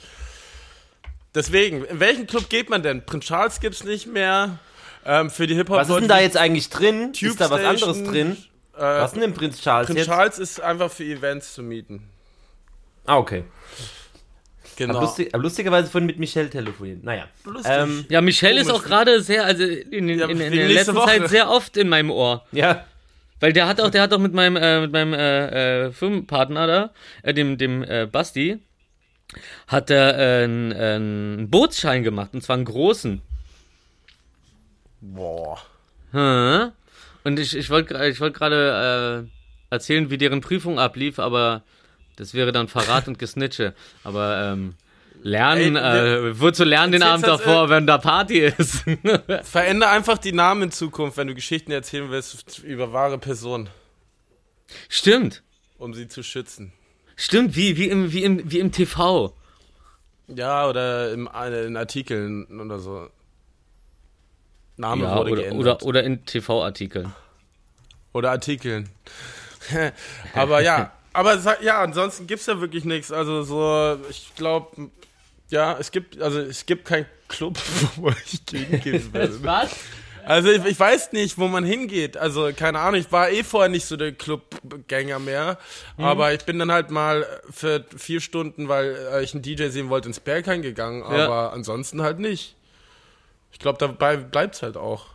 Deswegen, 1.36 1.84
in 1.86 2.00
welchen 2.00 2.26
Club 2.28 2.50
geht 2.50 2.70
man 2.70 2.82
denn? 2.84 3.06
Prinz 3.06 3.26
Charles 3.26 3.60
gibt's 3.60 3.84
nicht 3.84 4.08
mehr. 4.08 4.60
Ähm, 5.06 5.30
für 5.30 5.48
die 5.48 5.56
Hip-Hop. 5.56 5.78
Was 5.78 5.90
ist 5.90 5.96
denn 6.00 6.08
da 6.08 6.20
jetzt 6.20 6.36
eigentlich 6.38 6.70
drin? 6.70 7.14
Tube 7.14 7.30
ist 7.30 7.40
da 7.42 7.50
was 7.50 7.60
Station, 7.62 7.90
anderes 7.90 8.12
drin? 8.12 8.38
Äh, 8.76 8.80
Was 8.82 9.12
ist 9.12 9.16
denn 9.16 9.24
im 9.24 9.34
Prinz 9.34 9.62
Charles 9.62 9.88
Prinz 9.88 10.00
jetzt? 10.00 10.08
Charles 10.08 10.40
ist 10.40 10.60
einfach 10.62 10.92
für 10.92 11.04
Events 11.06 11.54
zu 11.54 11.64
mieten. 11.64 12.10
Ah, 13.06 13.18
okay. 13.18 13.44
Genau. 14.76 14.96
Hab 14.96 15.02
lustig, 15.02 15.32
hab 15.34 15.42
lustigerweise 15.42 15.90
vorhin 15.90 16.06
mit 16.06 16.20
Michelle 16.20 16.50
telefoniert. 16.50 17.04
Naja. 17.04 17.26
Lustig. 17.46 17.72
Ähm, 17.74 18.06
Ja, 18.10 18.22
Michelle 18.22 18.60
ist 18.60 18.68
Komisch. 18.68 18.82
auch 18.82 18.86
gerade 18.86 19.22
sehr, 19.22 19.46
also 19.46 19.64
in, 19.64 20.10
in, 20.10 20.20
Ja, 20.20 20.28
in, 20.28 20.40
in 20.40 20.52
der 20.52 20.68
letzten 20.70 20.96
Woche. 20.96 21.06
Zeit 21.20 21.30
sehr 21.30 21.50
oft 21.50 21.78
in 21.78 21.90
meinem 21.90 22.12
Ohr. 22.12 22.46
ja. 22.52 22.86
Weil 23.40 23.54
der 23.54 23.68
hat 23.68 23.80
auch, 23.80 23.92
der 23.92 24.02
hat 24.02 24.12
auch 24.14 24.18
mit 24.20 24.34
meinem, 24.34 24.56
äh, 24.56 24.82
mit 24.82 24.92
meinem 24.92 25.14
äh, 25.14 25.86
äh, 25.86 25.92
Firmenpartner 25.92 26.66
da, 26.66 26.90
äh, 27.22 27.36
dem, 27.36 27.60
dem 27.60 27.84
äh, 27.84 28.08
Basti, 28.08 28.58
hat 29.68 29.90
er 29.90 30.18
äh, 30.18 30.44
einen, 30.44 30.72
äh, 30.72 30.96
einen 30.96 31.50
Bootsschein 31.50 32.04
gemacht, 32.04 32.34
und 32.34 32.42
zwar 32.42 32.56
einen 32.56 32.66
großen. 32.66 33.22
Boah. 35.02 35.60
Hm? 36.12 36.72
Und 37.24 37.40
ich, 37.40 37.56
ich 37.56 37.70
wollte 37.70 38.08
ich 38.08 38.22
wollt 38.22 38.34
gerade 38.34 39.28
äh, 39.28 39.74
erzählen, 39.74 40.10
wie 40.10 40.18
deren 40.18 40.42
Prüfung 40.42 40.80
ablief, 40.80 41.20
aber 41.20 41.64
das 42.16 42.34
wäre 42.34 42.52
dann 42.52 42.68
Verrat 42.68 43.08
und 43.08 43.20
Gesnitche. 43.20 43.74
Aber 44.04 44.54
ähm, 44.54 44.76
lernen, 45.22 45.76
Ey, 45.76 46.30
äh, 46.30 46.40
wozu 46.40 46.64
lernen 46.64 46.94
den 46.94 47.04
Abend 47.04 47.26
als, 47.28 47.44
davor, 47.44 47.70
wenn 47.70 47.86
da 47.86 47.98
Party 47.98 48.40
ist? 48.40 48.86
Veränder 49.44 49.90
einfach 49.90 50.18
die 50.18 50.32
Namen 50.32 50.64
in 50.64 50.72
Zukunft, 50.72 51.18
wenn 51.18 51.28
du 51.28 51.36
Geschichten 51.36 51.72
erzählen 51.72 52.10
willst 52.10 52.60
über 52.60 52.94
wahre 52.94 53.18
Personen, 53.18 53.70
Stimmt. 54.90 55.44
um 55.78 55.94
sie 55.94 56.08
zu 56.08 56.24
schützen. 56.24 56.74
Stimmt, 57.18 57.56
wie, 57.56 57.76
wie, 57.78 57.90
im, 57.90 58.14
wie, 58.14 58.24
im, 58.24 58.50
wie 58.52 58.60
im 58.60 58.72
TV. 58.72 59.34
Ja, 60.28 60.68
oder 60.70 61.12
im, 61.12 61.28
äh, 61.28 61.66
in 61.66 61.76
Artikeln 61.76 62.62
oder 62.62 62.80
so. 62.80 63.10
Name 64.78 65.06
Ja, 65.06 65.18
wurde 65.18 65.32
oder, 65.32 65.42
geändert. 65.42 65.82
oder, 65.82 65.86
oder 65.88 66.04
in 66.04 66.26
TV-Artikeln. 66.26 67.14
Oder 68.14 68.32
Artikeln. 68.32 68.90
aber 70.34 70.62
ja, 70.62 70.94
aber 71.14 71.40
ja, 71.62 71.82
ansonsten 71.82 72.28
gibt's 72.28 72.46
ja 72.46 72.62
wirklich 72.62 72.86
nichts. 72.86 73.12
Also 73.12 73.42
so, 73.42 73.98
ich 74.10 74.34
glaube, 74.36 74.92
ja, 75.50 75.76
es 75.80 75.90
gibt, 75.90 76.22
also 76.22 76.40
es 76.40 76.68
gibt 76.68 76.86
keinen 76.86 77.08
Club, 77.28 77.58
wo 77.96 78.10
ich 78.10 78.46
gegen 78.46 78.80
gehen 78.80 79.14
würde. 79.14 79.44
Was? 79.44 79.72
Also 80.28 80.50
ich, 80.52 80.64
ich 80.66 80.80
weiß 80.80 81.12
nicht, 81.14 81.38
wo 81.38 81.48
man 81.48 81.64
hingeht. 81.64 82.18
Also 82.18 82.52
keine 82.56 82.80
Ahnung, 82.80 83.00
ich 83.00 83.12
war 83.12 83.30
eh 83.30 83.44
vorher 83.44 83.70
nicht 83.70 83.86
so 83.86 83.96
der 83.98 84.12
Clubgänger 84.12 85.20
mehr. 85.20 85.58
Mhm. 85.98 86.04
Aber 86.04 86.34
ich 86.34 86.44
bin 86.46 86.60
dann 86.60 86.72
halt 86.72 86.92
mal 86.92 87.26
für 87.50 87.86
vier 87.96 88.22
Stunden, 88.22 88.68
weil 88.68 88.96
äh, 89.14 89.24
ich 89.24 89.34
einen 89.34 89.42
DJ 89.44 89.68
sehen 89.70 89.90
wollte, 89.90 90.08
ins 90.10 90.20
Berghain 90.20 90.62
gegangen. 90.62 91.04
Aber 91.04 91.18
Ja. 91.18 91.50
ansonsten 91.50 92.02
halt 92.02 92.20
nicht. 92.20 92.56
Ich 93.52 93.60
glaube, 93.60 93.78
dabei 93.80 94.18
bleibt's 94.18 94.62
halt 94.62 94.78
auch. 94.78 95.06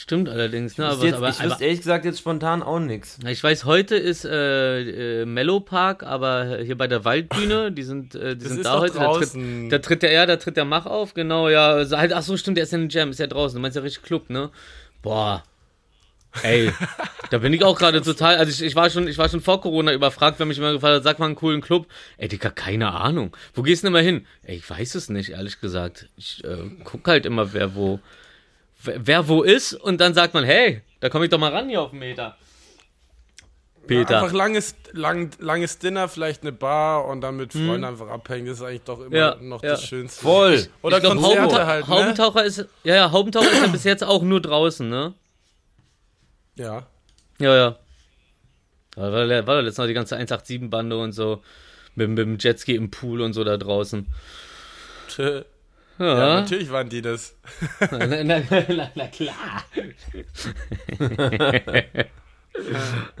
Stimmt 0.00 0.28
allerdings, 0.28 0.78
ne? 0.78 0.84
Ich 0.84 0.90
Aber, 0.92 1.00
wüsste 1.02 1.06
jetzt, 1.08 1.16
aber, 1.16 1.28
ich 1.28 1.34
wüsste 1.40 1.54
aber 1.54 1.60
ehrlich 1.60 1.78
gesagt 1.80 2.04
jetzt 2.04 2.20
spontan 2.20 2.62
auch 2.62 2.78
nichts. 2.78 3.18
ich 3.26 3.42
weiß, 3.42 3.64
heute 3.64 3.96
ist 3.96 4.24
äh, 4.24 5.22
äh, 5.22 5.24
Mellow 5.26 5.58
Park, 5.58 6.04
aber 6.04 6.58
hier 6.58 6.78
bei 6.78 6.86
der 6.86 7.04
Waldbühne, 7.04 7.72
die 7.72 7.82
sind, 7.82 8.14
äh, 8.14 8.36
die 8.36 8.44
Das 8.44 8.48
sind 8.48 8.58
ist 8.58 8.66
da 8.66 8.74
doch 8.74 8.82
heute. 8.82 8.92
Da 8.94 9.12
tritt, 9.12 9.22
draußen. 9.22 9.70
da 9.70 9.78
tritt 9.78 10.02
der, 10.02 10.12
ja, 10.12 10.24
da 10.24 10.36
tritt 10.36 10.56
der 10.56 10.66
Mach 10.66 10.86
auf, 10.86 11.14
genau, 11.14 11.48
ja. 11.48 11.72
Also 11.72 11.98
halt, 11.98 12.12
ach 12.12 12.22
so, 12.22 12.36
stimmt, 12.36 12.58
der 12.58 12.62
ist 12.62 12.70
ja 12.70 12.78
in 12.78 12.84
den 12.84 12.90
Jam, 12.90 13.10
ist 13.10 13.18
ja 13.18 13.26
draußen. 13.26 13.56
Du 13.56 13.60
meinst 13.60 13.74
ja 13.74 13.82
richtig 13.82 14.04
Club, 14.04 14.30
ne? 14.30 14.50
Boah. 15.02 15.42
Ey, 16.44 16.72
da 17.30 17.38
bin 17.38 17.52
ich 17.52 17.64
auch 17.64 17.76
gerade 17.76 18.00
total, 18.00 18.36
also 18.36 18.52
ich, 18.52 18.62
ich 18.62 18.76
war 18.76 18.90
schon, 18.90 19.08
ich 19.08 19.18
war 19.18 19.28
schon 19.28 19.40
vor 19.40 19.60
Corona 19.60 19.92
überfragt, 19.92 20.38
wenn 20.38 20.46
mich 20.46 20.58
immer 20.58 20.74
gefragt 20.74 20.94
hat, 20.94 21.02
sag 21.02 21.18
mal 21.18 21.26
einen 21.26 21.34
coolen 21.34 21.60
Club. 21.60 21.88
Ey, 22.18 22.28
Digga, 22.28 22.50
keine 22.50 22.92
Ahnung. 22.92 23.36
Wo 23.52 23.62
gehst 23.62 23.82
du 23.82 23.88
denn 23.88 23.96
immer 23.96 24.04
hin? 24.04 24.26
Ey, 24.44 24.58
ich 24.58 24.70
weiß 24.70 24.94
es 24.94 25.08
nicht, 25.08 25.30
ehrlich 25.30 25.60
gesagt. 25.60 26.08
Ich 26.16 26.44
äh, 26.44 26.70
guck 26.84 27.08
halt 27.08 27.26
immer, 27.26 27.52
wer 27.52 27.74
wo, 27.74 27.98
wer, 28.96 29.28
wo 29.28 29.42
ist 29.42 29.74
und 29.74 30.00
dann 30.00 30.14
sagt 30.14 30.34
man, 30.34 30.44
hey, 30.44 30.82
da 31.00 31.08
komme 31.08 31.24
ich 31.24 31.30
doch 31.30 31.38
mal 31.38 31.52
ran 31.52 31.68
hier 31.68 31.82
auf 31.82 31.90
den 31.90 32.00
Meter. 32.00 32.36
Peter. 33.88 34.22
Einfach 34.22 34.36
langes, 34.36 34.76
lang, 34.92 35.30
langes 35.40 35.78
Dinner, 35.78 36.08
vielleicht 36.08 36.42
eine 36.42 36.52
Bar 36.52 37.06
und 37.06 37.22
dann 37.22 37.36
mit 37.36 37.52
Freunden 37.52 37.84
einfach 37.84 38.08
abhängen. 38.08 38.46
Das 38.46 38.58
ist 38.58 38.62
eigentlich 38.62 38.82
doch 38.82 39.00
immer. 39.00 39.16
Ja, 39.16 39.36
noch 39.40 39.62
ja. 39.62 39.70
das 39.70 39.84
Schönste. 39.84 40.22
Voll. 40.22 40.68
Oder 40.82 40.98
ich 40.98 41.02
glaub, 41.02 41.14
Konzerte 41.14 41.66
halt, 41.66 41.88
ne? 41.88 41.94
Haubentaucher 41.94 42.44
ist, 42.44 42.66
ja, 42.84 42.94
ja, 42.94 43.10
Haubentaucher 43.10 43.50
ist 43.50 43.62
ja 43.62 43.66
bis 43.66 43.84
jetzt 43.84 44.04
auch 44.04 44.22
nur 44.22 44.40
draußen, 44.40 44.88
ne? 44.88 45.14
Ja. 46.54 46.86
Ja, 47.38 47.56
ja. 47.56 47.76
War, 48.94 49.12
war 49.12 49.42
doch 49.42 49.62
letztens 49.62 49.78
noch 49.78 49.86
die 49.86 49.94
ganze 49.94 50.16
187-Bande 50.16 50.98
und 50.98 51.12
so. 51.12 51.42
Mit, 51.94 52.10
mit 52.10 52.18
dem 52.18 52.36
Jetski 52.38 52.74
im 52.74 52.90
Pool 52.90 53.22
und 53.22 53.32
so 53.32 53.42
da 53.42 53.56
draußen. 53.56 54.06
Ja, 55.98 56.06
Ja, 56.18 56.40
natürlich 56.40 56.70
waren 56.70 56.88
die 56.88 57.02
das. 57.02 57.34
na, 57.90 58.06
na, 58.24 58.40
na, 58.68 58.90
na 58.94 59.06
klar. 59.08 59.64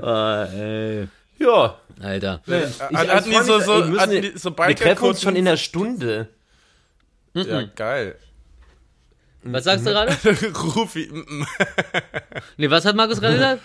oh, 0.00 0.44
ey. 0.56 1.08
Ja. 1.38 1.78
Alter. 2.00 2.42
Ich, 2.46 2.80
Hatten 2.80 3.30
ich 3.30 3.38
die 3.38 3.44
so- 3.44 3.60
so- 3.60 3.82
ey, 3.84 3.92
hatten 3.98 4.22
die 4.22 4.32
so 4.36 4.56
wir 4.56 4.76
treffen 4.76 5.04
uns 5.08 5.22
schon 5.22 5.36
in 5.36 5.44
der 5.44 5.56
Stunde. 5.56 6.28
Ja, 7.34 7.62
geil. 7.62 8.16
Was 9.42 9.64
sagst 9.64 9.86
du 9.86 9.90
gerade? 9.90 10.12
Rufi. 10.74 11.10
Nee, 12.56 12.70
was 12.70 12.84
hat 12.84 12.96
Markus 12.96 13.20
gerade 13.20 13.34
gesagt? 13.34 13.62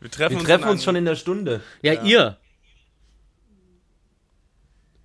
Wir 0.00 0.10
treffen 0.10 0.32
Wir 0.32 0.38
uns, 0.40 0.48
treffen 0.48 0.64
in 0.64 0.68
uns 0.70 0.84
schon 0.84 0.96
in 0.96 1.04
der 1.04 1.14
Stunde. 1.16 1.60
Ja, 1.82 2.02
ihr. 2.02 2.36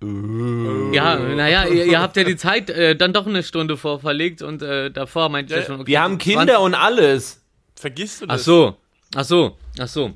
Ja, 0.02 1.16
naja, 1.16 1.66
ihr, 1.66 1.84
ihr 1.84 2.00
habt 2.00 2.16
ja 2.16 2.24
die 2.24 2.36
Zeit 2.36 2.70
äh, 2.70 2.96
dann 2.96 3.12
doch 3.12 3.26
eine 3.26 3.42
Stunde 3.42 3.76
vorverlegt 3.76 4.40
und 4.42 4.62
äh, 4.62 4.90
davor 4.90 5.28
meint 5.28 5.50
ihr 5.50 5.58
Ja, 5.58 5.62
schon, 5.64 5.80
okay, 5.80 5.86
Wir 5.86 6.00
haben 6.02 6.18
20 6.20 6.36
Kinder 6.36 6.60
und 6.60 6.74
alles. 6.74 7.42
Vergisst 7.76 8.22
du 8.22 8.26
Ach 8.28 8.34
das? 8.34 8.44
so, 8.44 8.76
ach 9.14 9.24
so, 9.24 9.56
ach 9.78 9.88
so. 9.88 10.12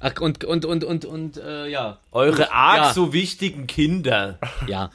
Ach, 0.00 0.12
und, 0.20 0.44
und, 0.44 0.64
und, 0.66 0.84
und, 0.84 1.04
und, 1.04 1.36
äh, 1.38 1.68
ja, 1.68 1.98
Eure 2.12 2.52
arg 2.52 2.76
Ja. 2.78 2.92
so 2.92 3.12
wichtigen 3.12 3.66
Kinder. 3.66 4.38
ja. 4.66 4.90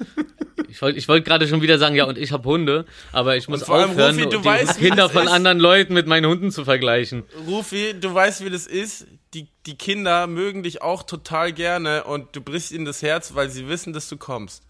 Ich 0.69 0.81
wollte 0.81 0.97
ich 0.99 1.07
wollt 1.09 1.25
gerade 1.25 1.47
schon 1.47 1.61
wieder 1.61 1.77
sagen, 1.79 1.95
ja, 1.95 2.05
und 2.05 2.17
ich 2.17 2.31
habe 2.31 2.47
Hunde, 2.47 2.85
aber 3.11 3.35
ich 3.35 3.49
muss 3.49 3.63
vor 3.63 3.75
allem, 3.75 3.89
aufhören, 3.91 4.15
Rufi, 4.15 4.29
du 4.29 4.37
die 4.39 4.45
weißt, 4.45 4.79
wie 4.81 4.87
Kinder 4.87 5.09
von 5.09 5.23
ist. 5.25 5.31
anderen 5.31 5.59
Leuten 5.59 5.93
mit 5.93 6.07
meinen 6.07 6.25
Hunden 6.27 6.49
zu 6.51 6.63
vergleichen. 6.63 7.23
Rufi, 7.47 7.93
du 7.99 8.13
weißt, 8.13 8.45
wie 8.45 8.49
das 8.49 8.67
ist. 8.67 9.05
Die, 9.33 9.47
die 9.65 9.75
Kinder 9.77 10.27
mögen 10.27 10.63
dich 10.63 10.81
auch 10.81 11.03
total 11.03 11.53
gerne 11.53 12.03
und 12.03 12.35
du 12.35 12.41
brichst 12.41 12.71
ihnen 12.71 12.85
das 12.85 13.01
Herz, 13.01 13.33
weil 13.33 13.49
sie 13.49 13.69
wissen, 13.69 13.93
dass 13.93 14.09
du 14.09 14.17
kommst. 14.17 14.63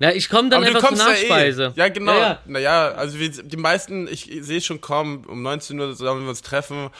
Na, 0.00 0.14
ich 0.14 0.28
komme 0.28 0.48
dann 0.48 0.62
Aber 0.62 0.70
du 0.70 0.76
einfach 0.76 0.88
zur 0.90 0.98
kommst 0.98 1.02
ja 1.02 1.28
Nachspeise. 1.28 1.72
eh. 1.76 1.78
Ja, 1.78 1.88
genau. 1.88 2.12
Ja, 2.12 2.18
ja. 2.20 2.38
Naja, 2.46 2.88
also 2.92 3.18
wir, 3.18 3.30
die 3.30 3.56
meisten, 3.56 4.06
ich, 4.06 4.30
sehe 4.42 4.60
schon 4.60 4.80
kommen, 4.80 5.24
um 5.24 5.42
19 5.42 5.78
Uhr 5.80 5.94
sollen 5.96 6.22
wir 6.22 6.28
uns 6.30 6.40
treffen. 6.42 6.90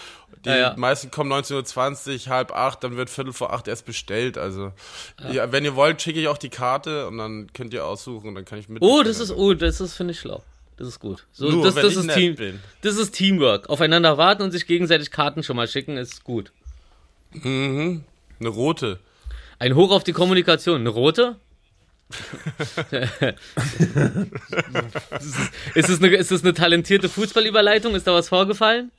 Die 0.45 0.49
Ja, 0.51 0.75
meisten 0.77 1.11
kommen 1.11 1.33
19.20 1.33 2.27
Uhr, 2.27 2.33
halb 2.35 2.53
acht, 2.53 2.83
dann 2.85 2.97
wird 2.97 3.09
Viertel 3.09 3.33
vor 3.33 3.53
acht 3.53 3.69
erst 3.69 3.87
bestellt. 3.87 4.37
Also, 4.37 4.73
wenn 5.19 5.65
ihr 5.65 5.77
wollt, 5.77 6.03
schicke 6.03 6.21
ich 6.21 6.29
auch 6.29 6.39
die 6.39 6.49
Karte 6.51 7.07
und 7.07 7.19
dann 7.19 7.53
könnt 7.53 7.73
ihr 7.73 7.87
aussuchen 7.87 8.29
und 8.29 8.35
dann 8.35 8.45
kann 8.45 8.59
ich 8.59 8.69
mit. 8.69 8.83
Oh, 8.83 9.03
das 9.03 9.21
ist, 9.21 9.31
oh, 9.31 9.55
das 9.55 9.81
ist, 9.81 9.95
finde 9.95 10.13
ich 10.13 10.21
schlau. 10.21 10.43
Das 10.77 10.87
ist 10.89 11.01
gut. 11.01 11.27
So, 11.33 11.49
Nur, 11.51 11.65
das, 11.65 11.75
wenn 11.77 11.83
das, 11.85 11.93
ich 11.93 11.99
ist 11.99 12.15
Team, 12.15 12.35
bin. 12.37 12.61
das 12.83 12.97
ist 12.97 13.13
Teamwork. 13.13 13.69
Aufeinander 13.69 14.17
warten 14.19 14.43
und 14.43 14.51
sich 14.53 14.67
gegenseitig 14.67 15.11
Karten 15.11 15.43
schon 15.43 15.57
mal 15.57 15.67
schicken, 15.69 15.97
ist 15.97 16.23
gut. 16.25 16.53
Mhm. 17.33 18.05
Eine 18.41 18.49
rote. 18.49 18.99
Ein 19.59 19.75
Hoch 19.75 19.91
auf 19.91 20.05
die 20.05 20.13
Kommunikation. 20.13 20.81
Eine 20.81 20.91
rote? 20.91 21.37
ist, 25.75 25.91
es 25.91 26.03
eine, 26.03 26.09
ist 26.17 26.33
es 26.33 26.43
eine 26.43 26.55
talentierte 26.55 27.09
Fußballüberleitung? 27.09 27.95
Ist 27.95 28.07
da 28.07 28.15
was 28.15 28.29
vorgefallen? 28.29 28.91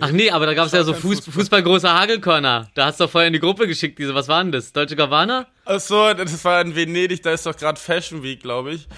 Ach 0.00 0.10
nee, 0.10 0.30
aber 0.30 0.46
da 0.46 0.54
gab 0.54 0.66
es 0.66 0.72
ja 0.72 0.82
so 0.82 0.92
Fuß, 0.92 1.20
Fußball. 1.20 1.34
Fußballgroßer 1.34 1.98
Hagelkörner. 1.98 2.70
Da 2.74 2.86
hast 2.86 3.00
du 3.00 3.04
doch 3.04 3.10
vorher 3.10 3.28
in 3.28 3.32
die 3.32 3.40
Gruppe 3.40 3.66
geschickt, 3.66 3.98
diese, 3.98 4.14
was 4.14 4.28
waren 4.28 4.52
das? 4.52 4.72
Deutsche 4.72 4.96
Gabbana? 4.96 5.46
Ach 5.64 5.80
so, 5.80 6.12
das 6.12 6.44
war 6.44 6.60
in 6.60 6.74
Venedig, 6.74 7.22
da 7.22 7.32
ist 7.32 7.46
doch 7.46 7.56
gerade 7.56 7.80
Fashion 7.80 8.22
Week, 8.22 8.42
glaube 8.42 8.72
ich. 8.72 8.88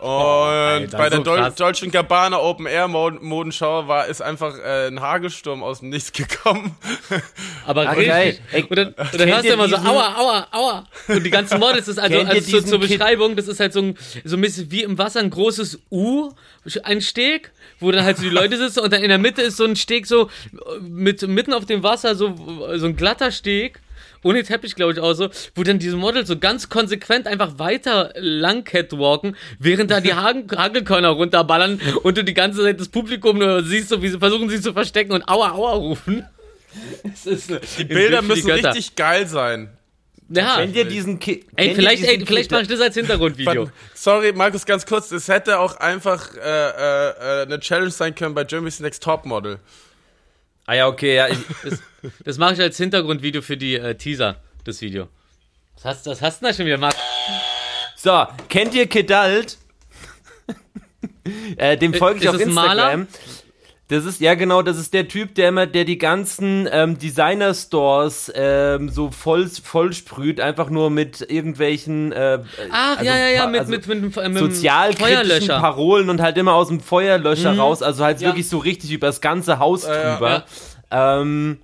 Und 0.00 0.08
Alter, 0.08 0.98
bei 0.98 1.08
der 1.08 1.18
so 1.18 1.24
Dol. 1.24 1.52
Dolce 1.56 1.88
Gabbana 1.88 2.38
Open 2.38 2.66
Air 2.66 2.86
Mod- 2.88 3.20
Modenschau 3.22 3.88
war 3.88 4.06
ist 4.06 4.20
einfach 4.22 4.56
äh, 4.58 4.86
ein 4.86 5.00
Hagelsturm 5.00 5.62
aus 5.62 5.80
dem 5.80 5.88
Nichts 5.88 6.12
gekommen. 6.12 6.76
Aber 7.66 7.82
Ah, 7.88 7.90
richtig. 7.92 8.06
geil. 8.08 8.38
Ey, 8.52 8.62
und 8.64 8.76
dann, 8.76 8.88
und 8.88 9.20
dann 9.20 9.28
hörst 9.28 9.44
du 9.44 9.52
immer 9.52 9.68
so, 9.68 9.76
aua, 9.76 10.14
aua, 10.16 10.46
aua. 10.52 10.84
Und 11.08 11.24
die 11.24 11.30
ganzen 11.30 11.58
Models, 11.58 11.86
das 11.86 11.96
ist 11.96 11.98
also, 11.98 12.18
also 12.18 12.32
zur, 12.32 12.40
diesen 12.60 12.66
zur 12.66 12.78
Beschreibung, 12.80 13.34
das 13.36 13.48
ist 13.48 13.58
halt 13.60 13.72
so 13.72 13.80
ein, 13.80 13.98
so 14.24 14.36
ein 14.36 14.40
bisschen 14.40 14.70
wie 14.70 14.82
im 14.84 14.98
Wasser 14.98 15.20
ein 15.20 15.30
großes 15.30 15.80
U, 15.90 16.30
ein 16.84 17.00
Steg, 17.00 17.50
wo 17.80 17.90
dann 17.90 18.04
halt 18.04 18.18
so 18.18 18.22
die 18.22 18.30
Leute 18.30 18.56
sitzen 18.56 18.80
und 18.80 18.92
dann 18.92 19.02
in 19.02 19.08
der 19.08 19.18
Mitte 19.18 19.42
ist 19.42 19.56
so 19.56 19.64
ein 19.64 19.74
Steg 19.76 20.06
so, 20.06 20.30
mit, 20.80 21.26
mitten 21.26 21.52
auf 21.52 21.64
dem 21.66 21.82
Wasser 21.82 22.14
so, 22.14 22.34
so 22.76 22.86
ein 22.86 22.96
glatter 22.96 23.32
Steg. 23.32 23.80
Ohne 24.28 24.42
Teppich, 24.42 24.74
glaube 24.74 24.92
ich, 24.92 25.00
auch 25.00 25.14
so, 25.14 25.28
wo 25.54 25.62
dann 25.62 25.78
diese 25.78 25.96
Models 25.96 26.28
so 26.28 26.38
ganz 26.38 26.68
konsequent 26.68 27.26
einfach 27.26 27.58
weiter 27.58 28.12
lang 28.16 28.64
catwalken, 28.64 29.36
während 29.58 29.90
da 29.90 30.00
die 30.00 30.12
Hagen, 30.14 30.46
Hagelkörner 30.54 31.08
runterballern 31.10 31.80
und 32.02 32.18
du 32.18 32.22
die 32.24 32.34
ganze 32.34 32.62
Zeit 32.62 32.78
das 32.78 32.88
Publikum 32.88 33.38
nur 33.38 33.62
siehst, 33.64 33.88
so, 33.88 34.02
wie 34.02 34.08
sie 34.08 34.18
versuchen, 34.18 34.50
sich 34.50 34.62
zu 34.62 34.72
verstecken 34.72 35.12
und 35.12 35.26
aua, 35.28 35.52
aua 35.52 35.72
rufen. 35.72 36.26
Es 37.02 37.24
ist 37.26 37.50
eine- 37.50 37.60
Die 37.78 37.84
Bilder 37.84 38.20
die 38.20 38.26
müssen 38.26 38.46
Götter. 38.46 38.68
richtig 38.74 38.94
geil 38.96 39.26
sein. 39.26 39.70
Ja, 40.30 40.56
Kennt 40.56 40.76
ihr 40.76 40.84
diesen 40.84 41.18
Ki 41.18 41.42
ey, 41.56 41.68
kennt 41.68 41.76
vielleicht, 41.78 42.02
ihr 42.02 42.08
ey, 42.10 42.14
diesen 42.18 42.26
vielleicht 42.26 42.50
mache 42.50 42.60
ich 42.62 42.68
das 42.68 42.80
als 42.82 42.94
Hintergrundvideo. 42.94 43.70
Sorry, 43.94 44.32
Markus, 44.34 44.66
ganz 44.66 44.84
kurz. 44.84 45.08
Das 45.08 45.26
hätte 45.28 45.58
auch 45.58 45.76
einfach 45.76 46.34
äh, 46.34 46.40
äh, 46.40 47.08
äh, 47.40 47.42
eine 47.46 47.58
Challenge 47.60 47.90
sein 47.90 48.14
können 48.14 48.34
bei 48.34 48.44
Jeremy's 48.46 48.78
Next 48.80 49.02
Top 49.02 49.24
Model. 49.24 49.58
Ah 50.68 50.74
ja, 50.74 50.86
okay, 50.86 51.16
ja. 51.16 51.28
Ich, 51.28 51.38
Das, 51.62 51.80
das 52.24 52.36
mache 52.36 52.52
ich 52.52 52.60
als 52.60 52.76
Hintergrundvideo 52.76 53.40
für 53.40 53.56
die 53.56 53.76
äh, 53.76 53.94
Teaser, 53.94 54.36
das 54.64 54.82
Video. 54.82 55.08
Was 55.76 55.84
hast, 55.86 56.06
was 56.06 56.20
hast 56.20 56.42
du 56.42 56.44
denn 56.44 56.52
da 56.52 56.56
schon 56.56 56.66
wieder, 56.66 56.76
Marc? 56.76 56.94
so, 57.96 58.26
kennt 58.50 58.74
ihr 58.74 58.86
Kedalt? 58.86 59.56
äh, 61.56 61.78
dem 61.78 61.94
folge 61.94 62.18
ich 62.18 62.26
ist 62.26 62.34
auf 62.34 62.40
ein 62.42 62.52
Maler? 62.52 63.06
Das 63.90 64.04
ist, 64.04 64.20
ja 64.20 64.34
genau, 64.34 64.60
das 64.60 64.76
ist 64.78 64.92
der 64.92 65.08
Typ, 65.08 65.34
der 65.34 65.48
immer, 65.48 65.66
der 65.66 65.84
die 65.84 65.96
ganzen 65.96 66.68
ähm, 66.70 66.98
Designer-Stores 66.98 68.30
ähm, 68.34 68.90
so 68.90 69.10
voll, 69.10 69.48
voll 69.48 69.94
sprüht, 69.94 70.40
einfach 70.40 70.68
nur 70.68 70.90
mit 70.90 71.22
irgendwelchen 71.30 72.12
äh, 72.12 72.38
Ach, 72.70 72.98
also 72.98 73.04
ja, 73.04 73.16
ja, 73.16 73.28
ja, 73.28 73.46
mit, 73.46 73.60
also 73.60 73.70
mit, 73.72 73.86
mit, 73.86 74.02
mit, 74.14 74.28
mit 74.28 74.38
sozialkritischen 74.38 75.06
Feuerlöscher. 75.26 75.58
Mhm. 75.58 75.62
Parolen 75.62 76.10
und 76.10 76.20
halt 76.20 76.36
immer 76.36 76.52
aus 76.52 76.68
dem 76.68 76.80
Feuerlöscher 76.80 77.56
raus, 77.56 77.82
also 77.82 78.04
halt 78.04 78.20
Ja. 78.20 78.28
wirklich 78.28 78.48
so 78.48 78.58
richtig 78.58 78.92
übers 78.92 79.22
ganze 79.22 79.58
Haus 79.58 79.86
ja. 79.86 80.14
drüber. 80.16 80.44
Ähm, 80.90 81.58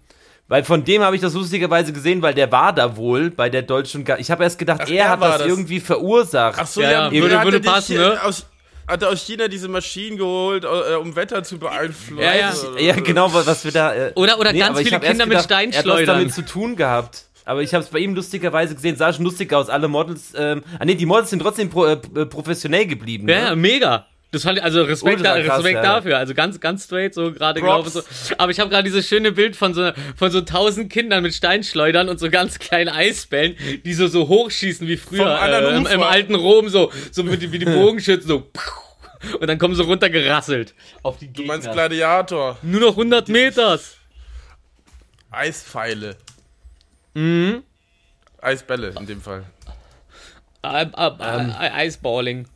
weil 0.48 0.64
von 0.64 0.84
dem 0.84 1.02
habe 1.02 1.16
ich 1.16 1.22
das 1.22 1.34
lustigerweise 1.34 1.92
gesehen, 1.92 2.22
weil 2.22 2.34
der 2.34 2.50
war 2.52 2.72
da 2.74 2.96
wohl 2.96 3.30
bei 3.30 3.48
der 3.50 3.62
deutschen. 3.62 4.04
Ga 4.04 4.16
ich 4.18 4.30
habe 4.30 4.44
erst 4.44 4.58
gedacht, 4.58 4.80
Ach, 4.84 4.88
er 4.90 4.96
er 5.04 5.10
hat 5.10 5.22
das, 5.22 5.38
das. 5.38 5.46
irgendwie 5.46 5.80
verursacht. 5.80 6.58
Ach 6.58 6.66
so, 6.66 6.80
Ja, 6.82 6.90
ja, 6.90 7.10
ja, 7.10 7.22
würde- 7.22 7.42
würde 7.44 7.60
passen, 7.60 7.96
ne? 7.96 8.18
Aus, 8.22 8.46
hat 8.86 9.02
er 9.02 9.08
aus 9.10 9.24
China 9.24 9.48
diese 9.48 9.68
Maschinen 9.68 10.16
geholt, 10.16 10.64
äh, 10.64 10.94
um 10.96 11.16
Wetter 11.16 11.42
zu 11.42 11.58
beeinflussen? 11.58 12.22
Ja, 12.22 12.34
ja. 12.34 12.52
ja, 12.78 12.94
genau, 12.96 13.32
was 13.32 13.46
was 13.46 13.64
wir 13.64 13.72
da. 13.72 13.94
Äh, 13.94 14.12
Oder- 14.14 14.38
oder 14.38 14.52
ganz 14.52 14.70
aber 14.70 14.80
ich 14.80 14.88
viele 14.88 15.00
Kinder 15.00 15.26
mit 15.26 15.38
gedacht, 15.38 15.50
Er 15.50 15.56
hat 15.58 15.66
was 15.66 15.72
Steinschleudern. 15.72 16.18
damit 16.18 16.34
zu 16.34 16.42
tun 16.44 16.76
gehabt. 16.76 17.24
Aber 17.46 17.62
ich 17.62 17.74
habe 17.74 17.84
es 17.84 17.90
bei 17.90 17.98
ihm 17.98 18.14
lustigerweise 18.14 18.74
gesehen, 18.74 18.96
sah 18.96 19.12
schon 19.12 19.24
lustig 19.24 19.52
aus. 19.52 19.68
Alle 19.68 19.86
Models, 19.88 20.32
ähm, 20.36 20.62
ah 20.78 20.84
nee, 20.84 20.94
die 20.94 21.04
Models 21.04 21.28
sind 21.30 21.40
trotzdem 21.42 21.68
pro, 21.68 21.84
äh, 21.86 21.96
professionell 21.96 22.86
geblieben. 22.86 23.28
Ja, 23.28 23.36
ja, 23.38 23.50
ne? 23.50 23.56
mega. 23.56 24.06
Das 24.34 24.42
fand 24.42 24.58
ich, 24.58 24.64
also 24.64 24.82
Respekt, 24.82 25.20
Ultra 25.20 25.36
da, 25.36 25.42
krass, 25.42 25.58
Respekt 25.58 25.76
ja. 25.76 25.82
dafür. 25.82 26.18
Also 26.18 26.34
ganz, 26.34 26.58
ganz 26.58 26.84
straight, 26.84 27.14
so 27.14 27.32
gerade 27.32 27.60
glaube 27.60 27.88
so. 27.88 28.02
Aber 28.36 28.50
ich 28.50 28.58
habe 28.58 28.68
gerade 28.68 28.82
dieses 28.82 29.06
schöne 29.06 29.30
Bild 29.30 29.54
von 29.54 29.74
so, 29.74 29.92
von 30.16 30.32
so 30.32 30.40
tausend 30.40 30.92
Kindern 30.92 31.22
mit 31.22 31.34
Steinschleudern 31.34 32.08
und 32.08 32.18
so 32.18 32.30
ganz 32.30 32.58
kleinen 32.58 32.88
Eisbällen, 32.88 33.56
die 33.84 33.94
so, 33.94 34.08
so 34.08 34.26
hochschießen 34.26 34.88
wie 34.88 34.96
früher 34.96 35.40
äh, 35.40 35.76
im, 35.76 35.86
im 35.86 36.02
alten 36.02 36.34
Rom, 36.34 36.68
so, 36.68 36.90
so 37.12 37.30
wie 37.30 37.36
die, 37.36 37.52
wie 37.52 37.60
die 37.60 37.66
Bogenschützen, 37.66 38.28
so. 38.28 38.50
Und 39.40 39.46
dann 39.46 39.56
kommen 39.58 39.74
sie 39.74 39.82
runtergerasselt 39.82 40.74
auf 41.02 41.16
die 41.16 41.32
Du 41.32 41.44
meinst 41.44 41.66
Gegner. 41.66 41.88
Gladiator, 41.88 42.58
Nur 42.60 42.80
noch 42.80 42.90
100 42.90 43.28
Meters. 43.30 43.96
Eispfeile. 45.30 46.16
Mhm. 47.14 47.62
Eisbälle 48.42 48.92
in 48.98 49.06
dem 49.06 49.22
Fall. 49.22 49.44
Äh, 50.62 50.84
äh, 50.84 51.10
äh, 51.20 51.86
Iceballing. 51.86 52.46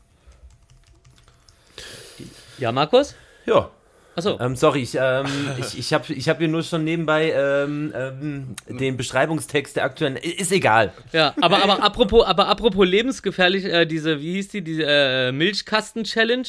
Ja, 2.58 2.72
Markus? 2.72 3.14
Ja. 3.46 3.70
Achso. 4.18 4.36
Ähm, 4.40 4.56
sorry, 4.56 4.82
ich, 4.82 4.96
ähm, 5.00 5.26
ich, 5.58 5.78
ich 5.78 5.92
habe 5.92 6.12
ich 6.12 6.28
hab 6.28 6.38
hier 6.38 6.48
nur 6.48 6.64
schon 6.64 6.82
nebenbei 6.82 7.30
ähm, 7.30 7.94
ähm, 7.94 8.56
den 8.66 8.96
Beschreibungstext 8.96 9.76
der 9.76 9.84
aktuellen. 9.84 10.16
Ist 10.16 10.50
egal. 10.50 10.92
Ja, 11.12 11.34
aber, 11.40 11.62
aber 11.62 11.80
apropos, 11.84 12.26
aber 12.26 12.48
apropos 12.48 12.84
lebensgefährlich, 12.84 13.64
äh, 13.64 13.86
diese, 13.86 14.20
wie 14.20 14.32
hieß 14.32 14.48
die, 14.48 14.62
diese 14.62 14.82
äh, 14.86 15.30
Milchkasten-Challenge, 15.30 16.48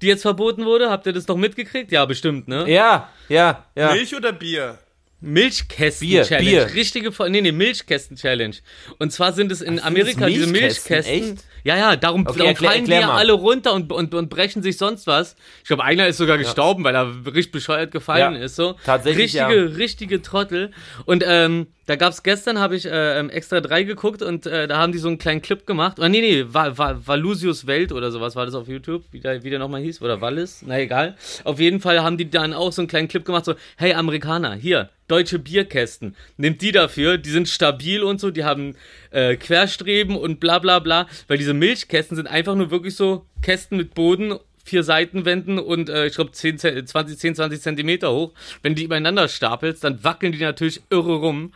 die 0.00 0.06
jetzt 0.06 0.22
verboten 0.22 0.64
wurde, 0.64 0.90
habt 0.90 1.06
ihr 1.06 1.12
das 1.12 1.26
doch 1.26 1.36
mitgekriegt? 1.36 1.90
Ja, 1.90 2.04
bestimmt, 2.04 2.46
ne? 2.46 2.70
Ja, 2.70 3.08
ja, 3.28 3.64
ja. 3.74 3.92
Milch 3.92 4.14
oder 4.14 4.32
Bier? 4.32 4.78
Milchkästen-Challenge. 5.20 6.38
Bier, 6.50 6.66
Bier. 6.66 6.74
Richtige, 6.74 7.10
nee, 7.28 7.40
nee, 7.40 7.52
Milchkästen-Challenge. 7.52 8.56
Und 8.98 9.12
zwar 9.12 9.32
sind 9.32 9.50
es 9.52 9.60
in 9.60 9.80
Ach, 9.80 9.86
Amerika 9.86 10.26
diese 10.26 10.46
Milchkästen? 10.46 11.12
Echt? 11.32 11.44
Ja, 11.64 11.76
ja, 11.76 11.96
darum, 11.96 12.26
Okay, 12.26 12.38
darum 12.38 12.52
erklär- 12.54 12.70
fallen 12.70 12.84
die 12.84 12.92
erklär 12.92 13.00
ja 13.00 13.06
mal. 13.14 13.18
alle 13.18 13.32
runter 13.32 13.74
und, 13.74 13.92
und, 13.92 14.14
und 14.14 14.28
brechen 14.30 14.62
sich 14.62 14.76
sonst 14.78 15.06
was. 15.06 15.34
Ich 15.62 15.68
glaube, 15.68 15.84
einer 15.84 16.06
ist 16.06 16.16
sogar 16.18 16.38
gestorben, 16.38 16.84
weil 16.84 16.94
er 16.94 17.12
richtig 17.26 17.50
bescheuert 17.52 17.90
gefallen 17.90 18.34
Ja, 18.36 18.40
ist. 18.42 18.56
So. 18.56 18.76
tatsächlich, 18.84 19.34
Richtige, 19.34 19.68
ja. 19.68 19.76
richtige 19.76 20.22
Trottel. 20.22 20.70
Und 21.04 21.24
ähm, 21.26 21.66
da 21.88 21.96
gab's 21.96 22.22
gestern, 22.22 22.58
habe 22.58 22.76
ich 22.76 22.84
äh, 22.84 23.18
ähm, 23.18 23.30
extra 23.30 23.60
drei 23.62 23.82
geguckt 23.82 24.20
und 24.22 24.44
äh, 24.46 24.68
da 24.68 24.76
haben 24.76 24.92
die 24.92 24.98
so 24.98 25.08
einen 25.08 25.16
kleinen 25.16 25.40
Clip 25.40 25.66
gemacht. 25.66 25.98
Oder 25.98 26.10
nee, 26.10 26.20
nee, 26.20 26.44
Val 26.46 26.76
Valusius 26.76 27.66
Welt 27.66 27.92
oder 27.92 28.10
sowas 28.12 28.36
war 28.36 28.44
das 28.44 28.54
auf 28.54 28.68
YouTube, 28.68 29.04
wie 29.10 29.20
der, 29.20 29.42
wie 29.42 29.48
der 29.48 29.58
nochmal 29.58 29.80
hieß. 29.80 30.02
Oder 30.02 30.20
Wallis, 30.20 30.62
na 30.66 30.78
egal. 30.78 31.16
Auf 31.44 31.58
jeden 31.58 31.80
Fall 31.80 32.00
haben 32.02 32.18
die 32.18 32.28
dann 32.30 32.52
auch 32.52 32.72
so 32.72 32.82
einen 32.82 32.88
kleinen 32.88 33.08
Clip 33.08 33.24
gemacht, 33.24 33.46
so, 33.46 33.54
hey 33.78 33.94
Amerikaner, 33.94 34.54
hier, 34.54 34.90
deutsche 35.08 35.38
Bierkästen. 35.38 36.14
Nehmt 36.36 36.60
die 36.60 36.72
dafür, 36.72 37.16
die 37.16 37.30
sind 37.30 37.48
stabil 37.48 38.02
und 38.02 38.20
so, 38.20 38.30
die 38.30 38.44
haben 38.44 38.76
äh, 39.10 39.36
Querstreben 39.36 40.14
und 40.14 40.40
bla 40.40 40.58
bla 40.58 40.80
bla. 40.80 41.08
Weil 41.26 41.38
diese 41.38 41.54
Milchkästen 41.54 42.16
sind 42.16 42.26
einfach 42.26 42.54
nur 42.54 42.70
wirklich 42.70 42.96
so 42.96 43.24
Kästen 43.40 43.78
mit 43.78 43.94
Boden, 43.94 44.34
vier 44.62 44.82
Seitenwänden 44.82 45.58
und 45.58 45.88
äh, 45.88 46.06
ich 46.08 46.14
glaube 46.16 46.32
10, 46.32 46.58
Ze- 46.58 46.84
20, 46.84 47.18
10, 47.18 47.34
20 47.36 47.62
Zentimeter 47.62 48.12
hoch. 48.12 48.32
Wenn 48.62 48.74
die 48.74 48.84
übereinander 48.84 49.26
stapelst, 49.26 49.82
dann 49.84 50.04
wackeln 50.04 50.32
die 50.32 50.38
natürlich 50.38 50.82
irre 50.90 51.14
rum. 51.14 51.52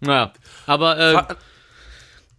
Naja, 0.00 0.32
aber 0.66 0.98
äh, 0.98 1.34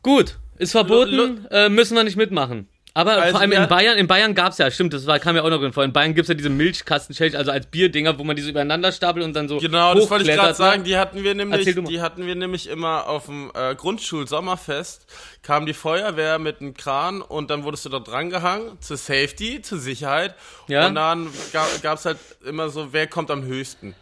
gut, 0.03 0.37
ist 0.57 0.71
verboten, 0.71 1.45
äh, 1.51 1.69
müssen 1.69 1.95
wir 1.95 2.03
nicht 2.03 2.17
mitmachen. 2.17 2.67
Aber 2.95 3.11
Also 3.13 3.31
vor 3.31 3.41
allem 3.41 3.51
in 3.51 3.67
Bayern, 3.67 3.97
in 3.97 4.07
Bayern 4.07 4.33
gab's 4.33 4.57
ja, 4.57 4.69
stimmt, 4.71 4.93
das 4.93 5.05
war, 5.05 5.19
kam 5.19 5.35
ja 5.35 5.43
auch 5.43 5.49
noch 5.49 5.59
drin 5.59 5.71
vor. 5.71 5.83
In 5.83 5.93
Bayern 5.93 6.15
gibt's 6.15 6.27
ja 6.27 6.33
diese 6.33 6.49
Milchkasten-Challenge, 6.49 7.37
also 7.37 7.51
als 7.51 7.67
Bierdinger, 7.67 8.17
wo 8.17 8.23
man 8.23 8.35
diese 8.35 8.49
übereinander 8.49 8.91
stapelt 8.91 9.23
und 9.23 9.33
dann 9.35 9.47
so 9.47 9.57
Genau, 9.59 9.93
das 9.93 10.09
wollte 10.09 10.23
ich 10.23 10.29
gerade 10.31 10.39
hochklettert, 10.49 10.57
sagen. 10.57 10.81
ne? 10.81 10.87
Die 10.87 10.97
hatten 10.97 11.23
wir 11.23 11.35
nämlich, 11.35 11.75
die 11.75 12.01
hatten 12.01 12.25
wir 12.25 12.35
nämlich 12.35 12.67
immer 12.67 13.07
auf 13.07 13.27
dem 13.27 13.51
äh, 13.53 13.75
Grundschul-Sommerfest. 13.75 15.05
Kam 15.43 15.65
die 15.65 15.73
Feuerwehr 15.73 16.39
mit 16.39 16.61
einem 16.61 16.73
Kran 16.73 17.21
und 17.21 17.51
dann 17.51 17.63
wurdest 17.63 17.85
du 17.85 17.89
da 17.89 17.99
dran 17.99 18.31
gehangen 18.31 18.77
zur 18.81 18.97
Safety, 18.97 19.61
zur 19.61 19.77
Sicherheit. 19.77 20.35
Ja. 20.67 20.87
Und 20.87 20.95
dann 20.95 21.29
gab, 21.53 21.67
gab's 21.83 22.05
halt 22.05 22.17
immer 22.43 22.69
so, 22.69 22.91
wer 22.91 23.05
kommt 23.07 23.29
am 23.31 23.43
höchsten. 23.43 23.93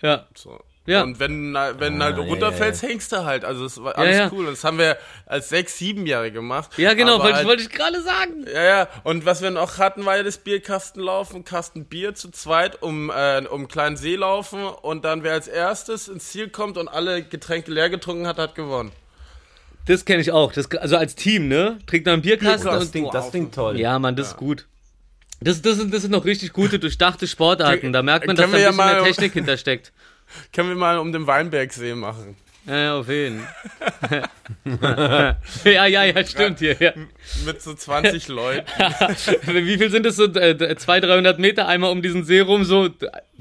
Ja, 0.00 0.26
So. 0.34 0.58
Ja. 0.86 1.02
Und 1.02 1.18
wenn, 1.18 1.52
wenn 1.52 2.02
halt 2.02 2.16
ja, 2.16 2.22
runterfällst, 2.22 2.82
hängst 2.82 3.12
du 3.12 3.24
halt. 3.24 3.44
Also 3.44 3.64
es 3.64 3.82
war 3.82 3.98
alles 3.98 4.16
ja. 4.16 4.30
cool. 4.32 4.46
Und 4.46 4.52
das 4.52 4.64
haben 4.64 4.78
wir 4.78 4.96
als 5.26 5.48
sechs, 5.48 5.76
siebenjährige 5.78 6.34
gemacht. 6.36 6.70
ja 6.78 6.94
genau, 6.94 7.18
wollte 7.18 7.28
ich, 7.28 7.34
halt, 7.36 7.46
wollte 7.46 7.62
ich 7.62 7.70
gerade 7.70 8.00
sagen. 8.02 8.46
ja, 8.52 8.64
ja. 8.64 8.88
Und 9.02 9.26
was 9.26 9.42
wir 9.42 9.50
noch 9.50 9.78
hatten, 9.78 10.04
war 10.04 10.16
ja 10.16 10.22
das 10.22 10.38
Bierkastenlaufen, 10.38 11.44
Kasten 11.44 11.86
Bier 11.86 12.14
zu 12.14 12.30
zweit, 12.30 12.82
um, 12.82 13.10
äh, 13.10 13.44
um 13.50 13.60
einen 13.60 13.68
kleinen 13.68 13.96
See 13.96 14.16
laufen. 14.16 14.64
Und 14.64 15.04
dann 15.04 15.22
wer 15.22 15.32
als 15.32 15.48
erstes 15.48 16.08
ins 16.08 16.30
Ziel 16.30 16.48
kommt 16.48 16.78
und 16.78 16.88
alle 16.88 17.22
Getränke 17.22 17.72
leer 17.72 17.90
getrunken 17.90 18.26
hat, 18.26 18.38
hat 18.38 18.54
gewonnen. 18.54 18.92
Das 19.86 20.04
kenne 20.04 20.20
ich 20.20 20.32
auch. 20.32 20.52
Das, 20.52 20.70
also 20.72 20.96
als 20.96 21.14
Team, 21.14 21.48
ne? 21.48 21.78
Trinkt 21.86 22.06
man 22.06 22.14
einen 22.14 22.22
Bierkasten 22.22 22.70
Das 22.70 22.84
und 22.84 22.90
klingt, 22.92 23.14
das 23.14 23.30
klingt 23.30 23.54
toll. 23.54 23.78
Ja, 23.78 23.98
Mann, 23.98 24.16
das 24.16 24.28
ist 24.28 24.36
gut. 24.36 24.66
Das, 25.40 25.60
das, 25.60 25.76
sind, 25.76 25.92
das 25.92 26.02
sind 26.02 26.12
noch 26.12 26.24
richtig 26.24 26.52
gute, 26.52 26.78
durchdachte 26.78 27.26
Sportarten. 27.26 27.92
Da 27.92 28.02
merkt 28.02 28.26
man, 28.26 28.36
dass 28.36 28.44
da 28.44 28.48
ein 28.48 28.52
wir 28.52 28.60
ja 28.60 28.70
bisschen 28.70 28.84
mehr 28.86 29.00
mal- 29.00 29.04
Technik 29.04 29.32
hintersteckt. 29.34 29.92
Können 30.52 30.68
wir 30.70 30.76
mal 30.76 30.98
um 30.98 31.12
den 31.12 31.26
Weinbergsee 31.26 31.94
machen. 31.94 32.36
Ja, 32.68 32.98
auf 32.98 33.08
jeden. 33.08 33.46
ja, 35.64 35.86
ja, 35.86 36.04
ja, 36.04 36.24
stimmt 36.26 36.58
hier. 36.58 36.76
Ja. 36.80 36.92
Mit 37.44 37.62
so 37.62 37.74
20 37.74 38.26
Leuten. 38.26 38.66
Wie 39.46 39.78
viel 39.78 39.88
sind 39.90 40.04
das 40.04 40.16
so? 40.16 40.24
Äh, 40.24 40.76
200, 40.76 41.08
300 41.10 41.38
Meter 41.38 41.68
einmal 41.68 41.92
um 41.92 42.02
diesen 42.02 42.24
See 42.24 42.40
rum, 42.40 42.64
so 42.64 42.86
äh, 42.86 42.90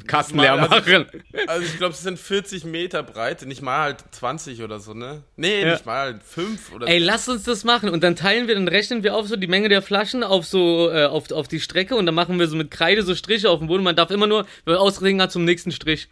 Kasten 0.05 0.38
leer 0.39 0.53
Also- 0.53 0.69
machen. 0.69 1.05
Also 1.47 1.65
ich 1.65 1.77
glaube, 1.77 1.93
es 1.93 2.03
sind 2.03 2.19
40 2.19 2.65
Meter 2.65 3.01
breit. 3.01 3.41
Nicht 3.47 3.63
mal 3.63 3.79
halt 3.79 3.97
20 4.11 4.61
oder 4.61 4.79
so, 4.79 4.93
ne? 4.93 5.23
Nee, 5.38 5.61
Ja. 5.63 5.71
nicht 5.73 5.88
mal 5.88 5.97
halt 6.01 6.23
5 6.23 6.73
oder 6.73 6.88
Ey, 6.88 6.99
lass 6.99 7.27
uns 7.27 7.43
das 7.43 7.63
machen 7.63 7.89
und 7.89 8.03
dann 8.03 8.15
teilen 8.15 8.47
wir, 8.47 8.53
dann 8.53 8.67
rechnen 8.67 9.01
wir 9.03 9.15
auf 9.15 9.27
so 9.27 9.38
die 9.38 9.47
Menge 9.47 9.69
der 9.69 9.81
Flaschen 9.81 10.23
auf 10.23 10.45
so 10.45 10.91
äh, 10.91 11.05
auf, 11.05 11.31
auf 11.31 11.47
die 11.47 11.59
Strecke 11.59 11.95
und 11.95 12.05
dann 12.05 12.13
machen 12.15 12.38
wir 12.38 12.47
so 12.47 12.55
mit 12.55 12.69
Kreide 12.69 13.01
so 13.01 13.15
Striche 13.15 13.49
auf 13.49 13.57
dem 13.57 13.67
Boden. 13.69 13.83
Man 13.83 13.95
darf 13.95 14.11
immer 14.11 14.27
nur 14.27 14.45
wenn 14.65 14.73
man 14.75 14.77
ausreden 14.83 15.19
hat 15.19 15.31
zum 15.31 15.45
nächsten 15.45 15.71
Strich. 15.71 16.09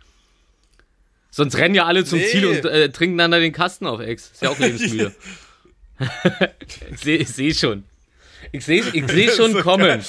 Sonst 1.35 1.57
rennen 1.57 1.73
ja 1.73 1.85
alle 1.85 2.05
zum 2.05 2.19
Nee. 2.19 2.27
Ziel 2.27 2.45
und 2.45 2.63
äh, 2.63 2.89
trinken 2.91 3.17
dann 3.17 3.31
da 3.31 3.39
den 3.39 3.53
Kasten 3.53 3.87
auf 3.87 3.99
Ex. 3.99 4.29
Ist 4.33 4.43
ja 4.43 4.49
auch 4.51 4.59
lebensmüde. 4.59 5.15
ich 6.91 6.99
sehe 6.99 7.25
seh 7.25 7.53
schon. 7.55 7.85
Ich 8.51 8.63
sehe 8.63 8.83
ich 8.93 9.07
seh 9.09 9.29
schon 9.35 9.59
kommen. 9.61 9.99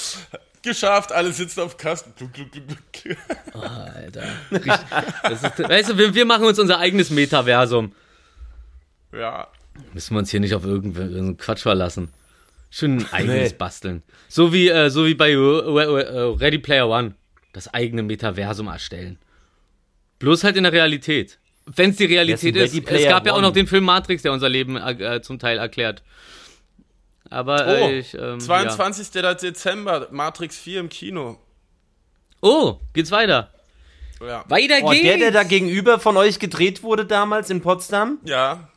Geschafft, 0.61 1.11
alle 1.11 1.31
sitzen 1.33 1.61
auf 1.61 1.77
Kasten. 1.77 2.13
Gluck. 2.15 3.15
Alter. 3.53 4.23
Ist, 4.51 5.59
weißt 5.67 5.89
du, 5.89 5.97
wir, 5.97 6.13
wir 6.13 6.25
machen 6.25 6.45
uns 6.45 6.59
unser 6.59 6.77
eigenes 6.77 7.09
Metaversum. 7.09 7.93
Ja. 9.11 9.47
Müssen 9.93 10.13
wir 10.13 10.19
uns 10.19 10.29
hier 10.29 10.39
nicht 10.39 10.53
auf 10.53 10.63
irgendeinen 10.63 11.37
Quatsch 11.37 11.61
verlassen. 11.63 12.09
Schön 12.69 12.99
ein 12.99 13.13
eigenes 13.13 13.51
Nee. 13.51 13.57
basteln. 13.57 14.03
So 14.27 14.53
wie, 14.53 14.69
äh, 14.69 14.89
so 14.91 15.07
wie 15.07 15.15
bei 15.15 15.35
Ready 15.35 16.59
Player 16.59 16.87
One. 16.87 17.15
Das 17.51 17.73
eigene 17.73 18.03
Metaversum 18.03 18.67
erstellen. 18.67 19.17
Bloß 20.25 20.43
halt 20.43 20.57
in 20.57 20.63
der 20.63 20.73
Realität. 20.73 21.37
Wenn 21.67 21.91
es 21.91 21.97
die 21.97 22.05
Realität 22.05 22.55
ist. 22.55 22.73
Es 22.73 23.03
gab 23.05 23.27
ja 23.27 23.33
auch 23.33 23.37
One. 23.37 23.45
noch 23.47 23.53
den 23.53 23.67
Film 23.67 23.83
Matrix, 23.83 24.23
der 24.23 24.31
unser 24.31 24.49
Leben 24.49 24.75
äh, 24.75 25.21
zum 25.21 25.37
Teil 25.37 25.59
erklärt. 25.59 26.01
Aber 27.29 27.63
Oh, 27.67 27.69
äh, 27.89 27.99
ich, 27.99 28.15
ähm, 28.15 28.39
22. 28.39 29.11
Dezember, 29.39 30.07
Matrix 30.09 30.57
4 30.57 30.79
im 30.79 30.89
Kino. 30.89 31.29
Ja. 31.31 31.37
Oh, 32.41 32.79
geht's 32.93 33.11
weiter. 33.11 33.51
Ja. 34.19 34.43
Weiter 34.47 34.79
Oh, 34.81 34.89
geht's. 34.89 35.03
der, 35.03 35.17
der 35.17 35.31
da 35.31 35.43
gegenüber 35.43 35.99
von 35.99 36.17
euch 36.17 36.39
gedreht 36.39 36.81
wurde 36.81 37.05
damals 37.05 37.51
in 37.51 37.61
Potsdam? 37.61 38.17
Ja. 38.23 38.69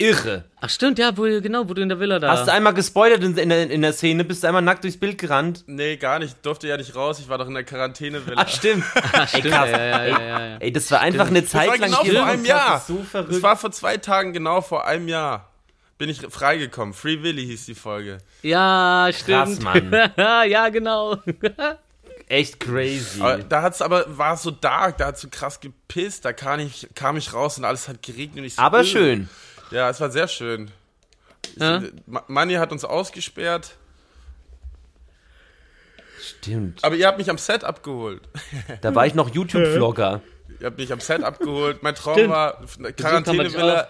Irre. 0.00 0.44
Ach 0.60 0.70
stimmt, 0.70 0.98
ja, 1.00 1.16
wo, 1.16 1.22
genau, 1.22 1.68
wo 1.68 1.74
du 1.74 1.82
in 1.82 1.88
der 1.88 1.98
Villa 1.98 2.20
da 2.20 2.30
Hast 2.30 2.46
du 2.46 2.52
einmal 2.52 2.72
gespoilert 2.72 3.22
in, 3.24 3.36
in, 3.36 3.48
der, 3.48 3.68
in 3.68 3.82
der 3.82 3.92
Szene? 3.92 4.24
Bist 4.24 4.44
du 4.44 4.46
einmal 4.46 4.62
nackt 4.62 4.84
durchs 4.84 4.96
Bild 4.96 5.18
gerannt? 5.18 5.64
Nee, 5.66 5.96
gar 5.96 6.20
nicht. 6.20 6.36
Ich 6.36 6.42
durfte 6.42 6.68
ja 6.68 6.76
nicht 6.76 6.94
raus. 6.94 7.18
Ich 7.18 7.28
war 7.28 7.36
doch 7.36 7.48
in 7.48 7.54
der 7.54 7.64
Quarantänevilla. 7.64 8.36
Ach, 8.36 8.48
stimmt. 8.48 8.84
Ach, 8.94 9.28
stimmt, 9.28 9.46
krass. 9.46 9.70
ja, 9.70 9.84
ja, 9.84 10.04
ja, 10.04 10.20
ja, 10.20 10.46
ja. 10.50 10.56
Ey, 10.58 10.72
das 10.72 10.88
war 10.92 11.00
einfach 11.00 11.26
eine 11.26 11.44
Zeit 11.44 11.68
war 11.68 11.78
lang 11.78 11.90
genau 11.90 12.04
vor 12.04 12.26
einem. 12.26 12.44
Jahr. 12.44 12.74
Das 12.74 12.86
So. 12.86 13.04
Das 13.12 13.42
war 13.42 13.56
vor 13.56 13.72
zwei 13.72 13.96
Tagen, 13.96 14.32
genau 14.32 14.60
vor 14.60 14.86
einem 14.86 15.08
Jahr. 15.08 15.50
Bin 15.98 16.08
ich 16.08 16.20
freigekommen. 16.20 16.94
Free 16.94 17.24
Willy 17.24 17.44
hieß 17.44 17.66
die 17.66 17.74
Folge. 17.74 18.18
Ja, 18.42 19.10
stimmt. 19.12 19.60
Mann. 19.64 19.92
ja, 20.16 20.68
genau. 20.68 21.16
Echt 22.28 22.60
crazy. 22.60 23.20
Aber 23.20 23.38
da 23.38 23.62
hat's 23.62 23.82
aber, 23.82 24.04
war 24.16 24.36
so 24.36 24.52
dark, 24.52 24.98
da 24.98 25.06
hat 25.06 25.18
so 25.18 25.28
krass 25.28 25.60
gepisst, 25.60 26.24
da 26.24 26.32
kam 26.32 26.60
ich, 26.60 26.86
kam 26.94 27.16
ich 27.16 27.32
raus 27.32 27.58
und 27.58 27.64
alles 27.64 27.88
hat 27.88 28.02
geregnet 28.02 28.38
und 28.38 28.44
ich 28.44 28.54
so, 28.54 28.62
Aber 28.62 28.84
schön. 28.84 29.28
Ja, 29.70 29.90
es 29.90 30.00
war 30.00 30.10
sehr 30.10 30.28
schön. 30.28 30.70
Ja? 31.56 31.82
Ma- 32.06 32.24
Manni 32.28 32.54
hat 32.54 32.72
uns 32.72 32.84
ausgesperrt, 32.84 33.76
Stimmt. 36.20 36.84
aber 36.84 36.96
ihr 36.96 37.06
habt 37.06 37.18
mich 37.18 37.30
am 37.30 37.38
Set 37.38 37.64
abgeholt. 37.64 38.22
Da 38.80 38.94
war 38.94 39.06
ich 39.06 39.14
noch 39.14 39.28
YouTube-Vlogger. 39.34 40.20
Ihr 40.60 40.66
habt 40.66 40.78
mich 40.78 40.92
am 40.92 41.00
Set 41.00 41.22
abgeholt. 41.22 41.82
Mein 41.82 41.94
Traum 41.94 42.14
Stimmt. 42.14 42.30
war, 42.30 42.60
Quarantänevilla, 42.96 43.88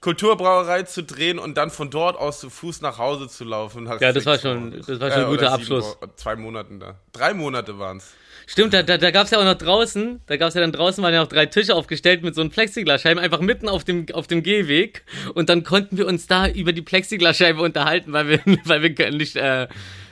Kulturbrauerei 0.00 0.82
zu 0.84 1.02
drehen 1.02 1.38
und 1.38 1.56
dann 1.56 1.70
von 1.70 1.90
dort 1.90 2.16
aus 2.18 2.40
zu 2.40 2.50
Fuß 2.50 2.80
nach 2.82 2.98
Hause 2.98 3.28
zu 3.28 3.44
laufen. 3.44 3.86
Ja, 4.00 4.12
das 4.12 4.26
war 4.26 4.38
schon- 4.38 4.72
Wochen. 4.72 4.82
das 4.86 5.00
war 5.00 5.10
schon 5.10 5.22
ein 5.24 5.30
guter 5.30 5.52
Abschluss. 5.52 5.90
sieben 5.92 6.00
Wo- 6.10 6.12
Zwei 6.16 6.36
Monaten 6.36 6.80
da. 6.80 6.96
Drei 7.12 7.32
Monate 7.34 7.78
waren's. 7.78 8.12
Stimmt, 8.50 8.74
da, 8.74 8.82
da, 8.82 8.98
da 8.98 9.12
gab 9.12 9.26
es 9.26 9.30
ja 9.30 9.38
auch 9.38 9.44
noch 9.44 9.54
draußen, 9.54 10.22
da 10.26 10.36
gab 10.36 10.48
es 10.48 10.54
ja 10.54 10.60
dann 10.60 10.72
draußen, 10.72 11.04
waren 11.04 11.14
ja 11.14 11.20
noch 11.20 11.28
drei 11.28 11.46
Tische 11.46 11.72
aufgestellt 11.72 12.24
mit 12.24 12.34
so 12.34 12.40
einem 12.40 12.50
Plexiglasscheiben, 12.50 13.22
einfach 13.22 13.38
mitten 13.38 13.68
auf 13.68 13.84
dem, 13.84 14.06
auf 14.12 14.26
dem 14.26 14.42
Gehweg. 14.42 15.04
Und 15.34 15.48
dann 15.48 15.62
konnten 15.62 15.96
wir 15.96 16.08
uns 16.08 16.26
da 16.26 16.48
über 16.48 16.72
die 16.72 16.82
Plexiglasscheibe 16.82 17.62
unterhalten, 17.62 18.12
weil 18.12 18.26
wir, 18.28 18.40
weil 18.64 18.82
wir 18.82 19.10
nicht 19.12 19.36
äh, 19.36 19.68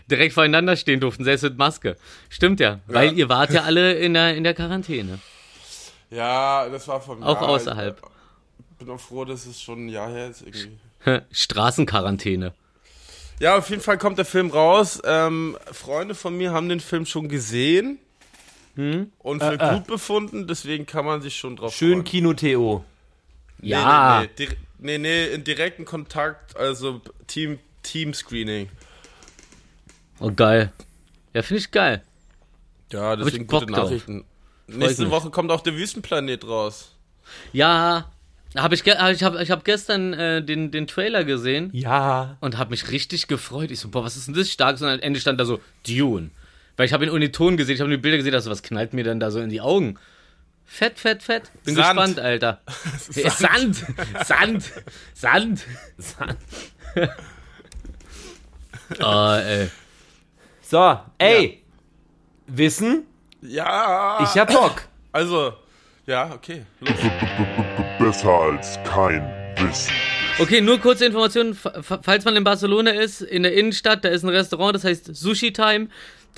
direkt 0.08 0.34
voreinander 0.34 0.76
stehen 0.76 1.00
durften, 1.00 1.24
selbst 1.24 1.42
mit 1.42 1.58
Maske. 1.58 1.96
Stimmt 2.28 2.60
ja, 2.60 2.78
weil 2.86 3.18
ihr 3.18 3.28
wart 3.28 3.50
ja 3.50 3.64
alle 3.64 3.94
in 3.94 4.14
der, 4.14 4.36
in 4.36 4.44
der 4.44 4.54
Quarantäne. 4.54 5.18
Ja, 6.10 6.68
das 6.68 6.86
war 6.86 7.00
von 7.00 7.24
Auch 7.24 7.40
ja, 7.40 7.48
außerhalb. 7.48 8.00
Ich 8.70 8.76
bin 8.76 8.94
auch 8.94 9.00
froh, 9.00 9.24
dass 9.24 9.46
es 9.46 9.60
schon 9.60 9.86
ein 9.86 9.88
Jahr 9.88 10.10
her 10.10 10.28
ist 10.28 10.42
irgendwie. 10.42 10.78
Straßenquarantäne. 11.32 12.54
Ja, 13.40 13.58
auf 13.58 13.68
jeden 13.68 13.82
Fall 13.82 13.98
kommt 13.98 14.16
der 14.16 14.24
Film 14.24 14.50
raus. 14.50 15.02
Ähm, 15.04 15.58
Freunde 15.72 16.14
von 16.14 16.36
mir 16.36 16.52
haben 16.52 16.68
den 16.68 16.78
Film 16.78 17.04
schon 17.04 17.28
gesehen 17.28 17.98
und 19.18 19.40
für 19.42 19.58
Äh, 19.60 19.70
äh. 19.70 19.74
gut 19.74 19.86
befunden, 19.88 20.46
deswegen 20.46 20.86
kann 20.86 21.04
man 21.04 21.20
sich 21.20 21.36
schon 21.36 21.56
drauf 21.56 21.74
Schön 21.74 21.92
freuen. 22.02 22.04
Kino-TO. 22.04 22.84
Nee, 23.60 23.68
Ja. 23.70 24.22
Nee, 24.22 24.28
nee, 24.38 24.48
nee, 24.78 24.98
nee, 24.98 25.26
in 25.34 25.42
direkten 25.44 25.84
Kontakt, 25.84 26.56
also 26.56 27.00
Team, 27.26 27.58
Team 27.82 28.14
Screening. 28.14 28.68
Oh, 30.20 30.30
geil. 30.34 30.72
Ja, 31.34 31.42
finde 31.42 31.60
ich 31.60 31.70
geil. 31.70 32.02
Ja, 32.92 33.16
deswegen 33.16 33.46
Bock 33.46 33.60
gute 33.62 33.72
drauf. 33.72 33.84
Nachrichten. 33.86 34.24
Nächste 34.68 35.02
mich. 35.02 35.10
Woche 35.10 35.30
kommt 35.30 35.50
auch 35.50 35.60
der 35.60 35.74
Wüstenplanet 35.76 36.46
raus. 36.46 36.92
Ja, 37.52 38.10
habe 38.56 38.74
ich, 38.74 38.82
hab 38.82 39.10
ich, 39.12 39.22
hab, 39.22 39.34
ich 39.40 39.50
hab 39.50 39.64
gestern 39.64 40.12
äh, 40.14 40.42
den, 40.42 40.70
den 40.70 40.86
Trailer 40.86 41.24
gesehen 41.24 41.70
Ja. 41.72 42.36
und 42.40 42.56
habe 42.58 42.70
mich 42.70 42.90
richtig 42.90 43.26
gefreut. 43.28 43.70
Ich 43.70 43.80
so, 43.80 43.88
boah, 43.88 44.04
was 44.04 44.16
ist 44.16 44.28
denn 44.28 44.34
das 44.34 44.50
Starkes? 44.50 44.82
Und 44.82 44.88
am 44.88 45.00
Ende 45.00 45.20
stand 45.20 45.38
da 45.40 45.44
so, 45.44 45.60
Dune. 45.86 46.30
Weil 46.78 46.86
ich 46.86 46.92
habe 46.92 47.04
ihn 47.04 47.10
Uniton 47.10 47.56
gesehen, 47.56 47.74
ich 47.74 47.80
habe 47.80 47.90
die 47.90 47.96
Bilder 47.96 48.18
gesehen, 48.18 48.32
dachte 48.32 48.44
so, 48.44 48.50
was 48.52 48.62
knallt 48.62 48.94
mir 48.94 49.02
denn 49.02 49.18
da 49.18 49.32
so 49.32 49.40
in 49.40 49.48
die 49.48 49.60
Augen? 49.60 49.98
Fett, 50.64 50.96
fett, 50.96 51.24
fett. 51.24 51.50
Bin 51.64 51.74
Sand. 51.74 51.88
gespannt, 51.88 52.20
Alter. 52.20 52.60
Sand. 53.00 53.84
Sand. 54.24 54.72
Sand. 55.12 55.64
Sand. 55.98 56.38
Oh, 59.00 59.32
ey. 59.44 59.70
So, 60.62 61.00
ey. 61.18 61.64
Wissen? 62.46 63.06
Ja. 63.42 64.20
Ich 64.22 64.38
hab 64.38 64.52
Bock. 64.52 64.82
Also, 65.10 65.54
ja, 66.06 66.32
okay. 66.32 66.64
Los. 66.78 66.96
Besser 67.98 68.30
als 68.30 68.78
kein 68.84 69.22
Wissen. 69.56 69.92
Okay, 70.38 70.60
nur 70.60 70.78
kurze 70.78 71.06
Informationen. 71.06 71.56
Falls 71.56 72.24
man 72.24 72.36
in 72.36 72.44
Barcelona 72.44 72.92
ist, 72.92 73.20
in 73.22 73.42
der 73.42 73.54
Innenstadt, 73.54 74.04
da 74.04 74.10
ist 74.10 74.22
ein 74.22 74.28
Restaurant, 74.28 74.76
das 74.76 74.84
heißt 74.84 75.16
Sushi 75.16 75.52
Time. 75.52 75.88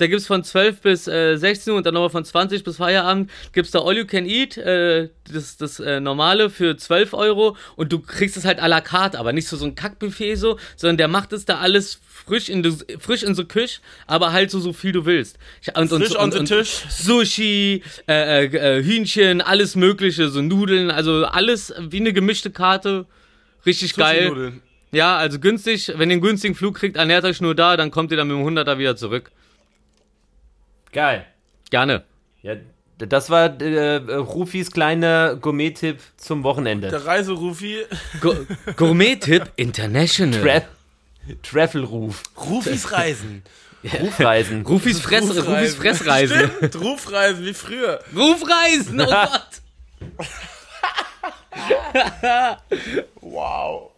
Da 0.01 0.07
gibt's 0.07 0.25
von 0.25 0.43
12 0.43 0.81
bis 0.81 1.07
äh, 1.07 1.37
16 1.37 1.71
Uhr 1.71 1.77
und 1.77 1.85
dann 1.85 1.93
nochmal 1.93 2.09
von 2.09 2.25
20 2.25 2.63
bis 2.63 2.77
Feierabend 2.77 3.29
gibt's 3.53 3.69
da 3.69 3.83
All 3.83 3.95
You 3.95 4.05
Can 4.05 4.25
Eat, 4.25 4.57
äh, 4.57 5.09
das, 5.31 5.57
das 5.57 5.79
äh, 5.79 5.99
normale 5.99 6.49
für 6.49 6.75
12 6.75 7.13
Euro 7.13 7.55
und 7.75 7.93
du 7.93 7.99
kriegst 7.99 8.35
es 8.35 8.43
halt 8.43 8.59
à 8.59 8.67
la 8.67 8.81
carte, 8.81 9.19
aber 9.19 9.31
nicht 9.31 9.47
so 9.47 9.57
so 9.57 9.65
ein 9.65 9.75
Kackbuffet 9.75 10.37
so, 10.37 10.57
sondern 10.75 10.97
der 10.97 11.07
macht 11.07 11.33
es 11.33 11.45
da 11.45 11.59
alles 11.59 11.99
frisch 12.25 12.49
in, 12.49 12.63
die, 12.63 12.75
frisch 12.97 13.21
in 13.21 13.35
so 13.35 13.45
Küche, 13.45 13.79
aber 14.07 14.31
halt 14.31 14.49
so, 14.49 14.59
so 14.59 14.73
viel 14.73 14.91
du 14.91 15.05
willst. 15.05 15.37
Und, 15.75 15.91
und, 15.91 16.01
Frisch 16.03 16.17
on 16.17 16.23
und, 16.23 16.33
the 16.33 16.39
und, 16.39 16.45
Tisch. 16.47 16.81
Sushi, 16.89 17.83
äh, 18.07 18.45
äh, 18.45 18.79
äh, 18.79 18.83
Hühnchen, 18.83 19.39
alles 19.41 19.75
mögliche, 19.75 20.29
so 20.29 20.41
Nudeln, 20.41 20.89
also 20.89 21.25
alles 21.25 21.75
wie 21.79 21.99
eine 21.99 22.11
gemischte 22.11 22.49
Karte. 22.49 23.05
Richtig 23.67 23.95
geil. 23.95 24.53
Ja, 24.91 25.17
also 25.17 25.39
günstig. 25.39 25.93
Wenn 25.95 26.09
ihr 26.09 26.13
einen 26.13 26.21
günstigen 26.21 26.55
Flug 26.55 26.79
kriegt, 26.79 26.97
ernährt 26.97 27.23
euch 27.23 27.39
nur 27.39 27.53
da, 27.53 27.77
dann 27.77 27.91
kommt 27.91 28.09
ihr 28.09 28.17
dann 28.17 28.27
mit 28.29 28.35
dem 28.35 28.57
100er 28.57 28.79
wieder 28.79 28.95
zurück. 28.95 29.31
Geil. 30.91 31.25
Gerne. 31.69 32.03
Ja, 32.41 32.55
das 32.97 33.29
war 33.29 33.59
äh, 33.61 33.95
Rufis 34.15 34.71
kleiner 34.71 35.35
Gourmet-Tipp 35.35 35.99
zum 36.17 36.43
Wochenende. 36.43 36.89
Der 36.89 37.05
Reiserufi. 37.05 37.77
Gu- 38.19 38.45
Gourmet-Tipp 38.75 39.51
International. 39.55 40.41
Tra 40.41 40.61
Travel-Ruf. 41.43 42.23
Rufis 42.37 42.91
Reisen. 42.91 43.43
Rufreisen. 44.01 44.63
Rufis, 44.65 44.99
Fress, 44.99 45.23
Rufis 45.47 45.75
Fressreise. 45.75 46.51
Stimmt, 46.57 46.79
Rufreisen 46.81 47.45
wie 47.45 47.53
früher. 47.53 47.99
Rufreisen, 48.15 49.01
oh 49.01 49.05
Gott. 49.05 49.61
Wow. 53.21 53.91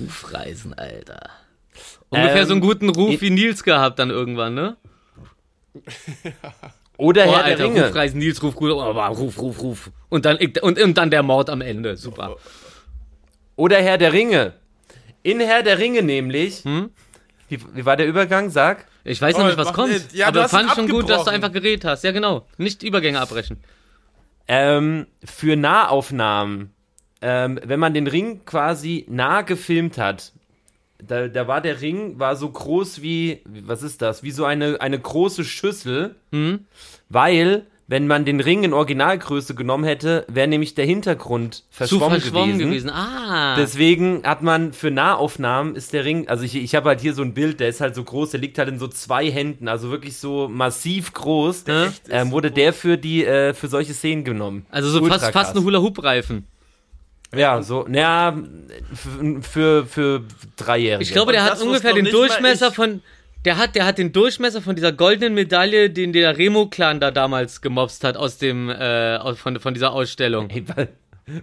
Rufreisen, 0.00 0.74
Alter. 0.74 1.30
Ungefähr 2.08 2.42
Ähm, 2.42 2.46
so 2.46 2.52
einen 2.52 2.60
guten 2.60 2.88
Ruf 2.88 3.20
wie 3.20 3.30
Nils 3.30 3.62
gehabt 3.64 3.98
dann 3.98 4.10
irgendwann, 4.10 4.54
ne? 4.54 4.76
Oder 6.98 7.26
Oh, 7.26 7.32
Herr 7.32 7.44
Alter, 7.44 7.56
der 7.56 7.66
Ringe. 7.66 7.86
Rufreisen, 7.88 8.18
Nils, 8.18 8.42
Ruf, 8.42 8.58
Ruf, 8.58 8.70
oh, 8.70 8.90
Ruf, 8.90 9.38
Ruf, 9.38 9.62
Ruf. 9.62 9.90
Und 10.08 10.24
dann, 10.24 10.38
und, 10.62 10.80
und 10.80 10.96
dann 10.96 11.10
der 11.10 11.22
Mord 11.22 11.50
am 11.50 11.60
Ende. 11.60 11.96
Super. 11.96 12.36
Oder 13.56 13.78
Herr 13.82 13.98
der 13.98 14.12
Ringe. 14.12 14.54
In 15.22 15.40
Herr 15.40 15.62
der 15.62 15.78
Ringe 15.78 16.02
nämlich. 16.02 16.64
Hm? 16.64 16.90
Wie, 17.48 17.58
wie 17.74 17.84
war 17.84 17.96
der 17.96 18.06
Übergang? 18.06 18.48
Sag. 18.50 18.86
Ich 19.04 19.20
weiß 19.20 19.36
noch 19.36 19.44
Oh, 19.44 19.46
nicht, 19.46 19.58
was 19.58 19.72
kommt. 19.72 19.92
nicht. 19.92 20.12
Ja, 20.14 20.26
du 20.30 20.38
aber 20.38 20.44
hast 20.44 20.50
fand 20.52 20.68
ich 20.68 20.74
schon 20.74 20.88
gut, 20.88 21.08
dass 21.10 21.24
du 21.24 21.30
einfach 21.30 21.52
geredet 21.52 21.84
hast. 21.84 22.02
Ja, 22.02 22.12
genau. 22.12 22.46
Nicht 22.56 22.82
Übergänge 22.82 23.20
abbrechen. 23.20 23.58
Ähm, 24.48 25.06
für 25.24 25.56
Nahaufnahmen, 25.56 26.72
ähm, 27.20 27.60
wenn 27.64 27.78
man 27.80 27.94
den 27.94 28.06
Ring 28.06 28.44
quasi 28.44 29.04
nah 29.08 29.42
gefilmt 29.42 29.98
hat, 29.98 30.32
da, 31.04 31.28
da 31.28 31.46
war 31.48 31.60
der 31.60 31.80
Ring, 31.80 32.18
war 32.18 32.36
so 32.36 32.48
groß 32.50 33.02
wie, 33.02 33.40
was 33.44 33.82
ist 33.82 34.02
das? 34.02 34.22
Wie 34.22 34.30
so 34.30 34.44
eine, 34.44 34.80
eine 34.80 34.98
große 34.98 35.44
Schüssel, 35.44 36.14
Hm? 36.32 36.60
weil, 37.08 37.66
wenn 37.88 38.08
man 38.08 38.24
den 38.24 38.40
Ring 38.40 38.64
in 38.64 38.72
Originalgröße 38.72 39.54
genommen 39.54 39.84
hätte, 39.84 40.24
wäre 40.28 40.48
nämlich 40.48 40.74
der 40.74 40.86
Hintergrund 40.86 41.62
verschwommen, 41.70 42.20
verschwommen 42.20 42.58
gewesen. 42.58 42.88
gewesen. 42.88 42.90
Ah. 42.90 43.54
Deswegen 43.56 44.22
hat 44.24 44.42
man 44.42 44.72
für 44.72 44.90
Nahaufnahmen 44.90 45.76
ist 45.76 45.92
der 45.92 46.04
Ring, 46.04 46.26
also 46.26 46.42
ich, 46.42 46.56
ich 46.56 46.74
habe 46.74 46.88
halt 46.88 47.00
hier 47.00 47.14
so 47.14 47.22
ein 47.22 47.32
Bild, 47.32 47.60
der 47.60 47.68
ist 47.68 47.80
halt 47.80 47.94
so 47.94 48.02
groß, 48.02 48.30
der 48.32 48.40
liegt 48.40 48.58
halt 48.58 48.68
in 48.70 48.80
so 48.80 48.88
zwei 48.88 49.30
Händen, 49.30 49.68
also 49.68 49.90
wirklich 49.92 50.16
so 50.16 50.48
massiv 50.48 51.12
groß. 51.12 51.64
Hä? 51.68 51.86
Ähm, 52.10 52.32
wurde 52.32 52.50
der 52.50 52.72
für 52.72 52.96
die 52.98 53.24
äh, 53.24 53.54
für 53.54 53.68
solche 53.68 53.94
Szenen 53.94 54.24
genommen. 54.24 54.66
also 54.70 54.88
so 54.90 55.00
Ultra 55.00 55.18
fast, 55.20 55.32
fast 55.32 55.50
krass. 55.52 55.56
ein 55.56 55.62
Hula-Hoop-Reifen. 55.64 56.44
Ja, 57.34 57.62
so, 57.62 57.84
naja, 57.88 58.36
für, 59.42 59.86
für, 59.86 60.22
Dreijährige. 60.56 61.02
Ich 61.02 61.12
glaube, 61.12 61.32
der 61.32 61.44
hat 61.44 61.60
ungefähr 61.60 61.92
den 61.92 62.06
Durchmesser 62.06 62.72
von. 62.72 63.02
Der 63.44 63.58
hat, 63.58 63.76
der 63.76 63.86
hat 63.86 63.98
den 63.98 64.12
Durchmesser 64.12 64.60
von 64.60 64.74
dieser 64.74 64.90
goldenen 64.90 65.34
Medaille, 65.34 65.88
den 65.90 66.12
der 66.12 66.36
Remo-Clan 66.36 66.98
da 66.98 67.12
damals 67.12 67.60
gemobst 67.60 68.02
hat 68.02 68.16
aus 68.16 68.38
dem, 68.38 68.68
äh, 68.70 69.34
von, 69.36 69.60
von 69.60 69.72
dieser 69.72 69.92
Ausstellung. 69.92 70.50
Ey, 70.50 70.64
wa- 70.68 70.88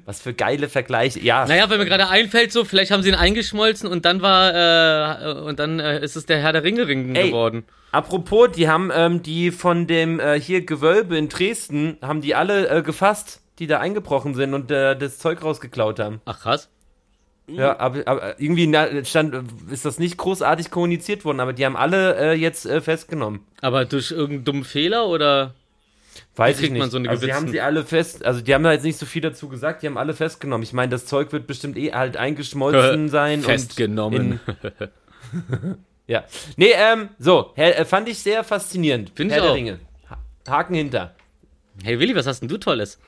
was 0.06 0.22
für 0.22 0.34
geile 0.34 0.68
Vergleiche. 0.68 1.20
Ja, 1.22 1.46
Naja, 1.46 1.70
wenn 1.70 1.78
mir 1.78 1.86
gerade 1.86 2.10
einfällt, 2.10 2.52
so, 2.52 2.66
vielleicht 2.66 2.92
haben 2.92 3.04
sie 3.04 3.10
ihn 3.10 3.16
eingeschmolzen 3.16 3.88
und 3.90 4.04
dann 4.04 4.22
war, 4.22 4.54
äh, 4.54 5.34
und 5.44 5.60
dann 5.60 5.80
äh, 5.80 6.04
ist 6.04 6.16
es 6.18 6.26
der 6.26 6.40
Herr 6.40 6.52
der 6.54 6.64
Ringe-Ring 6.64 7.16
Ey. 7.16 7.28
geworden. 7.30 7.64
apropos, 7.94 8.50
die 8.54 8.68
haben 8.68 8.92
ähm, 8.94 9.24
die 9.24 9.52
von 9.52 9.88
dem 9.88 10.20
äh, 10.20 10.38
hier 10.40 10.66
Gewölbe 10.66 11.18
in 11.18 11.30
Dresden, 11.30 11.98
haben 12.02 12.20
die 12.22 12.34
alle 12.36 12.68
äh, 12.68 12.82
gefasst, 12.82 13.42
die 13.60 13.68
da 13.68 13.80
eingebrochen 13.80 14.36
sind 14.36 14.54
und 14.54 14.72
äh, 14.72 14.96
das 14.96 15.20
Zeug 15.20 15.44
rausgeklaut 15.44 16.00
haben. 16.00 16.22
Ach 16.26 16.40
krass. 16.42 16.70
Ja, 17.48 17.78
aber, 17.78 18.08
aber 18.08 18.40
irgendwie 18.40 18.68
na, 18.68 19.04
stand, 19.04 19.36
ist 19.70 19.84
das 19.84 20.00
nicht 20.00 20.18
großartig 20.18 20.72
kommuniziert 20.72 21.26
worden, 21.26 21.42
aber 21.42 21.52
die 21.52 21.66
haben 21.66 21.76
alle 21.76 22.16
äh, 22.16 22.34
jetzt 22.34 22.66
äh, 22.66 22.80
festgenommen. 22.80 23.42
Aber 23.60 23.84
durch 23.84 24.12
irgendeinen 24.12 24.46
dummen 24.46 24.64
Fehler 24.64 25.08
oder? 25.08 25.54
Weiß 26.36 26.62
ich 26.62 26.70
nicht. 26.70 26.80
man 26.80 26.90
so 26.90 26.98
eine 26.98 27.10
also 27.10 27.26
die 27.26 27.34
haben 27.34 27.50
sie 27.50 27.60
alle 27.60 27.84
fest, 27.84 28.24
also 28.24 28.40
die 28.40 28.54
haben 28.54 28.64
da 28.64 28.72
jetzt 28.72 28.84
nicht 28.84 28.98
so 28.98 29.06
viel 29.06 29.22
dazu 29.22 29.50
gesagt, 29.50 29.82
die 29.84 29.88
haben 29.88 29.98
alle 29.98 30.14
festgenommen. 30.14 30.64
Ich 30.64 30.74
meine, 30.74 30.90
das 30.90 31.06
Zeug 31.06 31.32
wird 31.32 31.48
bestimmt 31.48 31.76
eh 31.78 31.92
halt 31.92 32.18
eingeschmolzen 32.18 33.10
sein. 33.10 33.40
und 33.40 33.46
Festgenommen. 33.46 34.40
Ja. 36.06 36.26
Nee, 36.58 36.72
ähm, 36.76 37.10
so, 37.18 37.54
äh, 37.56 37.86
fand 37.86 38.10
ich 38.10 38.20
sehr 38.20 38.44
faszinierend. 38.44 39.12
Find 39.16 39.32
Herr 39.32 39.38
ich 39.38 39.44
der 39.44 39.52
auch. 39.52 39.56
Ringe. 39.56 39.80
Ha 40.10 40.18
Haken 40.48 40.76
hinter. 40.76 41.16
Hey 41.82 42.00
Willi, 42.00 42.16
was 42.16 42.28
hast 42.28 42.42
denn 42.42 42.50
du 42.50 42.58
Tolles? 42.58 43.00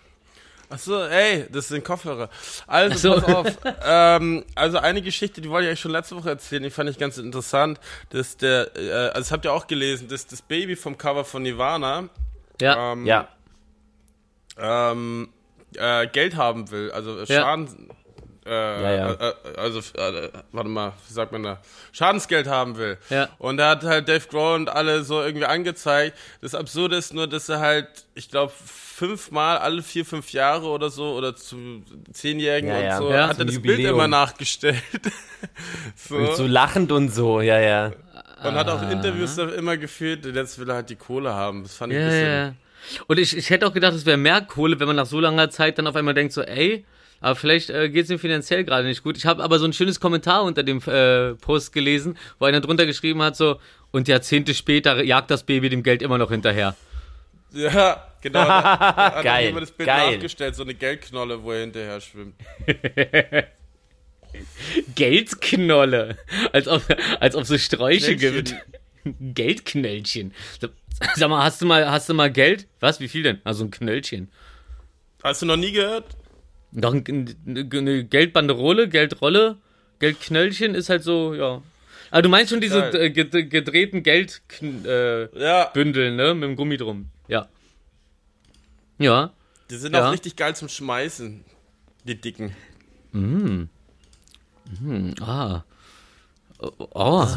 Achso, 0.70 1.04
ey, 1.06 1.46
das 1.52 1.68
sind 1.68 1.84
Kopfhörer. 1.84 2.30
Also, 2.68 3.16
so. 3.16 3.22
pass 3.22 3.34
auf. 3.36 3.48
ähm, 3.86 4.44
also 4.56 4.78
eine 4.80 5.02
Geschichte, 5.02 5.42
die 5.42 5.50
wollte 5.50 5.68
ich 5.68 5.74
euch 5.74 5.80
schon 5.80 5.92
letzte 5.92 6.16
Woche 6.16 6.30
erzählen, 6.30 6.64
die 6.64 6.70
fand 6.70 6.90
ich 6.90 6.98
ganz 6.98 7.18
interessant. 7.18 7.80
Dass 8.10 8.38
der, 8.38 8.76
äh, 8.76 8.92
also 8.92 9.20
das 9.20 9.32
habt 9.32 9.46
ihr 9.46 9.54
auch 9.54 9.68
gelesen, 9.68 10.08
dass 10.08 10.26
das 10.28 10.42
Baby 10.42 10.76
vom 10.76 10.98
Cover 10.98 11.24
von 11.26 11.44
Nirvana 11.44 12.10
Ja. 12.60 12.94
ähm, 12.94 13.06
Ja. 13.06 13.28
ähm, 14.58 15.30
äh, 15.76 16.08
Geld 16.08 16.36
haben 16.36 16.72
will, 16.72 16.92
also 16.92 17.20
äh, 17.20 17.26
Ja. 17.26 17.54
Äh, 18.46 18.98
ja. 18.98 19.12
Äh, 19.12 19.30
äh, 19.30 19.34
also 19.58 19.80
äh, 19.80 20.30
warte 20.52 20.70
mal, 20.70 20.94
wie 21.08 21.14
sagt 21.14 21.32
man 21.32 21.42
da, 21.44 21.62
Schadensgeld 21.92 22.48
haben 22.48 22.78
will. 22.78 22.98
Ja. 23.10 23.30
Und 23.40 23.58
da 23.58 23.72
hat 23.72 23.84
halt 23.84 24.08
Dave 24.08 24.28
Grohl 24.30 24.56
und 24.56 24.70
alle 24.70 25.04
so 25.04 25.22
irgendwie 25.24 25.46
angezeigt. 25.46 26.16
Das 26.42 26.54
Absurde 26.54 26.96
ist 26.98 27.14
nur, 27.14 27.28
dass 27.28 27.50
er 27.50 27.60
halt, 27.60 27.88
ich 28.14 28.30
glaube, 28.30 28.54
fünfmal 28.56 29.58
alle 29.58 29.82
vier, 29.82 30.06
fünf 30.06 30.32
Jahre 30.32 30.68
oder 30.68 30.90
so 30.90 31.14
oder 31.16 31.36
zu 31.36 31.84
Zehnjährigen 32.14 32.70
Ja, 32.70 32.78
und 32.78 32.84
ja. 32.84 32.98
so 32.98 33.10
Ja. 33.12 33.28
hat 33.30 33.40
er 33.40 33.46
das 33.46 33.56
Bild 33.56 33.66
Jubiläum. 33.80 33.96
immer 33.96 34.08
nachgestellt. 34.08 34.82
so. 35.96 36.34
So 36.36 36.48
lachend 36.48 36.92
und 36.92 37.10
so, 37.14 37.42
ja, 37.42 37.60
ja. 37.60 37.92
Und 38.44 38.54
hat 38.56 38.68
auch 38.70 38.90
Interviews 38.90 39.36
da 39.38 39.50
immer 39.50 39.76
geführt, 39.78 40.26
jetzt 40.26 40.60
will 40.60 40.70
er 40.70 40.76
halt 40.76 40.90
die 40.90 40.96
Kohle 40.96 41.34
haben. 41.34 41.64
Das 41.64 41.76
fand 41.76 41.94
ich 41.94 41.98
ein 42.00 42.04
Ja, 42.04 42.10
bisschen. 42.10 42.32
ja. 42.32 42.54
Und 43.08 43.18
ich, 43.18 43.36
ich 43.36 43.50
hätte 43.50 43.66
auch 43.66 43.74
gedacht, 43.74 43.94
es 43.94 44.06
wäre 44.06 44.18
mehr 44.18 44.42
Kohle, 44.42 44.80
wenn 44.80 44.86
man 44.88 44.96
nach 44.98 45.08
so 45.08 45.20
langer 45.20 45.50
Zeit 45.50 45.80
dann 45.80 45.88
auf 45.88 45.96
einmal 45.96 46.14
denkt, 46.14 46.34
so, 46.34 46.42
ey, 46.44 46.86
aber 47.26 47.36
vielleicht 47.36 47.72
äh, 47.72 47.90
geht 47.90 48.04
es 48.04 48.12
ihm 48.12 48.20
finanziell 48.20 48.64
gerade 48.64 48.88
nicht 48.88 49.02
gut. 49.02 49.18
Ich 49.18 49.26
habe 49.26 49.44
aber 49.44 49.58
so 49.58 49.66
ein 49.66 49.74
schönes 49.74 50.00
Kommentar 50.00 50.44
unter 50.44 50.62
dem 50.62 50.80
äh, 50.86 51.34
Post 51.34 51.74
gelesen, 51.74 52.20
wo 52.38 52.46
einer 52.46 52.62
drunter 52.62 52.86
geschrieben 52.86 53.24
hat, 53.24 53.36
so, 53.36 53.60
und 53.90 54.08
Jahrzehnte 54.08 54.54
später 54.54 55.04
jagt 55.04 55.32
das 55.32 55.44
Baby 55.44 55.70
dem 55.70 55.82
Geld 55.82 56.04
immer 56.04 56.20
noch 56.20 56.30
hinterher. 56.30 56.76
Ja, 57.52 58.12
genau. 58.22 58.44
Da, 58.44 58.62
da 58.62 58.96
hat 59.16 59.24
Geil, 59.24 59.50
immer 59.50 59.62
das 59.62 59.72
Bild 59.72 59.88
geil. 59.88 60.18
nachgestellt, 60.18 60.54
so 60.56 60.62
eine 60.62 60.76
Geldknolle, 60.76 61.42
wo 61.42 61.52
er 61.52 61.62
hinterher 61.62 62.00
schwimmt. 62.00 62.36
Geldknolle. 64.94 66.20
Als 66.54 66.68
ob, 66.68 66.84
als 67.20 67.36
ob 67.36 67.46
so 67.46 67.58
Sträuche 67.58 68.18
gibt. 68.18 68.54
Geldknöllchen. 69.04 70.32
Sag 71.16 71.30
mal, 71.30 71.44
hast 71.44 71.60
du 71.60 71.66
mal, 71.66 71.90
hast 71.90 72.08
du 72.08 72.14
mal 72.14 72.32
Geld? 72.32 72.68
Was? 72.82 73.00
Wie 73.00 73.08
viel 73.08 73.24
denn? 73.24 73.42
Also 73.44 73.64
ein 73.64 73.72
Knöllchen. 73.72 74.30
Hast 75.24 75.42
du 75.42 75.48
noch 75.48 75.58
nie 75.58 75.72
gehört? 75.72 76.16
Doch 76.78 76.94
ein, 76.94 77.36
eine 77.48 78.04
Geldbanderole, 78.04 78.90
Geldrolle, 78.90 79.58
Geldknöllchen 80.00 80.76
ist 80.76 80.90
halt 80.90 81.04
so, 81.04 81.34
ja. 81.34 81.62
Aber 82.12 82.22
du 82.22 82.30
meinst 82.30 82.52
schon 82.52 82.62
diese 82.62 82.80
äh, 82.94 83.08
ged- 83.10 83.44
gedrehten 83.50 84.04
Geldbündel, 84.04 85.30
äh, 85.36 85.40
Ja, 85.42 85.72
ne? 86.12 86.34
Mit 86.36 86.44
dem 86.44 86.56
Gummi 86.56 86.78
drum. 86.78 87.08
Ja. 87.28 87.48
Ja. 89.00 89.32
die 89.70 89.76
sind 89.78 89.94
Ja. 89.96 90.08
auch 90.08 90.14
richtig 90.14 90.36
geil 90.36 90.56
zum 90.56 90.68
Schmeißen. 90.70 91.44
Die 92.04 92.20
dicken. 92.20 92.56
Ah. 95.22 95.64
Oh. 96.60 96.72
oh. 96.94 97.28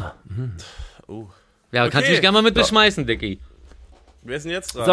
Oh. 1.07 1.27
Ja, 1.73 1.89
kannst 1.89 2.09
du 2.09 2.13
mich 2.13 2.21
gerne 2.21 2.35
mal 2.35 2.43
mit 2.43 2.55
beschmeißen, 2.55 3.07
Dicky. 3.07 3.41
Wer 4.23 4.37
ist 4.37 4.43
denn 4.45 4.53
jetzt 4.53 4.75
dran? 4.75 4.87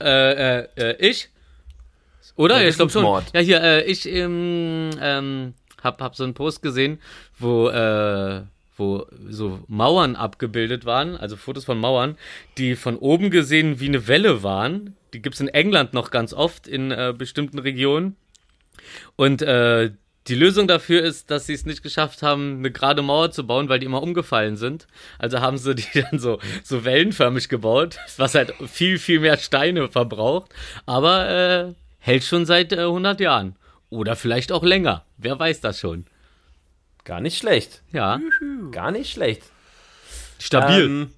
So, 0.00 0.04
Äh, 0.04 0.60
äh, 0.60 0.68
äh, 0.76 0.96
ich? 1.10 1.28
Oder? 2.36 2.62
Ja, 2.62 2.68
ich 2.68 2.76
glaube 2.76 2.90
schon. 2.90 3.04
Ja, 3.32 3.40
hier, 3.40 3.62
äh, 3.62 3.84
ich 3.84 4.06
ähm, 4.06 4.90
ähm, 5.00 5.54
hab, 5.82 6.00
hab 6.00 6.16
so 6.16 6.24
einen 6.24 6.34
Post 6.34 6.62
gesehen, 6.62 7.00
wo, 7.38 7.68
äh, 7.68 8.42
wo 8.76 9.06
so 9.28 9.60
Mauern 9.68 10.16
abgebildet 10.16 10.84
waren, 10.84 11.16
also 11.16 11.36
Fotos 11.36 11.64
von 11.64 11.78
Mauern, 11.78 12.16
die 12.58 12.76
von 12.76 12.96
oben 12.96 13.30
gesehen 13.30 13.80
wie 13.80 13.88
eine 13.88 14.08
Welle 14.08 14.42
waren. 14.42 14.96
Die 15.12 15.22
gibt's 15.22 15.40
in 15.40 15.48
England 15.48 15.94
noch 15.94 16.10
ganz 16.10 16.34
oft 16.34 16.66
in 16.66 16.90
äh, 16.90 17.14
bestimmten 17.16 17.58
Regionen. 17.58 18.16
Und 19.16 19.42
äh, 19.42 19.92
die 20.28 20.34
Lösung 20.34 20.66
dafür 20.66 21.02
ist, 21.02 21.30
dass 21.30 21.46
sie 21.46 21.52
es 21.52 21.66
nicht 21.66 21.82
geschafft 21.82 22.22
haben, 22.22 22.58
eine 22.58 22.70
gerade 22.70 23.02
Mauer 23.02 23.30
zu 23.30 23.46
bauen, 23.46 23.68
weil 23.68 23.78
die 23.78 23.86
immer 23.86 24.02
umgefallen 24.02 24.56
sind. 24.56 24.86
Also 25.18 25.40
haben 25.40 25.56
sie 25.56 25.74
die 25.76 26.02
dann 26.02 26.18
so, 26.18 26.38
so 26.64 26.84
wellenförmig 26.84 27.48
gebaut, 27.48 27.98
was 28.16 28.34
halt 28.34 28.52
viel, 28.66 28.98
viel 28.98 29.20
mehr 29.20 29.38
Steine 29.38 29.88
verbraucht. 29.88 30.52
Aber 30.84 31.28
äh, 31.28 31.74
hält 32.06 32.22
schon 32.24 32.46
seit 32.46 32.72
äh, 32.72 32.82
100 32.82 33.20
Jahren. 33.20 33.56
Oder 33.90 34.14
vielleicht 34.16 34.52
auch 34.52 34.62
länger. 34.62 35.04
Wer 35.16 35.38
weiß 35.38 35.60
das 35.60 35.80
schon. 35.80 36.06
gar 37.04 37.20
nicht 37.20 37.36
schlecht. 37.38 37.82
Ja, 37.92 38.20
Gar 38.70 38.90
nicht 38.92 39.10
schlecht. 39.12 39.42
stabil. 40.38 40.84
Ähm, 40.84 41.10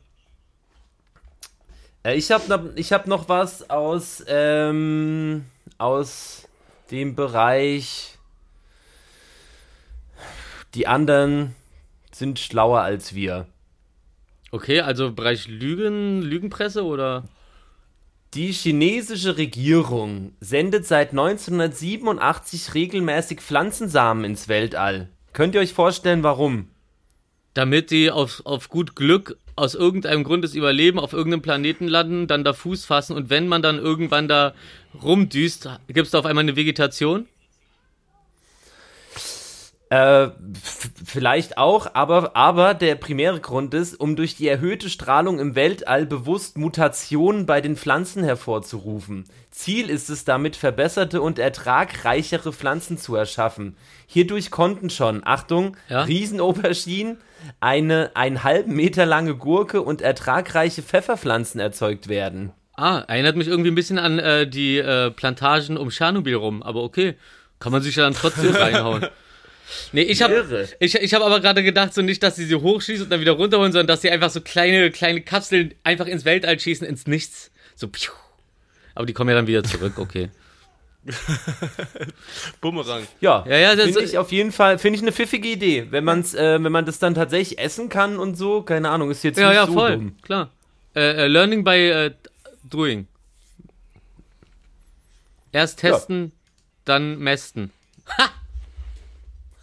äh, 2.04 2.14
ich 2.16 2.30
habe 2.30 2.48
noch, 2.48 2.64
ich 2.76 2.92
hab 2.92 3.06
noch 3.06 3.28
was 3.28 3.68
aus, 3.70 4.24
ähm, 4.28 5.44
aus 5.76 6.48
dem 6.90 7.14
Bereich. 7.14 8.18
Die 10.74 10.86
anderen 10.86 11.54
sind 12.12 12.38
schlauer 12.38 12.80
als 12.80 13.14
wir. 13.14 13.46
Okay, 14.50 14.80
also 14.80 15.12
Bereich 15.12 15.48
Lügen, 15.48 16.22
Lügenpresse 16.22 16.84
oder? 16.84 17.24
Die 18.34 18.52
chinesische 18.52 19.38
Regierung 19.38 20.32
sendet 20.38 20.86
seit 20.86 21.10
1987 21.12 22.74
regelmäßig 22.74 23.40
Pflanzensamen 23.40 24.24
ins 24.24 24.48
Weltall. 24.48 25.08
Könnt 25.32 25.54
ihr 25.54 25.62
euch 25.62 25.72
vorstellen, 25.72 26.22
warum? 26.22 26.68
Damit 27.54 27.90
die 27.90 28.10
auf, 28.10 28.42
auf 28.44 28.68
gut 28.68 28.94
Glück 28.94 29.38
aus 29.56 29.74
irgendeinem 29.74 30.24
Grund 30.24 30.44
des 30.44 30.54
Überleben 30.54 30.98
auf 30.98 31.14
irgendeinem 31.14 31.40
Planeten 31.40 31.88
landen, 31.88 32.26
dann 32.26 32.44
da 32.44 32.52
Fuß 32.52 32.84
fassen 32.84 33.16
und 33.16 33.30
wenn 33.30 33.48
man 33.48 33.62
dann 33.62 33.78
irgendwann 33.78 34.28
da 34.28 34.52
rumdüst, 35.02 35.70
gibt's 35.88 36.10
da 36.10 36.18
auf 36.18 36.26
einmal 36.26 36.42
eine 36.44 36.54
Vegetation? 36.54 37.26
Äh, 39.90 40.28
vielleicht 41.04 41.56
auch, 41.56 41.94
aber, 41.94 42.36
aber 42.36 42.74
der 42.74 42.94
primäre 42.96 43.40
Grund 43.40 43.72
ist, 43.72 43.98
um 43.98 44.16
durch 44.16 44.36
die 44.36 44.46
erhöhte 44.46 44.90
Strahlung 44.90 45.38
im 45.38 45.54
Weltall 45.54 46.04
bewusst 46.04 46.58
Mutationen 46.58 47.46
bei 47.46 47.62
den 47.62 47.74
Pflanzen 47.74 48.22
hervorzurufen. 48.22 49.24
Ziel 49.50 49.88
ist 49.88 50.10
es 50.10 50.26
damit, 50.26 50.56
verbesserte 50.56 51.22
und 51.22 51.38
ertragreichere 51.38 52.52
Pflanzen 52.52 52.98
zu 52.98 53.16
erschaffen. 53.16 53.76
Hierdurch 54.06 54.50
konnten 54.50 54.90
schon, 54.90 55.22
Achtung, 55.24 55.76
Ja? 55.88 56.02
Riesenauberginen, 56.02 57.16
eine 57.60 58.10
einen 58.14 58.44
halben 58.44 58.74
Meter 58.74 59.06
lange 59.06 59.36
Gurke 59.36 59.80
und 59.80 60.02
ertragreiche 60.02 60.82
Pfefferpflanzen 60.82 61.60
erzeugt 61.60 62.08
werden. 62.08 62.52
Ah, 62.76 63.04
erinnert 63.08 63.36
mich 63.36 63.48
irgendwie 63.48 63.70
ein 63.70 63.74
bisschen 63.74 63.98
an 63.98 64.18
äh, 64.18 64.46
die 64.46 64.78
äh, 64.78 65.10
Plantagen 65.10 65.78
um 65.78 65.88
Tschernobyl 65.88 66.34
rum, 66.34 66.62
aber 66.62 66.82
okay. 66.82 67.16
Kann 67.58 67.72
man 67.72 67.82
sich 67.82 67.96
ja 67.96 68.04
dann 68.04 68.14
trotzdem 68.14 68.52
reinhauen. 68.54 69.06
Nee, 69.92 70.02
ich 70.02 70.22
habe 70.22 70.66
ich, 70.80 70.94
ich 70.94 71.14
hab 71.14 71.22
aber 71.22 71.40
gerade 71.40 71.62
gedacht, 71.62 71.92
so 71.94 72.02
nicht, 72.02 72.22
dass 72.22 72.36
sie 72.36 72.44
sie 72.46 72.54
hochschießen 72.54 73.04
und 73.04 73.10
dann 73.10 73.20
wieder 73.20 73.32
runterholen, 73.32 73.72
sondern 73.72 73.86
dass 73.86 74.00
sie 74.02 74.10
einfach 74.10 74.30
so 74.30 74.40
kleine, 74.40 74.90
kleine 74.90 75.20
Kapseln 75.20 75.74
einfach 75.84 76.06
ins 76.06 76.24
Weltall 76.24 76.58
schießen, 76.58 76.86
ins 76.86 77.06
Nichts. 77.06 77.50
So, 77.74 77.88
piu. 77.88 78.12
Aber 78.94 79.06
die 79.06 79.12
kommen 79.12 79.30
ja 79.30 79.36
dann 79.36 79.46
wieder 79.46 79.62
zurück, 79.64 79.98
okay. 79.98 80.30
Bumerang. 82.60 83.06
Ja, 83.20 83.44
Ja, 83.48 83.56
ja, 83.56 83.76
das- 83.76 83.86
finde 83.86 84.02
ich 84.02 84.18
auf 84.18 84.32
jeden 84.32 84.52
Fall, 84.52 84.78
finde 84.78 84.96
ich 84.96 85.02
eine 85.02 85.12
pfiffige 85.12 85.48
Idee. 85.48 85.86
Wenn 85.90 86.04
man's, 86.04 86.34
äh, 86.34 86.62
wenn 86.62 86.72
man 86.72 86.84
das 86.84 86.98
dann 86.98 87.14
tatsächlich 87.14 87.58
essen 87.58 87.88
kann 87.88 88.18
und 88.18 88.36
so, 88.36 88.62
keine 88.62 88.90
Ahnung, 88.90 89.10
ist 89.10 89.22
jetzt 89.22 89.38
Ja, 89.38 89.48
nicht 89.48 89.56
ja, 89.56 89.66
so 89.66 89.72
voll, 89.72 89.92
dumm. 89.96 90.16
klar. 90.22 90.50
Äh, 90.94 91.24
äh, 91.24 91.26
learning 91.28 91.64
by 91.64 91.70
äh, 91.90 92.10
doing. 92.64 93.06
Erst 95.52 95.78
testen, 95.80 96.32
dann 96.84 97.18
mästen. 97.18 97.70
Ha! 98.18 98.30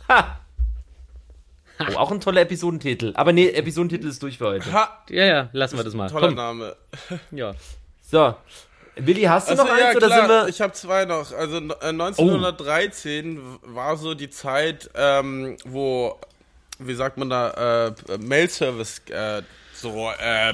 Oh, 0.08 1.96
auch 1.98 2.12
ein 2.12 2.22
toller 2.22 2.42
Episodentitel. 2.42 3.12
Aber 3.16 3.34
nee, 3.34 3.50
Episodentitel 3.50 4.08
ist 4.08 4.24
durch 4.24 4.38
für 4.38 4.48
heute. 4.48 4.72
Ha! 4.72 5.04
Ja, 5.10 5.26
ja, 5.26 5.50
lassen 5.52 5.78
wir 5.78 5.84
das 5.84 5.94
mal. 5.94 6.10
Toller 6.10 6.28
Komm, 6.28 6.36
Name. 6.36 6.76
ja. 7.32 7.54
So. 8.02 8.36
Willi, 8.96 9.24
hast 9.24 9.50
du 9.50 9.54
Achso, 9.54 9.66
noch 9.66 9.72
eins 9.72 9.82
ja, 9.82 9.98
oder 9.98 10.08
klar. 10.08 10.20
sind 10.20 10.30
wir. 10.30 10.48
Ich 10.48 10.62
habe 10.62 10.74
zwei 10.74 11.04
noch. 11.06 11.34
Also 11.34 11.58
äh, 11.58 11.88
1913 11.90 13.42
war 13.64 13.98
so 13.98 14.14
die 14.14 14.30
Zeit, 14.30 14.90
ähm, 14.96 15.58
wo, 15.66 16.18
wie 16.80 16.94
sagt 16.94 17.18
man 17.18 17.30
da, 17.30 17.88
äh, 17.88 18.18
Mail-Service 18.20 19.02
äh, 19.10 19.42
so 19.74 20.12
äh, 20.18 20.54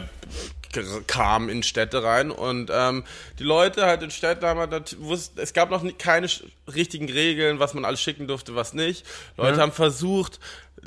kam 1.07 1.49
in 1.49 1.63
Städte 1.63 2.03
rein 2.03 2.31
und 2.31 2.71
ähm, 2.73 3.03
die 3.39 3.43
Leute 3.43 3.85
halt 3.85 4.03
in 4.03 4.11
Städten 4.11 4.45
haben 4.45 4.59
halt, 4.59 4.97
wussten, 4.99 5.39
es 5.39 5.53
gab 5.53 5.69
noch 5.69 5.83
nie, 5.83 5.93
keine 5.93 6.27
richtigen 6.73 7.09
Regeln, 7.09 7.59
was 7.59 7.73
man 7.73 7.85
alles 7.85 8.01
schicken 8.01 8.27
durfte, 8.27 8.55
was 8.55 8.73
nicht. 8.73 9.05
Leute 9.37 9.59
haben 9.59 9.71
versucht, 9.71 10.39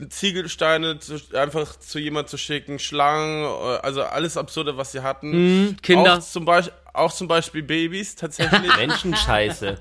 Ziegelsteine 0.09 0.99
zu, 0.99 1.20
einfach 1.35 1.78
zu 1.78 1.99
jemand 1.99 2.28
zu 2.28 2.37
schicken, 2.37 2.78
Schlangen, 2.78 3.45
äh, 3.45 3.78
also 3.82 4.03
alles 4.03 4.37
Absurde, 4.37 4.76
was 4.76 4.93
sie 4.93 5.03
hatten. 5.03 5.32
Hm, 5.32 5.76
Kinder. 5.82 6.18
Auch 6.18 6.20
zum, 6.20 6.45
Beispiel, 6.45 6.74
auch 6.95 7.12
zum 7.12 7.28
Beispiel 7.28 7.62
Babys 7.62 8.14
tatsächlich. 8.16 8.76
Menschenscheiße. 8.76 9.78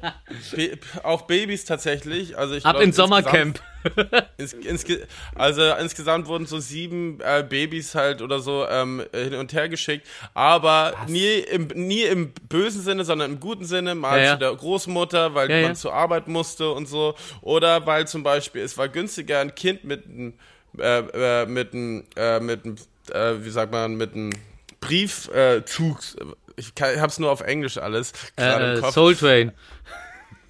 Be 0.56 0.78
auch 1.04 1.22
Babys 1.24 1.64
tatsächlich. 1.66 2.38
Also 2.38 2.56
ich 2.56 2.66
Ab 2.66 2.74
glaub, 2.76 2.84
ins 2.84 2.96
Sommercamp. 2.96 3.62
Ins, 4.38 4.54
insge 4.54 5.06
also 5.36 5.62
insgesamt 5.74 6.28
wurden 6.28 6.46
so 6.46 6.58
sieben 6.60 7.20
äh, 7.20 7.44
Babys 7.48 7.96
halt 7.96 8.22
oder 8.22 8.40
so 8.40 8.66
ähm, 8.66 9.04
hin 9.14 9.34
und 9.36 9.52
her 9.52 9.68
geschickt, 9.68 10.08
aber 10.34 10.94
nie 11.10 11.40
im, 11.40 11.68
nie 11.68 12.04
im 12.04 12.32
bösen 12.48 12.82
Sinne, 12.82 13.04
sondern 13.04 13.32
im 13.34 13.40
guten 13.42 13.66
Sinne, 13.66 13.94
mal 13.94 14.20
Ja, 14.20 14.24
ja. 14.24 14.34
zu 14.36 14.40
der 14.40 14.56
Großmutter, 14.56 15.36
weil 15.36 15.52
Ja, 15.52 15.58
man 15.58 15.72
ja. 15.72 15.74
zur 15.74 15.94
Arbeit 15.94 16.30
musste 16.30 16.72
und 16.72 16.88
so, 16.88 17.16
oder 17.42 17.86
weil 17.86 18.08
zum 18.08 18.24
Beispiel 18.24 18.62
es 18.62 18.78
war 18.78 18.88
günstiger, 18.88 19.42
ein 19.42 19.54
Kind 19.54 19.84
mit 19.84 20.06
einem 20.06 20.34
äh, 20.80 21.00
äh, 21.42 21.46
mit 21.46 21.74
einem 21.74 22.06
äh, 22.16 22.40
mit 22.40 22.64
einem 22.64 22.78
äh, 23.12 23.44
wie 23.44 23.50
sagt 23.50 23.74
man 23.74 23.96
mit 23.96 24.14
einem 24.14 24.32
Briefzug 24.80 26.00
äh, 26.20 26.43
ich, 26.56 26.76
kann, 26.76 27.00
hab's 27.02 27.20
nur 27.20 27.32
auf 27.32 27.42
Englisch 27.42 27.78
alles 27.78 28.14
Äh. 28.36 28.82
Soul 28.92 29.16
Train. 29.16 29.52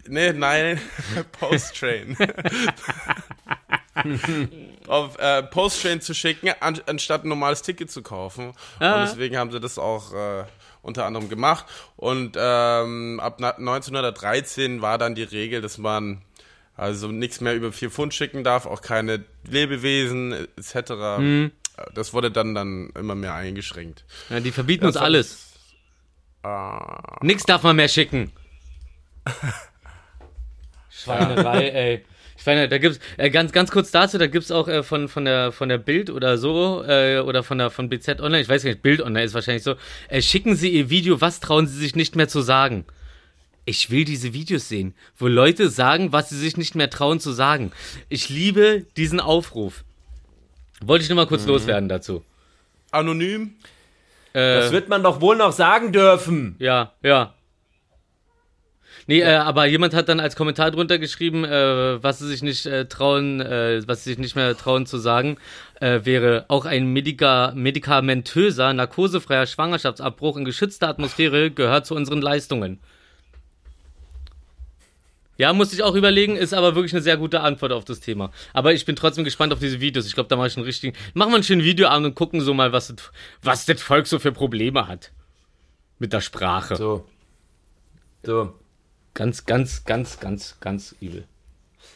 Nee, 0.08 0.34
nein, 0.34 0.82
Post-Train. 1.40 2.18
Auf 4.88 5.18
äh, 5.20 5.44
Post-Train 5.44 6.02
zu 6.02 6.14
schicken, 6.14 6.50
an, 6.60 6.82
anstatt 6.88 7.24
ein 7.24 7.30
normales 7.30 7.62
Ticket 7.62 7.92
zu 7.92 8.02
kaufen. 8.02 8.54
Ah. 8.80 8.96
Und 9.02 9.10
deswegen 9.10 9.38
haben 9.38 9.52
sie 9.52 9.60
das 9.60 9.78
auch 9.78 10.14
äh, 10.14 10.44
unter 10.82 11.06
anderem 11.06 11.30
gemacht. 11.30 11.66
Und 11.96 12.36
ähm, 12.38 13.20
ab 13.22 13.38
na- 13.40 13.56
1913 13.56 14.82
war 14.82 14.98
dann 14.98 15.16
die 15.16 15.24
Regel, 15.24 15.62
dass 15.62 15.78
man 15.78 16.22
also 16.76 17.08
nichts 17.08 17.40
mehr 17.40 17.56
über 17.56 17.72
vier 17.72 17.92
Pfund 17.92 18.14
schicken 18.14 18.44
darf, 18.44 18.66
auch 18.66 18.82
keine 18.82 19.24
Lebewesen 19.48 20.48
etc. 20.58 20.92
Mhm. 21.20 21.52
Das 21.94 22.14
wurde 22.14 22.32
dann, 22.32 22.56
dann 22.56 22.90
immer 22.98 23.16
mehr 23.16 23.36
eingeschränkt. 23.36 24.04
Ja, 24.30 24.40
die 24.40 24.52
verbieten 24.52 24.86
uns 24.86 24.96
Das 24.96 25.02
war- 25.02 25.06
alles. 25.06 25.53
Ah. 26.44 27.18
Nix 27.22 27.44
darf 27.44 27.64
man 27.64 27.76
mehr 27.76 27.88
schicken. 27.88 28.32
Schweinerei, 30.90 31.70
ey. 31.70 32.06
Ich 32.38 32.46
meine, 32.46 32.68
da 32.68 32.78
gibt's 32.78 33.00
äh, 33.18 33.30
ganz 33.30 33.54
ganz 33.54 33.72
kurz 33.72 33.92
dazu, 33.92 34.18
da 34.18 34.28
gibt's 34.28 34.52
auch 34.52 34.68
äh, 34.68 34.84
von 34.84 35.08
von 35.08 35.24
der 35.24 35.54
von 35.54 35.70
der 35.70 35.78
Bild 35.78 36.10
oder 36.10 36.38
so 36.38 36.84
äh, 36.86 37.20
oder 37.20 37.42
von 37.44 37.58
der 37.58 37.70
von 37.70 37.88
BZ 37.88 38.20
Online, 38.20 38.42
ich 38.42 38.50
weiß 38.50 38.66
nicht, 38.66 38.82
Bild 38.82 39.02
Online 39.02 39.24
ist 39.24 39.34
wahrscheinlich 39.34 39.64
so. 39.64 39.76
Äh, 40.10 40.22
schicken 40.22 40.56
Sie 40.56 40.70
Ihr 40.70 40.90
Video, 40.90 41.22
was 41.22 41.40
trauen 41.40 41.68
Sie 41.68 41.78
sich 41.78 41.96
nicht 41.96 42.18
mehr 42.18 42.28
zu 42.28 42.42
sagen? 42.42 42.86
Ich 43.66 43.90
will 43.90 44.04
diese 44.04 44.34
Videos 44.34 44.68
sehen, 44.68 44.94
wo 45.16 45.28
Leute 45.28 45.70
sagen, 45.70 46.12
was 46.12 46.28
sie 46.28 46.38
sich 46.38 46.58
nicht 46.58 46.76
mehr 46.76 46.90
trauen 46.90 47.22
zu 47.22 47.32
sagen. 47.32 47.72
Ich 48.10 48.28
liebe 48.28 48.86
diesen 48.98 49.22
Aufruf. 49.22 49.86
Wollte 50.82 51.04
ich 51.04 51.10
nur 51.10 51.16
mal 51.16 51.28
kurz 51.28 51.46
loswerden 51.46 51.88
dazu. 51.88 52.26
Anonym? 52.92 53.56
Äh, 54.34 54.56
Das 54.60 54.72
wird 54.72 54.90
man 54.90 55.04
doch 55.04 55.22
wohl 55.22 55.36
noch 55.36 55.52
sagen 55.52 55.92
dürfen. 55.92 56.56
Ja, 56.60 56.92
ja. 57.02 57.34
Nee, 59.06 59.20
äh, 59.20 59.36
aber 59.36 59.66
jemand 59.66 59.94
hat 59.94 60.08
dann 60.08 60.20
als 60.22 60.36
Kommentar 60.36 60.72
drunter 60.72 60.98
geschrieben, 60.98 61.44
äh, 61.44 62.02
was 62.02 62.20
sie 62.20 62.28
sich 62.28 62.42
nicht 62.42 62.66
äh, 62.66 62.86
trauen, 62.86 63.42
äh, 63.42 63.82
was 63.86 64.04
sie 64.04 64.12
sich 64.12 64.20
nicht 64.20 64.36
mehr 64.36 64.56
trauen 64.56 64.86
zu 64.86 64.98
sagen, 64.98 65.38
äh, 65.82 66.02
wäre 66.04 66.46
auch 66.48 66.66
ein 66.66 66.88
medika 66.88 67.52
medikamentöser, 67.54 68.74
narkosefreier 68.74 69.46
Schwangerschaftsabbruch 69.46 70.38
in 70.38 70.46
geschützter 70.46 70.88
Atmosphäre 70.88 71.52
gehört 71.52 71.86
zu 71.86 71.96
unseren 71.96 72.22
Leistungen. 72.22 72.80
Ja, 75.38 75.52
musste 75.52 75.76
ich 75.76 75.84
auch 75.84 75.96
überlegen, 75.96 76.36
ist 76.36 76.54
aber 76.54 76.76
wirklich 76.76 76.94
eine 76.94 77.02
sehr 77.02 77.18
gute 77.18 77.42
Antwort 77.42 77.72
auf 77.72 77.86
das 77.86 78.00
Thema. 78.00 78.32
Aber 78.54 78.74
ich 78.74 78.86
bin 78.86 78.96
trotzdem 78.96 79.24
gespannt 79.24 79.52
auf 79.52 79.60
diese 79.60 79.82
Videos. 79.82 80.06
Ich 80.06 80.14
glaube, 80.14 80.30
da 80.30 80.36
mache 80.36 80.48
ich 80.48 80.58
einen 80.58 80.66
richtigen. 80.66 80.96
Machen 81.14 81.32
wir 81.32 81.36
einen 81.36 81.44
schönen 81.44 81.64
Videoabend 81.64 82.06
und 82.06 82.16
gucken 82.16 82.42
so 82.42 82.54
mal, 82.54 82.72
was 82.72 82.88
das, 82.88 83.12
was 83.42 83.66
das 83.66 83.82
Volk 83.82 84.06
so 84.06 84.20
für 84.20 84.32
Probleme 84.32 84.88
hat. 84.88 85.12
Mit 85.98 86.14
der 86.14 86.22
Sprache. 86.22 86.76
So. 86.76 87.06
So. 88.24 88.54
Ganz, 89.16 89.46
ganz, 89.46 89.86
ganz, 89.86 90.20
ganz, 90.20 90.60
ganz 90.60 90.96
übel. 91.00 91.26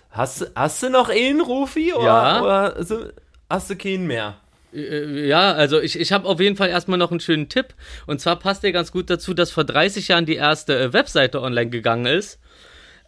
Hast, 0.09 0.51
hast 0.55 0.81
du 0.83 0.89
noch 0.89 1.09
einen, 1.09 1.41
Rufi? 1.41 1.93
Oder, 1.93 2.05
Ja. 2.05 2.41
Oder 2.41 3.13
hast 3.49 3.69
du 3.69 3.75
keinen 3.75 4.07
mehr? 4.07 4.37
Äh, 4.73 5.27
Ja, 5.27 5.53
also 5.53 5.79
ich, 5.79 5.99
ich 5.99 6.11
habe 6.11 6.27
auf 6.27 6.39
jeden 6.39 6.55
Fall 6.55 6.69
erstmal 6.69 6.97
noch 6.97 7.11
einen 7.11 7.19
schönen 7.19 7.49
Tipp. 7.49 7.75
Und 8.07 8.19
zwar 8.19 8.37
passt 8.37 8.63
der 8.63 8.71
ganz 8.71 8.91
gut 8.91 9.09
dazu, 9.09 9.33
dass 9.33 9.51
vor 9.51 9.63
30 9.63 10.07
Jahren 10.07 10.25
die 10.25 10.35
erste 10.35 10.79
äh, 10.79 10.93
Webseite 10.93 11.41
online 11.41 11.69
gegangen 11.69 12.05
ist. 12.07 12.39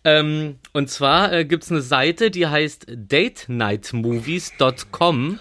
Ähm, 0.04 0.60
und 0.74 0.90
zwar 0.90 1.32
äh, 1.34 1.46
gibt 1.46 1.64
es 1.64 1.72
eine 1.72 1.82
Seite, 1.82 2.32
die 2.32 2.48
heißt 2.48 2.88
datenightmovies.com. 2.90 5.40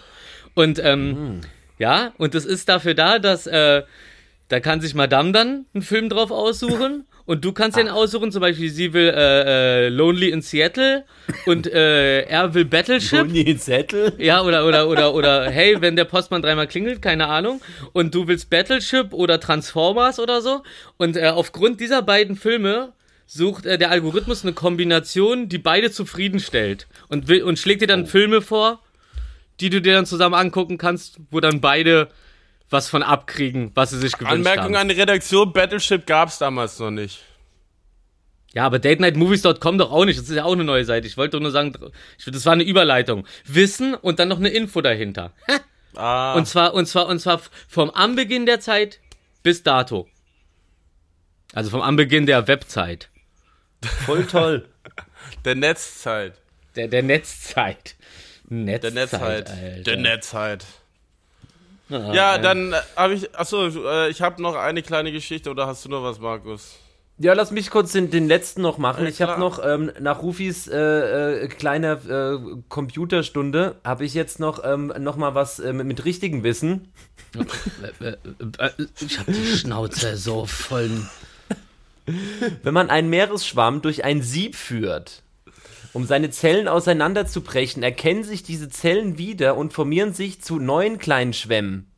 Und 0.54 0.78
ähm, 0.82 1.40
ja, 1.78 2.12
und 2.18 2.34
das 2.34 2.44
ist 2.44 2.68
dafür 2.68 2.92
da, 2.94 3.18
dass 3.18 3.46
äh, 3.46 3.82
da 4.48 4.61
kann 4.61 4.80
sich 4.80 4.94
Madame 4.94 5.32
dann 5.32 5.66
einen 5.74 5.82
Film 5.82 6.09
drauf 6.09 6.30
aussuchen. 6.30 7.04
Und 7.28 7.44
du 7.44 7.52
kannst 7.52 7.76
den 7.76 7.90
aussuchen, 7.90 8.32
zum 8.32 8.40
Beispiel, 8.40 8.70
sie 8.70 8.94
will 8.94 9.12
äh, 9.14 9.84
äh, 9.84 9.88
Lonely 9.90 10.30
in 10.30 10.40
Seattle 10.40 11.04
und 11.44 11.66
äh, 11.66 12.22
er 12.22 12.54
will 12.54 12.64
Battleship. 12.64 13.20
Und 13.20 13.34
die 13.34 13.54
Zettel? 13.59 14.14
Ja, 14.16 14.40
oder, 14.40 14.66
oder, 14.66 14.88
oder, 14.88 15.12
oder, 15.12 15.50
hey, 15.50 15.78
wenn 15.82 15.94
der 15.94 16.06
Postmann 16.06 16.40
dreimal 16.40 16.66
klingelt, 16.66 17.02
keine 17.02 17.26
Ahnung, 17.26 17.61
und 17.92 18.14
du 18.14 18.28
willst 18.28 18.48
Battleship 18.48 19.12
oder 19.12 19.40
Transformers 19.40 20.18
oder 20.18 20.40
so. 20.40 20.62
Und 20.96 21.18
äh, 21.18 21.26
aufgrund 21.26 21.80
dieser 21.80 22.00
beiden 22.00 22.34
Filme 22.34 22.94
sucht 23.29 23.66
äh, 23.66 23.79
der 23.79 23.91
Algorithmus 23.91 24.43
eine 24.43 24.55
Kombination, 24.55 25.49
die 25.49 25.59
beide 25.59 25.93
zufriedenstellt. 25.93 26.89
Und, 27.09 27.29
will, 27.29 27.43
und 27.45 27.59
schlägt 27.59 27.83
dir 27.83 27.87
dann 27.87 28.07
Filme 28.07 28.41
vor, 28.41 28.81
die 29.61 29.70
du 29.70 29.81
dir 29.81 29.93
dann 29.93 30.07
zusammen 30.07 30.35
angucken 30.35 30.79
kannst, 30.79 31.18
wo 31.31 31.39
dann 31.39 31.61
beide 31.61 32.09
was 32.70 32.89
von 32.89 33.03
abkriegen, 33.03 33.70
was 33.74 33.91
sie 33.91 33.99
sich 33.99 34.12
gewünscht 34.14 34.33
Anmerkung 34.33 34.64
haben. 34.64 34.76
an 34.76 34.89
die 34.89 34.95
Redaktion, 34.95 35.53
Battleship 35.53 36.07
gab's 36.07 36.39
damals 36.39 36.79
noch 36.79 36.91
nicht. 36.91 37.20
Ja, 38.55 38.64
aber 38.64 38.79
datenightmovies.com 38.79 39.79
doch 39.79 39.93
auch 39.93 40.05
nicht. 40.07 40.18
Das 40.18 40.29
ist 40.29 40.35
ja 40.35 40.45
auch 40.45 40.53
eine 40.53 40.64
neue 40.64 40.85
Seite. 40.85 41.07
Ich 41.07 41.16
wollte 41.16 41.37
doch 41.37 41.43
nur 41.43 41.51
sagen, 41.51 41.74
das 42.26 42.47
war 42.47 42.55
eine 42.55 42.64
Überleitung. 42.64 43.26
Wissen 43.45 43.95
und 43.95 44.18
dann 44.18 44.29
noch 44.29 44.39
eine 44.39 44.49
Info 44.49 44.81
dahinter. 44.81 45.33
Ah, 45.95 46.35
Und 46.35 46.47
zwar, 46.47 46.72
und 46.74 46.87
zwar, 46.87 47.09
und 47.09 47.18
zwar 47.18 47.41
vom 47.68 47.91
Anbeginn 47.91 48.47
der 48.47 48.61
Zeit 48.61 49.01
bis 49.43 49.62
dato. 49.62 50.09
Also 51.53 51.70
vom 51.70 51.83
Anbeginn 51.83 52.26
der 52.26 52.49
Webzeit. 52.49 53.11
Voll 54.07 54.26
toll. 54.26 54.68
der 55.45 55.55
Netzzeit. 55.55 56.35
Der, 56.76 56.89
der 56.89 57.03
Netzzeit. 57.03 57.97
Netzzeit, 58.49 58.83
Der 58.85 58.91
Netzzeit. 58.93 59.51
Alter. 59.51 59.83
Der 59.83 59.97
Netzzeit. 59.97 60.64
Ah, 61.91 62.12
Ja, 62.12 62.37
äh, 62.37 62.41
dann 62.41 62.74
habe 62.97 63.14
ich, 63.14 63.35
achso, 63.37 63.66
äh, 63.66 64.09
ich 64.11 64.20
habe 64.22 64.43
noch 64.43 64.57
eine 64.57 64.83
kleine 64.83 65.12
Geschichte, 65.12 65.51
oder 65.51 65.66
hast 65.66 65.85
du 65.85 65.89
noch 65.89 66.03
was, 66.03 66.18
Markus? 66.18 66.76
Ja, 67.20 67.33
lass 67.33 67.51
mich 67.51 67.70
kurz 67.70 67.91
den, 67.93 68.11
den 68.12 68.29
letzten 68.29 68.62
noch 68.62 68.79
machen. 68.79 69.03
Ja, 69.03 69.11
ich 69.11 69.20
habe 69.20 69.41
noch 69.41 69.64
ähm, 69.64 69.91
nach 69.99 70.22
Rufis 70.22 70.68
äh, 70.68 71.43
äh, 71.45 71.49
kleiner 71.49 71.99
äh, 72.09 72.39
Computerstunde 72.68 73.74
habe 73.85 74.05
ich 74.05 74.14
jetzt 74.14 74.39
noch 74.39 74.62
ähm, 74.64 74.93
noch 75.01 75.16
mal 75.16 75.35
was 75.35 75.59
äh, 75.59 75.72
mit, 75.72 75.87
mit 75.87 76.05
richtigem 76.05 76.45
Wissen. 76.45 76.93
äh, 78.01 78.16
ich 79.01 79.18
hab 79.18 79.26
die 79.26 79.57
Schnauze 79.57 80.16
so 80.16 80.47
voll. 80.47 80.91
Wenn 82.62 82.74
man 82.74 82.90
einen 82.90 83.11
Meeresschwamm 83.11 83.82
durch 83.82 84.04
ein 84.04 84.22
Sieb 84.22 84.56
führt, 84.56 85.22
um 85.92 86.04
seine 86.04 86.30
Zellen 86.30 86.68
auseinanderzubrechen, 86.68 87.82
erkennen 87.82 88.24
sich 88.24 88.42
diese 88.42 88.68
Zellen 88.68 89.18
wieder 89.18 89.56
und 89.56 89.72
formieren 89.72 90.12
sich 90.12 90.40
zu 90.42 90.59
neuen 90.59 90.98
kleinen 90.98 91.32
Schwämmen. 91.32 91.90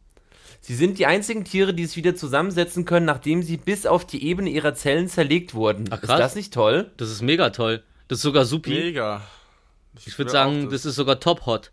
Sie 0.61 0.75
sind 0.75 0.99
die 0.99 1.07
einzigen 1.07 1.45
Tiere, 1.45 1.73
die 1.73 1.83
es 1.83 1.97
wieder 1.97 2.15
zusammensetzen 2.15 2.85
können, 2.85 3.07
nachdem 3.07 3.43
sie 3.43 3.57
bis 3.57 3.87
auf 3.87 4.07
die 4.07 4.25
Ebene 4.27 4.51
ihrer 4.51 4.75
Zellen 4.75 5.09
zerlegt 5.09 5.55
wurden. 5.55 5.87
Ach, 5.91 6.03
Ist 6.03 6.09
krass. 6.09 6.19
das 6.19 6.35
nicht 6.35 6.53
toll? 6.53 6.91
Das 6.99 7.11
ist 7.11 7.23
mega 7.23 7.51
toll. 7.51 7.83
Das 8.09 8.19
ist 8.19 8.23
sogar 8.23 8.45
supi. 8.45 8.71
Mega. 8.71 9.23
Ich 9.97 10.19
würde 10.19 10.27
will 10.27 10.33
sagen, 10.33 10.67
auch 10.67 10.71
das 10.71 10.85
ist 10.85 10.97
sogar 10.97 11.19
top 11.19 11.47
hot, 11.47 11.73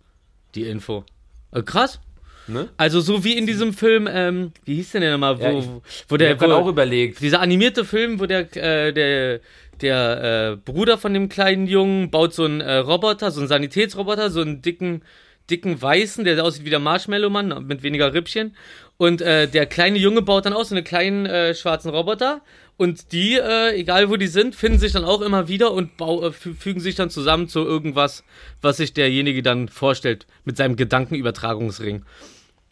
die 0.56 0.64
Info. 0.64 1.04
Äh, 1.52 1.64
krass. 1.64 2.00
Ne? 2.48 2.70
Also 2.78 3.02
so 3.02 3.24
wie 3.24 3.38
in 3.38 3.46
diesem 3.46 3.74
Film, 3.74 4.08
ähm, 4.12 4.52
wie 4.66 4.76
hieß 4.76 4.94
denn 4.94 5.02
der 5.02 5.12
nochmal, 5.12 5.38
wo, 5.40 5.44
Ja, 5.44 5.52
ich- 5.60 5.66
wo 6.08 6.18
Der 6.18 6.30
hat 6.32 6.44
auch 6.44 6.66
wo, 6.66 6.70
überlegt. 6.70 7.20
dieser 7.22 7.42
animierte 7.42 7.84
Film, 7.86 8.20
wo 8.20 8.26
der, 8.26 8.42
äh, 8.56 8.94
der, 8.94 9.40
der 9.82 10.52
äh, 10.54 10.58
Bruder 10.58 10.98
von 10.98 11.14
dem 11.14 11.30
kleinen 11.30 11.68
Jungen 11.68 12.10
baut 12.10 12.34
so 12.34 12.46
einen 12.46 12.62
äh, 12.62 12.78
Roboter, 12.78 13.32
so 13.32 13.40
einen 13.42 13.50
Sanitätsroboter, 13.50 14.30
so 14.30 14.42
einen 14.42 14.62
dicken, 14.62 15.02
dicken 15.50 15.82
Weißen, 15.82 16.24
der 16.24 16.44
aussieht 16.44 16.66
wie 16.66 16.70
der 16.70 16.80
Marshmallow-Mann 16.80 17.66
mit 17.68 17.84
weniger 17.84 18.14
Rippchen. 18.14 18.56
Und 18.98 19.22
äh, 19.22 19.48
der 19.48 19.66
kleine 19.68 19.98
Junge 20.00 20.22
baut 20.24 20.46
dann 20.46 20.54
auch 20.54 20.64
so 20.66 20.74
einen 20.74 20.84
kleinen 20.84 21.26
äh, 21.28 21.54
schwarzen 21.54 21.90
Roboter. 21.92 22.42
Und 22.78 23.12
die, 23.12 23.36
äh, 23.36 23.76
egal 23.76 24.10
wo 24.10 24.18
die 24.18 24.28
sind, 24.28 24.56
finden 24.56 24.78
sich 24.80 24.92
dann 24.92 25.04
auch 25.04 25.22
immer 25.22 25.48
wieder 25.48 25.72
und 25.72 25.92
äh, 26.00 26.04
fü- 26.04 26.56
fügen 26.56 26.80
sich 26.80 26.96
dann 26.96 27.10
zusammen 27.10 27.48
zu 27.48 27.60
irgendwas, 27.64 28.24
was 28.62 28.78
sich 28.78 28.94
derjenige 28.94 29.42
dann 29.42 29.68
vorstellt 29.68 30.26
mit 30.46 30.58
seinem 30.58 30.76
Gedankenübertragungsring. 30.76 32.04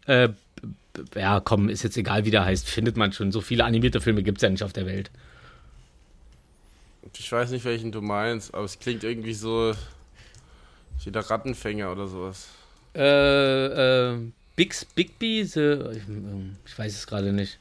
Äh, 0.06 0.30
ja, 1.16 1.40
komm, 1.40 1.70
ist 1.70 1.84
jetzt 1.84 1.98
egal, 1.98 2.26
wie 2.26 2.32
der 2.32 2.46
heißt, 2.46 2.68
findet 2.70 2.98
man 2.98 3.12
schon. 3.12 3.32
So 3.32 3.42
viele 3.42 3.66
animierte 3.66 4.02
Filme 4.02 4.24
gibt's 4.24 4.42
ja 4.42 4.50
nicht 4.50 4.64
auf 4.64 4.74
der 4.74 4.86
Welt. 4.86 5.12
Ich 7.18 7.32
weiß 7.32 7.52
nicht, 7.52 7.66
welchen 7.66 7.92
du 7.92 8.02
meinst, 8.02 8.54
aber 8.54 8.66
es 8.66 8.80
klingt 8.80 9.04
irgendwie 9.04 9.34
so 9.34 9.74
wie 11.04 11.12
der 11.12 11.30
Rattenfänger 11.30 11.92
oder 11.92 12.08
sowas. 12.08 12.50
Äh, 12.96 14.14
äh, 14.14 14.18
Bix, 14.56 14.86
Bigby, 14.86 15.44
the, 15.44 15.80
ich, 15.92 16.04
ich 16.66 16.80
weiß 16.80 16.94
es 16.94 17.08
gerade 17.08 17.34
nicht. 17.34 17.60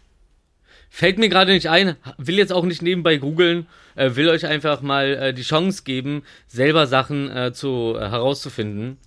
Fällt 0.90 1.18
mir 1.18 1.28
gerade 1.28 1.52
nicht 1.52 1.68
ein, 1.68 1.96
will 2.18 2.38
jetzt 2.38 2.52
auch 2.52 2.64
nicht 2.64 2.80
nebenbei 2.80 3.16
googeln, 3.16 3.66
äh, 3.96 4.14
will 4.14 4.28
euch 4.28 4.46
einfach 4.46 4.80
mal 4.80 5.14
äh, 5.14 5.34
die 5.34 5.42
Chance 5.42 5.82
geben, 5.84 6.22
selber 6.46 6.86
Sachen 6.86 7.28
äh, 7.30 7.52
zu, 7.52 7.96
äh, 7.96 8.08
herauszufinden. 8.08 8.98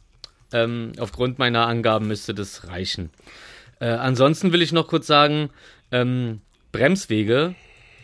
Ähm, 0.53 0.93
aufgrund 0.99 1.39
meiner 1.39 1.67
Angaben 1.67 2.07
müsste 2.07 2.33
das 2.33 2.67
reichen. 2.67 3.09
Äh, 3.79 3.87
ansonsten 3.87 4.53
will 4.53 4.61
ich 4.61 4.71
noch 4.71 4.87
kurz 4.87 5.07
sagen, 5.07 5.49
ähm, 5.91 6.41
Bremswege, 6.71 7.55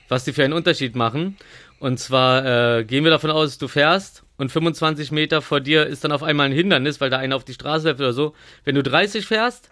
was 0.09 0.25
die 0.25 0.33
für 0.33 0.43
einen 0.43 0.53
Unterschied 0.53 0.95
machen. 0.95 1.37
Und 1.79 1.99
zwar 1.99 2.79
äh, 2.79 2.83
gehen 2.85 3.03
wir 3.03 3.11
davon 3.11 3.31
aus, 3.31 3.57
du 3.57 3.67
fährst 3.67 4.23
und 4.37 4.51
25 4.51 5.11
Meter 5.11 5.41
vor 5.41 5.59
dir 5.59 5.85
ist 5.85 6.03
dann 6.03 6.11
auf 6.11 6.23
einmal 6.23 6.47
ein 6.47 6.51
Hindernis, 6.51 7.01
weil 7.01 7.09
da 7.09 7.17
einer 7.17 7.35
auf 7.35 7.43
die 7.43 7.53
Straße 7.53 7.87
läuft 7.87 7.99
oder 7.99 8.13
so. 8.13 8.33
Wenn 8.63 8.75
du 8.75 8.83
30 8.83 9.25
fährst, 9.25 9.69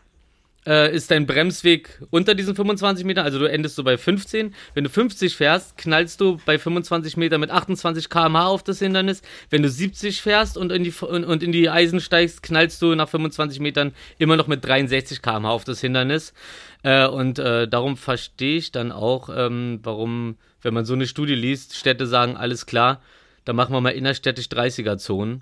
äh, 0.65 0.93
ist 0.95 1.09
dein 1.09 1.25
Bremsweg 1.25 2.01
unter 2.11 2.35
diesen 2.35 2.55
25 2.55 3.05
Metern, 3.05 3.25
also 3.25 3.39
du 3.39 3.45
endest 3.45 3.75
so 3.75 3.83
bei 3.83 3.97
15. 3.97 4.53
Wenn 4.73 4.83
du 4.83 4.89
50 4.89 5.35
fährst, 5.35 5.77
knallst 5.77 6.21
du 6.21 6.37
bei 6.45 6.59
25 6.59 7.17
Metern 7.17 7.41
mit 7.41 7.49
28 7.49 8.09
km/h 8.09 8.45
auf 8.47 8.63
das 8.63 8.79
Hindernis. 8.79 9.21
Wenn 9.49 9.63
du 9.63 9.69
70 9.69 10.21
fährst 10.21 10.57
und 10.57 10.71
in 10.71 10.83
die, 10.83 10.93
und, 11.01 11.23
und 11.23 11.43
in 11.43 11.51
die 11.51 11.69
Eisen 11.69 11.99
steigst, 11.99 12.43
knallst 12.43 12.81
du 12.81 12.93
nach 12.95 13.09
25 13.09 13.59
Metern 13.59 13.93
immer 14.19 14.37
noch 14.37 14.47
mit 14.47 14.63
63 14.63 15.21
km/h 15.21 15.49
auf 15.49 15.63
das 15.63 15.81
Hindernis. 15.81 16.33
Äh, 16.83 17.07
und 17.07 17.39
äh, 17.39 17.67
darum 17.67 17.97
verstehe 17.97 18.57
ich 18.57 18.71
dann 18.71 18.91
auch, 18.91 19.29
ähm, 19.35 19.79
warum, 19.83 20.37
wenn 20.61 20.73
man 20.73 20.85
so 20.85 20.93
eine 20.93 21.07
Studie 21.07 21.35
liest, 21.35 21.75
Städte 21.75 22.05
sagen, 22.05 22.37
alles 22.37 22.65
klar, 22.65 23.01
da 23.45 23.53
machen 23.53 23.73
wir 23.73 23.81
mal 23.81 23.89
innerstädtisch 23.89 24.47
30er-Zonen. 24.47 25.41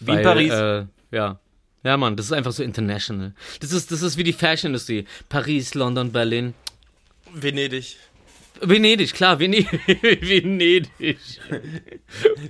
Wie 0.00 0.12
in 0.12 0.22
Paris. 0.22 0.52
Äh, 0.52 0.86
ja. 1.10 1.38
Ja, 1.84 1.96
Mann, 1.96 2.16
das 2.16 2.26
ist 2.26 2.32
einfach 2.32 2.52
so 2.52 2.62
international. 2.62 3.34
Das 3.60 3.72
ist, 3.72 3.90
das 3.90 4.02
ist 4.02 4.16
wie 4.16 4.24
die 4.24 4.32
Fashion-Industrie. 4.32 5.04
Paris, 5.28 5.74
London, 5.74 6.12
Berlin. 6.12 6.54
Venedig. 7.32 7.96
Venedig, 8.60 9.14
klar, 9.14 9.38
Venedig. 9.40 9.68
Venedig. 10.22 10.88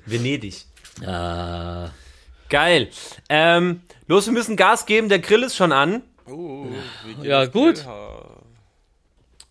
Venedig. 0.04 0.66
Ah. 1.06 1.90
Geil. 2.50 2.88
Ähm, 3.30 3.80
los, 4.06 4.26
wir 4.26 4.34
müssen 4.34 4.56
Gas 4.56 4.84
geben, 4.84 5.08
der 5.08 5.20
Grill 5.20 5.42
ist 5.44 5.56
schon 5.56 5.72
an. 5.72 6.02
Oh, 6.26 6.66
wie 7.06 7.14
geht 7.14 7.24
Ja, 7.24 7.46
gut. 7.46 7.84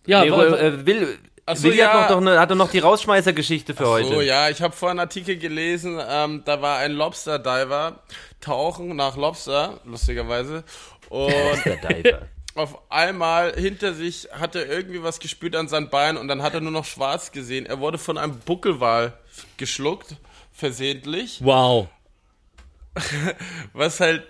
Ja, 0.06 0.24
Nee, 0.24 0.30
äh, 0.30 0.86
will, 0.86 1.18
Achso, 1.44 1.64
Willi 1.64 1.78
hat, 1.78 2.02
noch, 2.02 2.08
doch 2.08 2.16
eine, 2.18 2.38
hat 2.38 2.50
doch 2.50 2.56
noch 2.56 2.70
die 2.70 2.78
Rausschmeißergeschichte 2.78 3.74
für 3.74 3.88
heute. 3.88 4.08
So, 4.08 4.20
ja, 4.20 4.48
ich 4.48 4.62
habe 4.62 4.74
vorhin 4.74 4.98
einen 5.00 5.08
Artikel 5.08 5.36
gelesen, 5.36 6.00
ähm, 6.08 6.42
da 6.44 6.62
war 6.62 6.78
ein 6.78 6.92
Lobster-Diver 6.92 7.98
tauchen 8.40 8.94
nach 8.96 9.16
Lobster, 9.16 9.80
lustigerweise. 9.84 10.64
Und 11.08 11.32
Der 11.64 11.76
Diver. 11.76 12.28
auf 12.54 12.90
einmal 12.90 13.54
hinter 13.54 13.94
sich 13.94 14.28
hat 14.32 14.54
er 14.54 14.66
irgendwie 14.68 15.02
was 15.02 15.18
gespürt 15.20 15.56
an 15.56 15.68
sein 15.68 15.88
Bein 15.90 16.16
und 16.16 16.28
dann 16.28 16.42
hat 16.42 16.54
er 16.54 16.60
nur 16.60 16.72
noch 16.72 16.84
schwarz 16.84 17.32
gesehen. 17.32 17.66
Er 17.66 17.80
wurde 17.80 17.98
von 17.98 18.18
einem 18.18 18.38
Buckelwal 18.38 19.14
geschluckt, 19.56 20.16
versehentlich, 20.52 21.38
Wow. 21.42 21.88
was 23.72 24.00
halt 24.00 24.22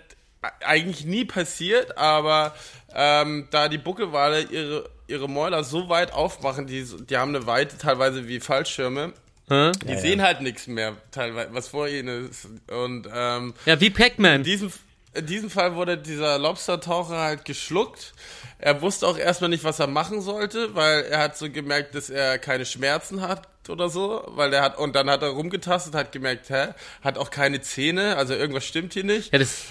eigentlich 0.65 1.05
nie 1.05 1.25
passiert, 1.25 1.97
aber 1.97 2.55
ähm, 2.93 3.47
da 3.51 3.67
die 3.67 3.77
Buckelwale 3.77 4.41
ihre, 4.43 4.89
ihre 5.07 5.27
Mäuler 5.29 5.63
so 5.63 5.89
weit 5.89 6.13
aufmachen, 6.13 6.67
die, 6.67 6.83
die 7.09 7.17
haben 7.17 7.35
eine 7.35 7.45
Weite 7.45 7.77
teilweise 7.77 8.27
wie 8.27 8.39
Fallschirme, 8.39 9.13
Hä? 9.49 9.71
die 9.87 9.97
sehen 9.97 10.21
halt 10.21 10.41
nichts 10.41 10.67
mehr, 10.67 10.95
teilweise, 11.11 11.53
was 11.53 11.67
vor 11.67 11.87
ihnen 11.87 12.29
ist. 12.29 12.47
Und 12.71 13.07
ähm, 13.13 13.53
Ja, 13.65 13.79
wie 13.81 13.89
Pac-Man. 13.89 14.35
in 14.35 14.43
diesem, 14.43 14.71
in 15.13 15.25
diesem 15.25 15.49
Fall 15.49 15.75
wurde 15.75 15.97
dieser 15.97 16.39
Lobster-Taucher 16.39 17.19
halt 17.19 17.45
geschluckt. 17.45 18.13
Er 18.59 18.81
wusste 18.81 19.05
auch 19.07 19.17
erstmal 19.17 19.49
nicht, 19.49 19.65
was 19.65 19.79
er 19.79 19.87
machen 19.87 20.21
sollte, 20.21 20.73
weil 20.75 21.03
er 21.03 21.19
hat 21.19 21.37
so 21.37 21.49
gemerkt, 21.49 21.93
dass 21.95 22.09
er 22.09 22.39
keine 22.39 22.65
Schmerzen 22.65 23.21
hat 23.21 23.47
oder 23.67 23.89
so, 23.89 24.23
weil 24.29 24.53
er 24.53 24.61
hat, 24.61 24.77
und 24.77 24.95
dann 24.95 25.09
hat 25.09 25.21
er 25.21 25.29
rumgetastet, 25.29 25.93
hat 25.95 26.13
gemerkt, 26.13 26.49
hä, 26.49 26.67
hat 27.01 27.17
auch 27.17 27.29
keine 27.29 27.61
Zähne, 27.61 28.15
also 28.15 28.33
irgendwas 28.33 28.63
stimmt 28.65 28.93
hier 28.93 29.03
nicht. 29.03 29.33
Ja, 29.33 29.39
das. 29.39 29.65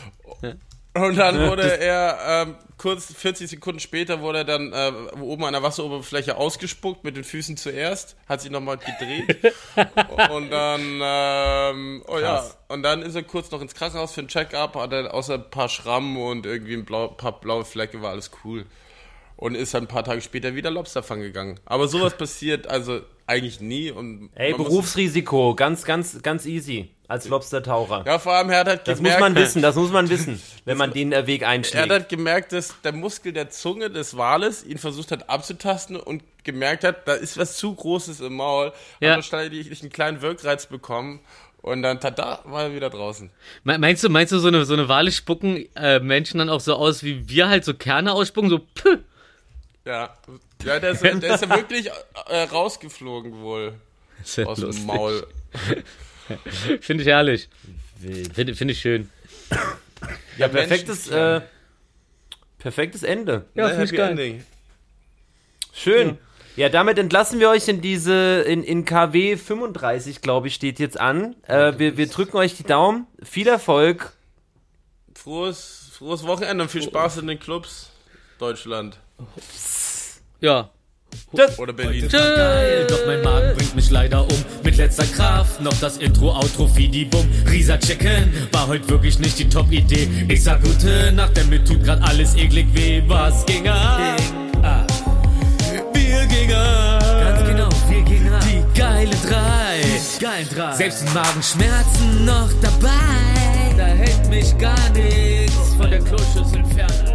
Und 0.94 1.16
dann 1.16 1.48
wurde 1.48 1.78
er, 1.78 2.18
ähm, 2.26 2.56
kurz 2.76 3.14
40 3.14 3.48
Sekunden 3.48 3.80
später 3.80 4.20
wurde 4.20 4.38
er 4.38 4.44
dann 4.44 4.72
äh, 4.72 4.92
oben 5.20 5.44
an 5.44 5.54
der 5.54 5.62
Wasseroberfläche 5.62 6.36
ausgespuckt, 6.36 7.02
mit 7.02 7.16
den 7.16 7.24
Füßen 7.24 7.56
zuerst, 7.56 8.14
hat 8.28 8.42
sich 8.42 8.50
nochmal 8.50 8.76
gedreht. 8.76 9.54
und 10.30 10.50
dann, 10.50 11.00
ähm, 11.02 12.04
oh 12.06 12.18
ja, 12.18 12.36
Krass. 12.36 12.58
und 12.68 12.82
dann 12.82 13.00
ist 13.00 13.14
er 13.14 13.22
kurz 13.22 13.50
noch 13.50 13.62
ins 13.62 13.74
Krankenhaus 13.74 14.12
für 14.12 14.20
ein 14.20 14.28
Check-up, 14.28 14.74
hat 14.74 14.92
er 14.92 15.14
außer 15.14 15.34
ein 15.34 15.50
paar 15.50 15.70
Schrammen 15.70 16.18
und 16.18 16.44
irgendwie 16.44 16.74
ein 16.74 16.84
blau, 16.84 17.08
paar 17.08 17.40
blaue 17.40 17.64
Flecke, 17.64 18.02
war 18.02 18.10
alles 18.10 18.30
cool. 18.44 18.66
Und 19.36 19.54
ist 19.54 19.72
dann 19.72 19.84
ein 19.84 19.88
paar 19.88 20.04
Tage 20.04 20.20
später 20.20 20.54
wieder 20.54 20.70
Lobster 20.70 21.02
fangen 21.02 21.22
gegangen. 21.22 21.58
Aber 21.64 21.88
sowas 21.88 22.14
passiert 22.18 22.66
also 22.66 23.00
eigentlich 23.26 23.60
nie. 23.60 23.90
Und 23.90 24.30
Ey, 24.34 24.52
muss- 24.54 24.66
Berufsrisiko, 24.68 25.54
ganz, 25.54 25.84
ganz, 25.84 26.20
ganz 26.22 26.46
easy 26.46 26.90
als 27.08 27.28
Lobster-Taucher. 27.28 28.04
Ja, 28.06 28.18
vor 28.18 28.32
allem, 28.32 28.48
er 28.50 28.60
hat 28.60 28.66
halt 28.68 28.88
Das 28.88 28.96
gemerkt, 28.98 29.20
muss 29.20 29.28
man 29.28 29.36
wissen, 29.36 29.60
das 29.62 29.76
muss 29.76 29.90
man 29.90 30.08
wissen, 30.08 30.40
wenn 30.64 30.78
man 30.78 30.92
den 30.92 31.12
äh, 31.12 31.26
Weg 31.26 31.42
Er 31.42 31.48
hat 31.48 31.54
einschlägt. 31.54 32.08
gemerkt, 32.08 32.52
dass 32.52 32.74
der 32.82 32.92
Muskel 32.92 33.32
der 33.34 33.50
Zunge 33.50 33.90
des 33.90 34.16
Wales 34.16 34.64
ihn 34.64 34.78
versucht 34.78 35.10
hat 35.12 35.28
abzutasten 35.28 35.96
und 35.96 36.22
gemerkt 36.44 36.84
hat, 36.84 37.06
da 37.06 37.12
ist 37.14 37.36
was 37.36 37.56
zu 37.58 37.74
Großes 37.74 38.20
im 38.20 38.34
Maul. 38.36 38.72
Ja. 39.00 39.16
Hat 39.16 39.52
ich 39.52 39.80
einen 39.82 39.92
kleinen 39.92 40.22
Wirkreiz 40.22 40.64
bekommen 40.66 41.20
und 41.60 41.82
dann 41.82 42.00
tada, 42.00 42.40
war 42.44 42.62
er 42.64 42.74
wieder 42.74 42.88
draußen. 42.88 43.28
Me- 43.62 43.78
Meinst 43.78 44.02
du, 44.02 44.08
meinst 44.08 44.32
du, 44.32 44.38
so 44.38 44.48
eine, 44.48 44.64
so 44.64 44.72
eine 44.72 44.88
Wale 44.88 45.12
spucken 45.12 45.66
äh, 45.76 46.00
Menschen 46.00 46.38
dann 46.38 46.48
auch 46.48 46.60
so 46.60 46.74
aus, 46.76 47.02
wie 47.04 47.28
wir 47.28 47.48
halt 47.50 47.64
so 47.66 47.74
Kerne 47.74 48.12
ausspucken? 48.14 48.48
So, 48.48 48.58
püh. 48.58 48.98
Ja, 49.84 50.16
ja 50.64 50.80
der, 50.80 50.90
ist, 50.92 51.02
der 51.02 51.34
ist 51.34 51.42
ja 51.42 51.48
wirklich 51.50 51.90
äh, 52.28 52.42
rausgeflogen 52.44 53.40
wohl 53.40 53.74
ja 54.36 54.46
aus 54.46 54.58
lustig. 54.58 54.82
dem 54.82 54.86
Maul. 54.86 55.26
Finde 56.80 57.02
ich 57.02 57.08
herrlich. 57.08 57.48
Finde 58.34 58.54
find 58.54 58.70
ich 58.70 58.80
schön. 58.80 59.10
Ja, 60.38 60.48
perfektes, 60.48 61.08
äh, 61.08 61.40
perfektes 62.58 63.02
Ende. 63.02 63.46
Ja, 63.54 63.64
Ne, 63.64 63.70
finde 63.70 63.84
ich 63.84 63.90
Happy 63.90 63.96
geil. 63.96 64.10
Ending. 64.10 64.44
Schön. 65.72 66.18
Ja, 66.56 66.68
damit 66.68 66.98
entlassen 66.98 67.40
wir 67.40 67.48
euch 67.48 67.68
in 67.68 67.80
diese, 67.80 68.42
in, 68.42 68.62
in 68.62 68.84
KW 68.84 69.36
35, 69.36 70.20
glaube 70.20 70.48
ich, 70.48 70.54
steht 70.54 70.78
jetzt 70.78 71.00
an. 71.00 71.34
Äh, 71.46 71.78
wir, 71.78 71.96
wir 71.96 72.08
drücken 72.08 72.36
euch 72.36 72.56
die 72.56 72.62
Daumen. 72.64 73.06
Viel 73.22 73.48
Erfolg. 73.48 74.12
Frohes, 75.14 75.90
frohes 75.92 76.26
Wochenende 76.26 76.64
und 76.64 76.70
viel 76.70 76.82
Spaß 76.82 77.18
in 77.18 77.26
den 77.26 77.38
Clubs 77.38 77.90
Deutschland 78.38 78.98
Ja. 80.42 80.70
Tschüss. 81.36 81.58
oder 81.58 81.72
Berlin. 81.72 82.08
Geil, 82.08 82.86
doch 82.88 83.06
mein 83.06 83.22
Magen 83.22 83.56
bringt 83.56 83.76
mich 83.76 83.90
leider 83.90 84.22
um. 84.22 84.44
Mit 84.64 84.76
letzter 84.76 85.04
Kraft 85.04 85.60
noch 85.60 85.78
das 85.78 85.98
Intro, 85.98 86.34
Outro, 86.34 86.66
Fidi 86.66 87.04
Bum. 87.04 87.28
Risa 87.48 87.78
Chicken 87.78 88.32
war 88.50 88.66
heute 88.66 88.88
wirklich 88.88 89.18
nicht 89.20 89.38
die 89.38 89.48
Top-Idee. 89.48 90.08
Ich 90.28 90.42
sag 90.42 90.62
gute 90.62 91.12
Nacht, 91.12 91.36
denn 91.36 91.48
mir 91.48 91.62
tut 91.64 91.84
grad 91.84 92.02
alles 92.02 92.34
eklig 92.34 92.66
weh. 92.72 93.02
Was 93.06 93.46
ging 93.46 93.68
ab? 93.68 94.20
Wir 95.92 96.26
gingen 96.26 96.54
ab. 96.54 97.00
Ganz 97.00 97.48
genau, 97.48 97.68
wir 97.88 98.02
gingen 98.02 98.32
ab. 98.32 98.42
Die 98.42 98.78
geile 98.78 99.16
drei. 99.28 99.80
Die 99.84 100.24
geilen 100.24 100.48
drei. 100.52 100.74
Selbst 100.74 101.04
die 101.06 101.14
Magenschmerzen 101.14 102.24
noch 102.24 102.50
dabei. 102.60 103.74
Da 103.76 103.84
hält 103.84 104.28
mich 104.28 104.58
gar 104.58 104.90
nichts 104.90 105.74
von 105.76 105.88
der 105.88 106.00
Kloschüssel 106.00 106.64
fern. 106.74 107.11